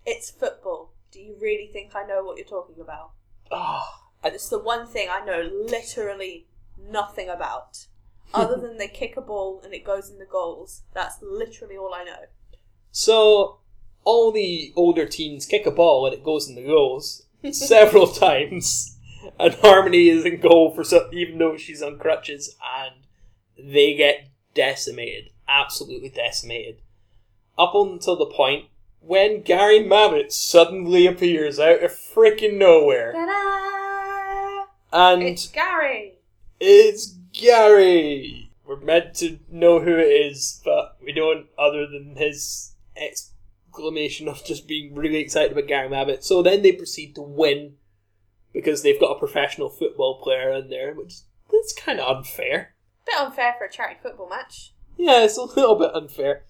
It's 0.07 0.31
football. 0.31 0.93
Do 1.11 1.21
you 1.21 1.37
really 1.41 1.69
think 1.73 1.95
I 1.97 2.05
know 2.07 2.23
what 2.25 2.37
you're 2.37 2.47
talking 2.47 2.81
about? 2.81 3.13
Ah, 3.51 4.05
It's 4.25 4.49
the 4.49 4.59
one 4.59 4.87
thing 4.87 5.09
I 5.11 5.25
know 5.25 5.43
literally 5.53 6.47
nothing 6.79 7.29
about. 7.29 7.87
Other 8.35 8.57
than 8.57 8.79
they 8.79 8.87
kick 8.89 9.17
a 9.17 9.21
ball 9.21 9.61
and 9.65 9.75
it 9.75 9.85
goes 9.85 10.09
in 10.09 10.19
the 10.19 10.25
goals. 10.27 10.83
That's 10.95 11.17
literally 11.21 11.77
all 11.77 11.93
I 11.95 12.05
know. 12.05 12.27
so 12.93 13.59
all 14.05 14.33
the 14.33 14.73
older 14.77 15.05
teens 15.07 15.45
kick 15.45 15.67
a 15.67 15.71
ball 15.71 16.07
and 16.07 16.15
it 16.15 16.25
goes 16.25 16.49
in 16.49 16.55
the 16.55 16.63
goals 16.63 17.27
several 17.53 18.07
times, 18.07 18.97
and 19.39 19.55
Harmony 19.55 20.09
is 20.09 20.25
in 20.25 20.41
goal 20.41 20.75
for 20.75 20.85
some, 20.85 21.09
even 21.13 21.39
though 21.39 21.57
she's 21.57 21.83
on 21.83 21.99
crutches, 21.99 22.57
and 22.79 22.95
they 23.59 23.95
get 23.95 24.29
decimated, 24.55 25.31
absolutely 25.49 26.09
decimated, 26.09 26.81
up 27.59 27.75
until 27.75 28.17
the 28.17 28.27
point 28.27 28.67
when 29.01 29.43
Gary 29.43 29.81
Mabbutt 29.81 30.33
suddenly 30.33 31.07
appears 31.07 31.59
out 31.59 31.83
of 31.83 31.91
freaking 31.91 32.59
nowhere, 32.59 33.13
Ta-da! 33.13 34.67
and 34.93 35.23
It's 35.23 35.49
Gary! 35.49 36.15
It's 36.59 37.17
Gary. 37.33 38.53
We're 38.67 38.81
meant 38.81 39.15
to 39.17 39.39
know 39.51 39.81
who 39.81 39.97
it 39.97 40.07
is, 40.07 40.61
but 40.65 40.97
we 41.03 41.13
don't, 41.13 41.47
other 41.59 41.87
than 41.87 42.17
his 42.17 42.75
exclamation 42.97 44.29
of 44.29 44.45
just 44.45 44.69
being 44.69 44.95
really 44.95 45.17
excited 45.17 45.53
about 45.53 45.67
Gary 45.67 45.89
Mabbutt. 45.89 46.23
So 46.23 46.43
then 46.43 46.63
they 46.63 46.73
proceed 46.73 47.15
to 47.15 47.23
win 47.23 47.75
because 48.53 48.83
they've 48.83 49.01
got 49.01 49.17
a 49.17 49.19
professional 49.19 49.69
football 49.69 50.21
player 50.21 50.53
in 50.53 50.69
there, 50.69 50.95
which 50.95 51.21
that's 51.51 51.73
kind 51.73 52.01
of 52.01 52.17
unfair. 52.17 52.75
Bit 53.07 53.21
unfair 53.21 53.55
for 53.59 53.65
a 53.65 53.71
charity 53.71 53.99
football 54.03 54.29
match. 54.29 54.73
Yeah, 54.97 55.25
it's 55.25 55.39
a 55.39 55.43
little 55.43 55.77
bit 55.77 55.95
unfair. 55.95 56.45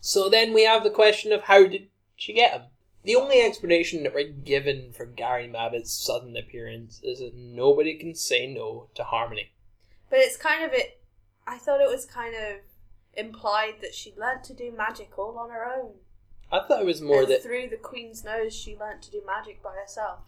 So 0.00 0.28
then 0.28 0.52
we 0.52 0.64
have 0.64 0.82
the 0.82 0.90
question 0.90 1.32
of 1.32 1.42
how 1.42 1.66
did 1.66 1.88
she 2.16 2.32
get 2.32 2.52
him? 2.52 2.62
The 3.04 3.16
only 3.16 3.40
explanation 3.40 4.02
that 4.02 4.14
we're 4.14 4.28
given 4.28 4.92
for 4.92 5.06
Gary 5.06 5.48
Mabbutt's 5.48 5.92
sudden 5.92 6.36
appearance 6.36 7.00
is 7.02 7.20
that 7.20 7.34
nobody 7.34 7.96
can 7.96 8.14
say 8.14 8.46
no 8.46 8.88
to 8.94 9.04
Harmony. 9.04 9.52
But 10.10 10.18
it's 10.18 10.36
kind 10.36 10.64
of 10.64 10.72
it. 10.72 11.00
I 11.46 11.56
thought 11.56 11.80
it 11.80 11.90
was 11.90 12.04
kind 12.04 12.34
of 12.34 12.56
implied 13.14 13.76
that 13.80 13.94
she 13.94 14.12
learnt 14.18 14.44
to 14.44 14.54
do 14.54 14.72
magic 14.76 15.18
all 15.18 15.38
on 15.38 15.50
her 15.50 15.64
own. 15.64 15.92
I 16.52 16.66
thought 16.66 16.80
it 16.80 16.86
was 16.86 17.00
more 17.00 17.22
and 17.22 17.30
that 17.30 17.42
through 17.42 17.68
the 17.68 17.76
Queen's 17.76 18.24
nose, 18.24 18.54
she 18.54 18.76
learnt 18.76 19.02
to 19.02 19.10
do 19.10 19.22
magic 19.26 19.62
by 19.62 19.74
herself. 19.74 20.20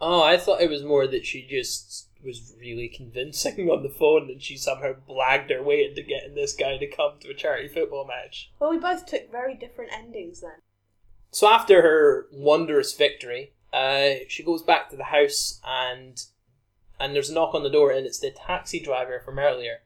Oh, 0.00 0.22
I 0.22 0.36
thought 0.36 0.60
it 0.60 0.70
was 0.70 0.82
more 0.82 1.06
that 1.06 1.26
she 1.26 1.46
just 1.46 2.08
was 2.24 2.54
really 2.58 2.88
convincing 2.88 3.68
on 3.70 3.82
the 3.82 3.88
phone 3.88 4.28
and 4.30 4.42
she 4.42 4.56
somehow 4.56 4.92
blagged 5.08 5.50
her 5.50 5.62
way 5.62 5.84
into 5.84 6.02
getting 6.02 6.34
this 6.34 6.54
guy 6.54 6.76
to 6.76 6.86
come 6.86 7.12
to 7.20 7.30
a 7.30 7.34
charity 7.34 7.68
football 7.68 8.06
match. 8.06 8.50
Well, 8.58 8.70
we 8.70 8.78
both 8.78 9.06
took 9.06 9.30
very 9.30 9.54
different 9.54 9.92
endings 9.92 10.40
then. 10.40 10.60
So 11.30 11.48
after 11.48 11.82
her 11.82 12.26
wondrous 12.32 12.94
victory, 12.94 13.52
uh, 13.72 14.24
she 14.28 14.42
goes 14.42 14.62
back 14.62 14.90
to 14.90 14.96
the 14.96 15.04
house 15.04 15.60
and 15.66 16.22
and 17.00 17.14
there's 17.14 17.30
a 17.30 17.34
knock 17.34 17.54
on 17.54 17.62
the 17.62 17.70
door 17.70 17.92
and 17.92 18.06
it's 18.06 18.18
the 18.18 18.30
taxi 18.30 18.80
driver 18.80 19.20
from 19.24 19.38
earlier. 19.38 19.82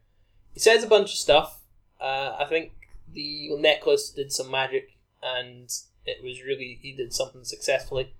He 0.55 0.61
says 0.61 0.83
a 0.83 0.89
bunch 0.89 1.11
of 1.13 1.19
stuff. 1.19 1.61
Uh, 2.01 2.37
I 2.39 2.47
think 2.49 2.73
the 3.13 3.55
necklace 3.59 4.11
did 4.11 4.33
some 4.33 4.51
magic 4.51 4.97
and 5.23 5.71
it 6.07 6.23
was 6.23 6.43
really 6.43 6.79
he 6.81 6.93
did 6.93 7.13
something 7.13 7.45
successfully. 7.45 8.15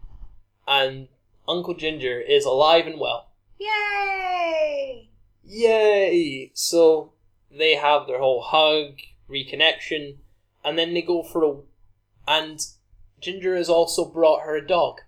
And 0.67 1.09
Uncle 1.49 1.75
Ginger 1.75 2.21
is 2.21 2.45
alive 2.45 2.87
and 2.87 3.01
well. 3.01 3.29
Yay! 3.59 5.09
Yay! 5.45 6.51
So 6.55 7.13
they 7.51 7.75
have 7.75 8.07
their 8.07 8.19
whole 8.19 8.43
hug, 8.43 8.99
reconnection, 9.29 10.17
and 10.65 10.79
then 10.79 10.95
they 10.95 11.03
go 11.03 11.23
for 11.23 11.45
a. 11.45 11.57
And 12.27 12.61
Ginger 13.21 13.57
has 13.57 13.69
also 13.69 14.05
brought 14.05 14.43
her 14.43 14.57
a 14.57 14.67
dog. 14.67 15.01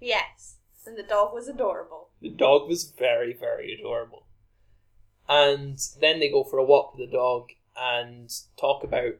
Yes. 0.00 0.56
And 0.86 0.96
the 0.96 1.02
dog 1.02 1.34
was 1.34 1.48
adorable. 1.48 2.08
The 2.20 2.30
dog 2.30 2.68
was 2.68 2.92
very, 2.98 3.32
very 3.32 3.74
adorable. 3.74 4.24
And 5.28 5.78
then 6.00 6.18
they 6.18 6.30
go 6.30 6.42
for 6.42 6.58
a 6.58 6.64
walk 6.64 6.96
with 6.96 7.08
the 7.08 7.16
dog 7.16 7.50
and 7.76 8.30
talk 8.58 8.82
about 8.82 9.14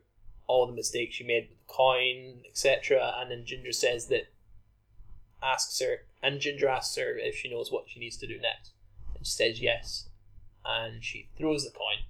all 0.46 0.66
the 0.66 0.72
mistakes 0.72 1.14
she 1.14 1.24
made 1.24 1.48
with 1.48 1.58
the 1.58 1.72
coin, 1.72 2.40
etc. 2.48 3.14
And 3.18 3.30
then 3.30 3.44
Ginger 3.46 3.72
says 3.72 4.08
that 4.08 4.32
asks 5.42 5.80
her, 5.80 6.06
and 6.22 6.40
Ginger 6.40 6.68
asks 6.68 6.96
her 6.96 7.16
if 7.18 7.36
she 7.36 7.50
knows 7.50 7.70
what 7.72 7.88
she 7.88 8.00
needs 8.00 8.16
to 8.18 8.26
do 8.26 8.38
next. 8.40 8.72
And 9.16 9.26
she 9.26 9.32
says 9.32 9.60
yes. 9.60 10.08
And 10.64 11.02
she 11.02 11.28
throws 11.38 11.64
the 11.64 11.70
coin 11.70 12.04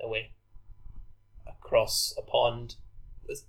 away 0.00 0.32
across 1.46 2.14
a 2.18 2.22
pond 2.22 2.76
with 3.26 3.44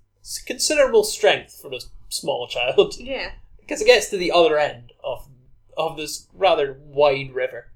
considerable 0.46 1.04
strength 1.04 1.58
for 1.60 1.72
a 1.72 1.80
small 2.08 2.48
child 2.48 2.94
Yeah. 2.98 3.32
because 3.60 3.80
it 3.80 3.86
gets 3.86 4.08
to 4.10 4.16
the 4.16 4.32
other 4.32 4.58
end 4.58 4.92
of 5.04 5.28
of 5.76 5.96
this 5.96 6.26
rather 6.32 6.76
wide 6.80 7.32
river. 7.32 7.70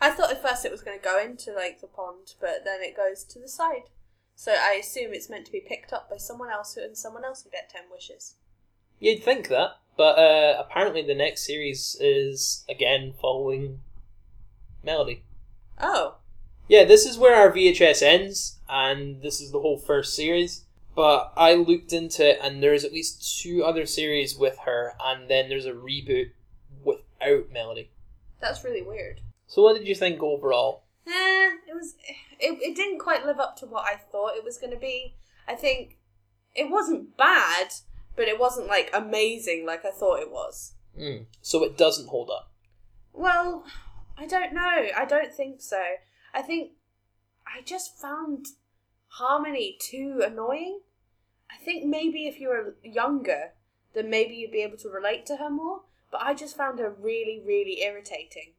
I 0.00 0.10
thought 0.10 0.30
at 0.30 0.40
first 0.42 0.64
it 0.64 0.70
was 0.70 0.80
going 0.82 0.96
to 0.98 1.04
go 1.04 1.20
into 1.20 1.52
like 1.52 1.80
the 1.80 1.88
pond, 1.88 2.34
but 2.40 2.64
then 2.64 2.80
it 2.82 2.96
goes 2.96 3.24
to 3.24 3.40
the 3.40 3.48
side. 3.48 3.90
So 4.36 4.52
I 4.52 4.74
assume 4.80 5.12
it's 5.12 5.28
meant 5.28 5.44
to 5.46 5.52
be 5.52 5.60
picked 5.60 5.92
up 5.92 6.08
by 6.08 6.18
someone 6.18 6.50
else, 6.50 6.74
who, 6.74 6.82
and 6.82 6.96
someone 6.96 7.24
else 7.24 7.42
will 7.44 7.50
get 7.50 7.68
ten 7.68 7.82
wishes. 7.92 8.36
You'd 9.00 9.22
think 9.24 9.48
that, 9.48 9.70
but 9.96 10.18
uh, 10.18 10.56
apparently 10.60 11.02
the 11.02 11.14
next 11.14 11.46
series 11.46 11.96
is 12.00 12.64
again 12.68 13.14
following 13.20 13.80
Melody. 14.84 15.24
Oh, 15.80 16.16
Yeah, 16.68 16.84
this 16.84 17.06
is 17.06 17.18
where 17.18 17.34
our 17.34 17.50
VHS 17.50 18.02
ends, 18.02 18.58
and 18.68 19.22
this 19.22 19.40
is 19.40 19.50
the 19.50 19.60
whole 19.60 19.78
first 19.78 20.14
series. 20.14 20.64
But 20.94 21.32
I 21.36 21.54
looked 21.54 21.92
into 21.92 22.28
it, 22.28 22.38
and 22.42 22.62
there's 22.62 22.84
at 22.84 22.92
least 22.92 23.40
two 23.40 23.64
other 23.64 23.86
series 23.86 24.36
with 24.36 24.58
her, 24.66 24.94
and 25.02 25.30
then 25.30 25.48
there's 25.48 25.64
a 25.66 25.72
reboot 25.72 26.30
without 26.84 27.50
Melody. 27.52 27.90
that's 28.40 28.64
really 28.64 28.82
weird. 28.82 29.20
So, 29.46 29.62
what 29.62 29.76
did 29.78 29.88
you 29.88 29.94
think 29.94 30.22
overall? 30.22 30.82
Eh, 31.06 31.10
it 31.68 31.74
was. 31.74 31.94
It, 32.38 32.58
it 32.62 32.76
didn't 32.76 32.98
quite 32.98 33.24
live 33.24 33.38
up 33.40 33.56
to 33.58 33.66
what 33.66 33.84
I 33.84 33.96
thought 33.96 34.36
it 34.36 34.44
was 34.44 34.58
going 34.58 34.72
to 34.72 34.78
be. 34.78 35.14
I 35.48 35.54
think 35.54 35.96
it 36.54 36.70
wasn't 36.70 37.16
bad, 37.16 37.72
but 38.20 38.28
it 38.28 38.38
wasn't 38.38 38.66
like 38.66 38.90
amazing 38.92 39.64
like 39.64 39.82
I 39.82 39.90
thought 39.90 40.20
it 40.20 40.30
was. 40.30 40.74
Mm. 40.94 41.24
So 41.40 41.64
it 41.64 41.78
doesn't 41.78 42.10
hold 42.10 42.28
up. 42.28 42.52
Well, 43.14 43.64
I 44.18 44.26
don't 44.26 44.52
know. 44.52 44.88
I 44.94 45.06
don't 45.08 45.32
think 45.32 45.62
so. 45.62 45.82
I 46.34 46.42
think 46.42 46.72
I 47.46 47.62
just 47.62 47.96
found 47.96 48.44
Harmony 49.06 49.78
too 49.80 50.20
annoying. 50.22 50.80
I 51.50 51.56
think 51.64 51.86
maybe 51.86 52.26
if 52.26 52.38
you 52.38 52.48
were 52.48 52.76
younger, 52.84 53.52
then 53.94 54.10
maybe 54.10 54.34
you'd 54.34 54.52
be 54.52 54.62
able 54.62 54.76
to 54.76 54.90
relate 54.90 55.24
to 55.26 55.36
her 55.36 55.48
more. 55.48 55.84
But 56.12 56.20
I 56.20 56.34
just 56.34 56.58
found 56.58 56.78
her 56.78 56.90
really, 56.90 57.42
really 57.42 57.80
irritating. 57.80 58.52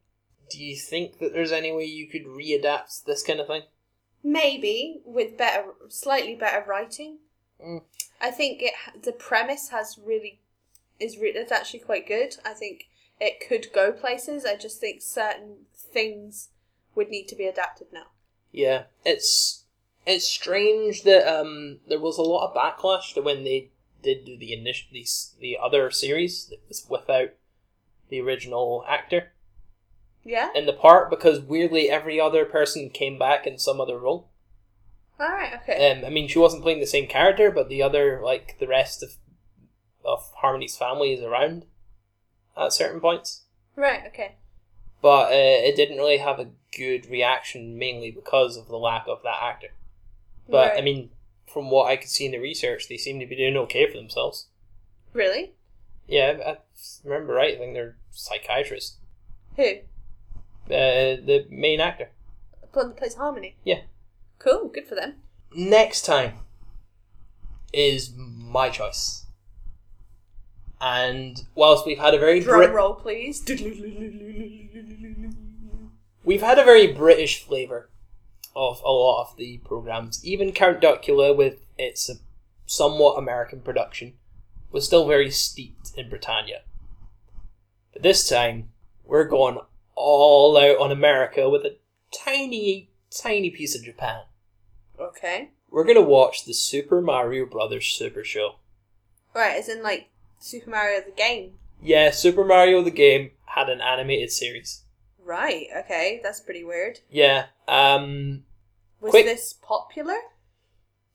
Do 0.49 0.57
you 0.57 0.75
think 0.75 1.19
that 1.19 1.33
there's 1.33 1.51
any 1.51 1.71
way 1.71 1.85
you 1.85 2.09
could 2.09 2.25
readapt 2.25 3.03
this 3.03 3.21
kind 3.21 3.39
of 3.39 3.45
thing? 3.45 3.61
Maybe 4.23 5.03
with 5.05 5.37
better, 5.37 5.65
slightly 5.87 6.33
better 6.33 6.65
writing. 6.67 7.19
Mm. 7.65 7.81
I 8.19 8.31
think 8.31 8.61
it 8.61 8.73
the 9.03 9.11
premise 9.11 9.69
has 9.69 9.99
really 10.03 10.39
is 10.99 11.17
re- 11.17 11.31
it's 11.35 11.51
actually 11.51 11.79
quite 11.79 12.07
good. 12.07 12.37
I 12.45 12.53
think 12.53 12.87
it 13.19 13.45
could 13.47 13.67
go 13.73 13.91
places. 13.91 14.45
I 14.45 14.55
just 14.55 14.79
think 14.79 15.01
certain 15.01 15.65
things 15.75 16.49
would 16.95 17.09
need 17.09 17.27
to 17.29 17.35
be 17.35 17.45
adapted 17.45 17.87
now. 17.93 18.07
Yeah, 18.51 18.83
it's 19.05 19.65
it's 20.05 20.27
strange 20.27 21.03
that 21.03 21.27
um 21.27 21.79
there 21.87 21.99
was 21.99 22.17
a 22.17 22.23
lot 22.23 22.47
of 22.47 22.55
backlash 22.55 23.13
to 23.13 23.21
when 23.21 23.43
they 23.43 23.69
did 24.03 24.25
do 24.25 24.37
the 24.37 24.53
initial 24.53 24.87
the, 24.91 25.05
the 25.39 25.57
other 25.61 25.91
series 25.91 26.47
that 26.47 26.59
was 26.67 26.85
without 26.89 27.29
the 28.09 28.19
original 28.19 28.83
actor 28.87 29.31
Yeah. 30.23 30.49
in 30.55 30.65
the 30.65 30.73
part 30.73 31.09
because 31.09 31.39
weirdly 31.39 31.89
every 31.89 32.19
other 32.19 32.45
person 32.45 32.89
came 32.89 33.17
back 33.19 33.45
in 33.47 33.57
some 33.57 33.79
other 33.79 33.97
role. 33.99 34.27
All 35.21 35.31
right. 35.31 35.53
Okay. 35.61 35.91
Um, 35.91 36.03
I 36.05 36.09
mean 36.09 36.27
she 36.27 36.39
wasn't 36.39 36.63
playing 36.63 36.79
the 36.79 36.87
same 36.87 37.07
character, 37.07 37.51
but 37.51 37.69
the 37.69 37.83
other 37.83 38.19
like 38.23 38.57
the 38.59 38.67
rest 38.67 39.03
of 39.03 39.13
of 40.03 40.31
Harmony's 40.37 40.75
family 40.75 41.13
is 41.13 41.21
around 41.21 41.65
at 42.57 42.73
certain 42.73 42.99
points. 42.99 43.43
right. 43.75 44.01
Okay. 44.07 44.35
But 45.01 45.31
uh, 45.31 45.67
it 45.67 45.75
didn't 45.75 45.97
really 45.97 46.17
have 46.17 46.39
a 46.39 46.49
good 46.75 47.09
reaction, 47.09 47.77
mainly 47.77 48.11
because 48.11 48.57
of 48.57 48.67
the 48.67 48.77
lack 48.77 49.05
of 49.07 49.21
that 49.23 49.41
actor. 49.41 49.69
But 50.49 50.77
I 50.77 50.81
mean, 50.81 51.11
from 51.47 51.69
what 51.71 51.87
I 51.89 51.95
could 51.95 52.09
see 52.09 52.25
in 52.25 52.31
the 52.31 52.39
research, 52.39 52.87
they 52.89 52.97
seem 52.97 53.19
to 53.19 53.25
be 53.25 53.35
doing 53.35 53.57
okay 53.57 53.89
for 53.89 53.97
themselves. 53.97 54.47
really, 55.13 55.53
Yeah, 56.07 56.37
I 56.45 56.57
remember 57.03 57.33
right. 57.33 57.55
I 57.55 57.57
think 57.57 57.73
they're 57.73 57.95
psychiatrists. 58.11 58.97
who? 59.55 59.63
Uh, 60.67 61.17
the 61.17 61.45
main 61.49 61.79
actor. 61.79 62.09
One 62.73 62.89
that 62.89 62.97
plays 62.97 63.15
Harmony. 63.15 63.55
Yeah. 63.63 63.81
Cool. 64.41 64.69
Good 64.69 64.87
for 64.87 64.95
them. 64.95 65.15
Next 65.53 66.01
time 66.03 66.39
is 67.71 68.13
my 68.17 68.69
choice. 68.69 69.25
And 70.79 71.45
whilst 71.53 71.85
we've 71.85 71.99
had 71.99 72.15
a 72.15 72.19
very 72.19 72.39
Drum 72.39 72.61
Brit- 72.61 72.73
roll, 72.73 72.95
please. 72.95 73.43
we've 76.23 76.41
had 76.41 76.57
a 76.57 76.63
very 76.63 76.87
British 76.87 77.43
flavour 77.43 77.89
of 78.55 78.81
a 78.83 78.91
lot 78.91 79.29
of 79.29 79.37
the 79.37 79.59
programs. 79.59 80.25
Even 80.25 80.51
Count 80.51 80.81
Duckula, 80.81 81.37
with 81.37 81.59
its 81.77 82.09
uh, 82.09 82.15
somewhat 82.65 83.19
American 83.19 83.61
production, 83.61 84.13
was 84.71 84.87
still 84.87 85.07
very 85.07 85.29
steeped 85.29 85.91
in 85.95 86.09
Britannia. 86.09 86.61
But 87.93 88.01
this 88.01 88.27
time, 88.27 88.69
we're 89.05 89.25
going 89.25 89.59
all 89.93 90.57
out 90.57 90.79
on 90.79 90.91
America 90.91 91.47
with 91.47 91.63
a 91.63 91.77
tiny, 92.11 92.89
tiny 93.11 93.51
piece 93.51 93.75
of 93.75 93.83
Japan. 93.83 94.21
Okay. 95.01 95.51
We're 95.69 95.83
gonna 95.85 96.01
watch 96.01 96.45
the 96.45 96.53
Super 96.53 97.01
Mario 97.01 97.45
Brothers 97.45 97.87
Super 97.87 98.23
Show. 98.23 98.55
Right, 99.33 99.57
as 99.57 99.69
in 99.69 99.81
like 99.83 100.09
Super 100.39 100.69
Mario 100.69 101.01
the 101.01 101.11
game. 101.11 101.53
Yeah, 101.81 102.11
Super 102.11 102.43
Mario 102.45 102.81
the 102.83 102.91
game 102.91 103.31
had 103.45 103.69
an 103.69 103.81
animated 103.81 104.31
series. 104.31 104.83
Right, 105.23 105.67
okay, 105.85 106.19
that's 106.21 106.39
pretty 106.41 106.63
weird. 106.63 106.99
Yeah, 107.09 107.45
um, 107.67 108.43
Was 108.99 109.11
Quick- 109.11 109.25
this 109.25 109.53
popular? 109.61 110.17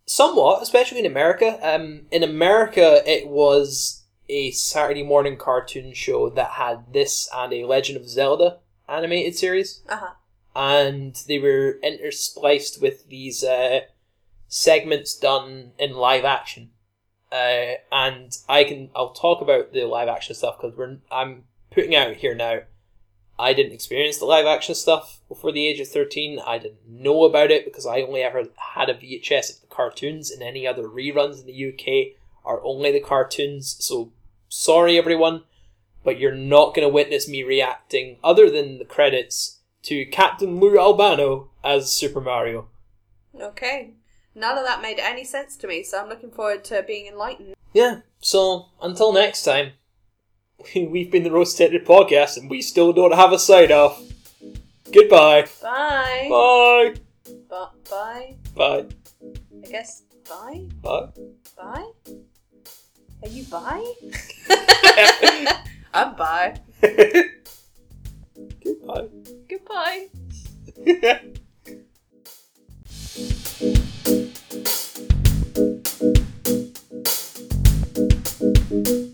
somewhat, 0.06 0.62
especially 0.62 1.00
in 1.00 1.06
America. 1.06 1.58
Um, 1.62 2.06
in 2.10 2.22
America, 2.22 3.02
it 3.06 3.26
was 3.28 4.04
a 4.28 4.50
Saturday 4.52 5.02
morning 5.02 5.36
cartoon 5.36 5.92
show 5.94 6.30
that 6.30 6.50
had 6.52 6.92
this 6.92 7.28
and 7.34 7.52
a 7.52 7.64
Legend 7.64 7.96
of 7.98 8.08
Zelda 8.08 8.58
animated 8.88 9.36
series, 9.36 9.82
Uh 9.88 9.96
huh. 9.96 10.10
And 10.56 11.22
they 11.28 11.38
were 11.38 11.78
interspliced 11.84 12.80
with 12.80 13.10
these 13.10 13.44
uh, 13.44 13.80
segments 14.48 15.14
done 15.14 15.72
in 15.78 15.92
live 15.92 16.24
action. 16.24 16.70
Uh, 17.30 17.74
and 17.92 18.38
I 18.48 18.64
can 18.64 18.88
I'll 18.96 19.12
talk 19.12 19.42
about 19.42 19.74
the 19.74 19.84
live 19.84 20.08
action 20.08 20.34
stuff 20.34 20.56
because 20.58 20.74
we're 20.74 20.96
I'm 21.12 21.44
putting 21.70 21.94
out 21.94 22.16
here 22.16 22.34
now. 22.34 22.60
I 23.38 23.52
didn't 23.52 23.72
experience 23.72 24.16
the 24.16 24.24
live 24.24 24.46
action 24.46 24.74
stuff 24.74 25.20
before 25.28 25.52
the 25.52 25.66
age 25.66 25.78
of 25.78 25.88
13. 25.88 26.40
I 26.46 26.56
didn't 26.56 26.88
know 26.88 27.24
about 27.24 27.50
it 27.50 27.66
because 27.66 27.84
I 27.84 28.00
only 28.00 28.22
ever 28.22 28.44
had 28.74 28.88
a 28.88 28.94
VHS 28.94 29.56
of 29.56 29.60
the 29.60 29.66
cartoons, 29.66 30.30
and 30.30 30.42
any 30.42 30.66
other 30.66 30.84
reruns 30.84 31.40
in 31.40 31.46
the 31.46 31.68
UK 31.68 32.18
are 32.46 32.64
only 32.64 32.92
the 32.92 33.00
cartoons. 33.00 33.76
So, 33.78 34.10
sorry 34.48 34.96
everyone, 34.96 35.42
but 36.02 36.18
you're 36.18 36.34
not 36.34 36.74
going 36.74 36.88
to 36.88 36.94
witness 36.94 37.28
me 37.28 37.42
reacting, 37.42 38.16
other 38.24 38.48
than 38.48 38.78
the 38.78 38.86
credits, 38.86 39.55
to 39.86 40.04
Captain 40.06 40.58
Lou 40.58 40.78
Albano 40.78 41.50
as 41.62 41.92
Super 41.92 42.20
Mario. 42.20 42.68
Okay. 43.40 43.94
None 44.34 44.58
of 44.58 44.64
that 44.64 44.82
made 44.82 44.98
any 44.98 45.24
sense 45.24 45.56
to 45.58 45.66
me, 45.66 45.82
so 45.82 46.02
I'm 46.02 46.08
looking 46.08 46.30
forward 46.30 46.64
to 46.64 46.82
being 46.82 47.06
enlightened. 47.06 47.54
Yeah, 47.72 48.00
so 48.20 48.66
until 48.82 49.12
next 49.12 49.44
time, 49.44 49.72
we've 50.74 51.10
been 51.10 51.22
the 51.22 51.30
Roast 51.30 51.56
Tinted 51.56 51.86
Podcast, 51.86 52.36
and 52.36 52.50
we 52.50 52.62
still 52.62 52.92
don't 52.92 53.14
have 53.14 53.32
a 53.32 53.38
sign 53.38 53.70
off. 53.70 54.02
Goodbye. 54.92 55.46
Bye. 55.62 56.26
Bye. 56.28 56.94
Bye. 57.48 57.68
Bye. 57.88 58.34
Bye. 58.54 58.84
I 59.64 59.68
guess 59.68 60.02
bye. 60.28 60.66
Bye. 60.82 61.08
Bye. 61.56 61.90
Are 63.22 63.28
you 63.28 63.44
bye? 63.44 63.92
I'm 65.94 66.16
bye. 66.16 66.60
Goodbye. 68.62 69.08
Goodbye. 69.48 70.08
Bye. 70.84 71.32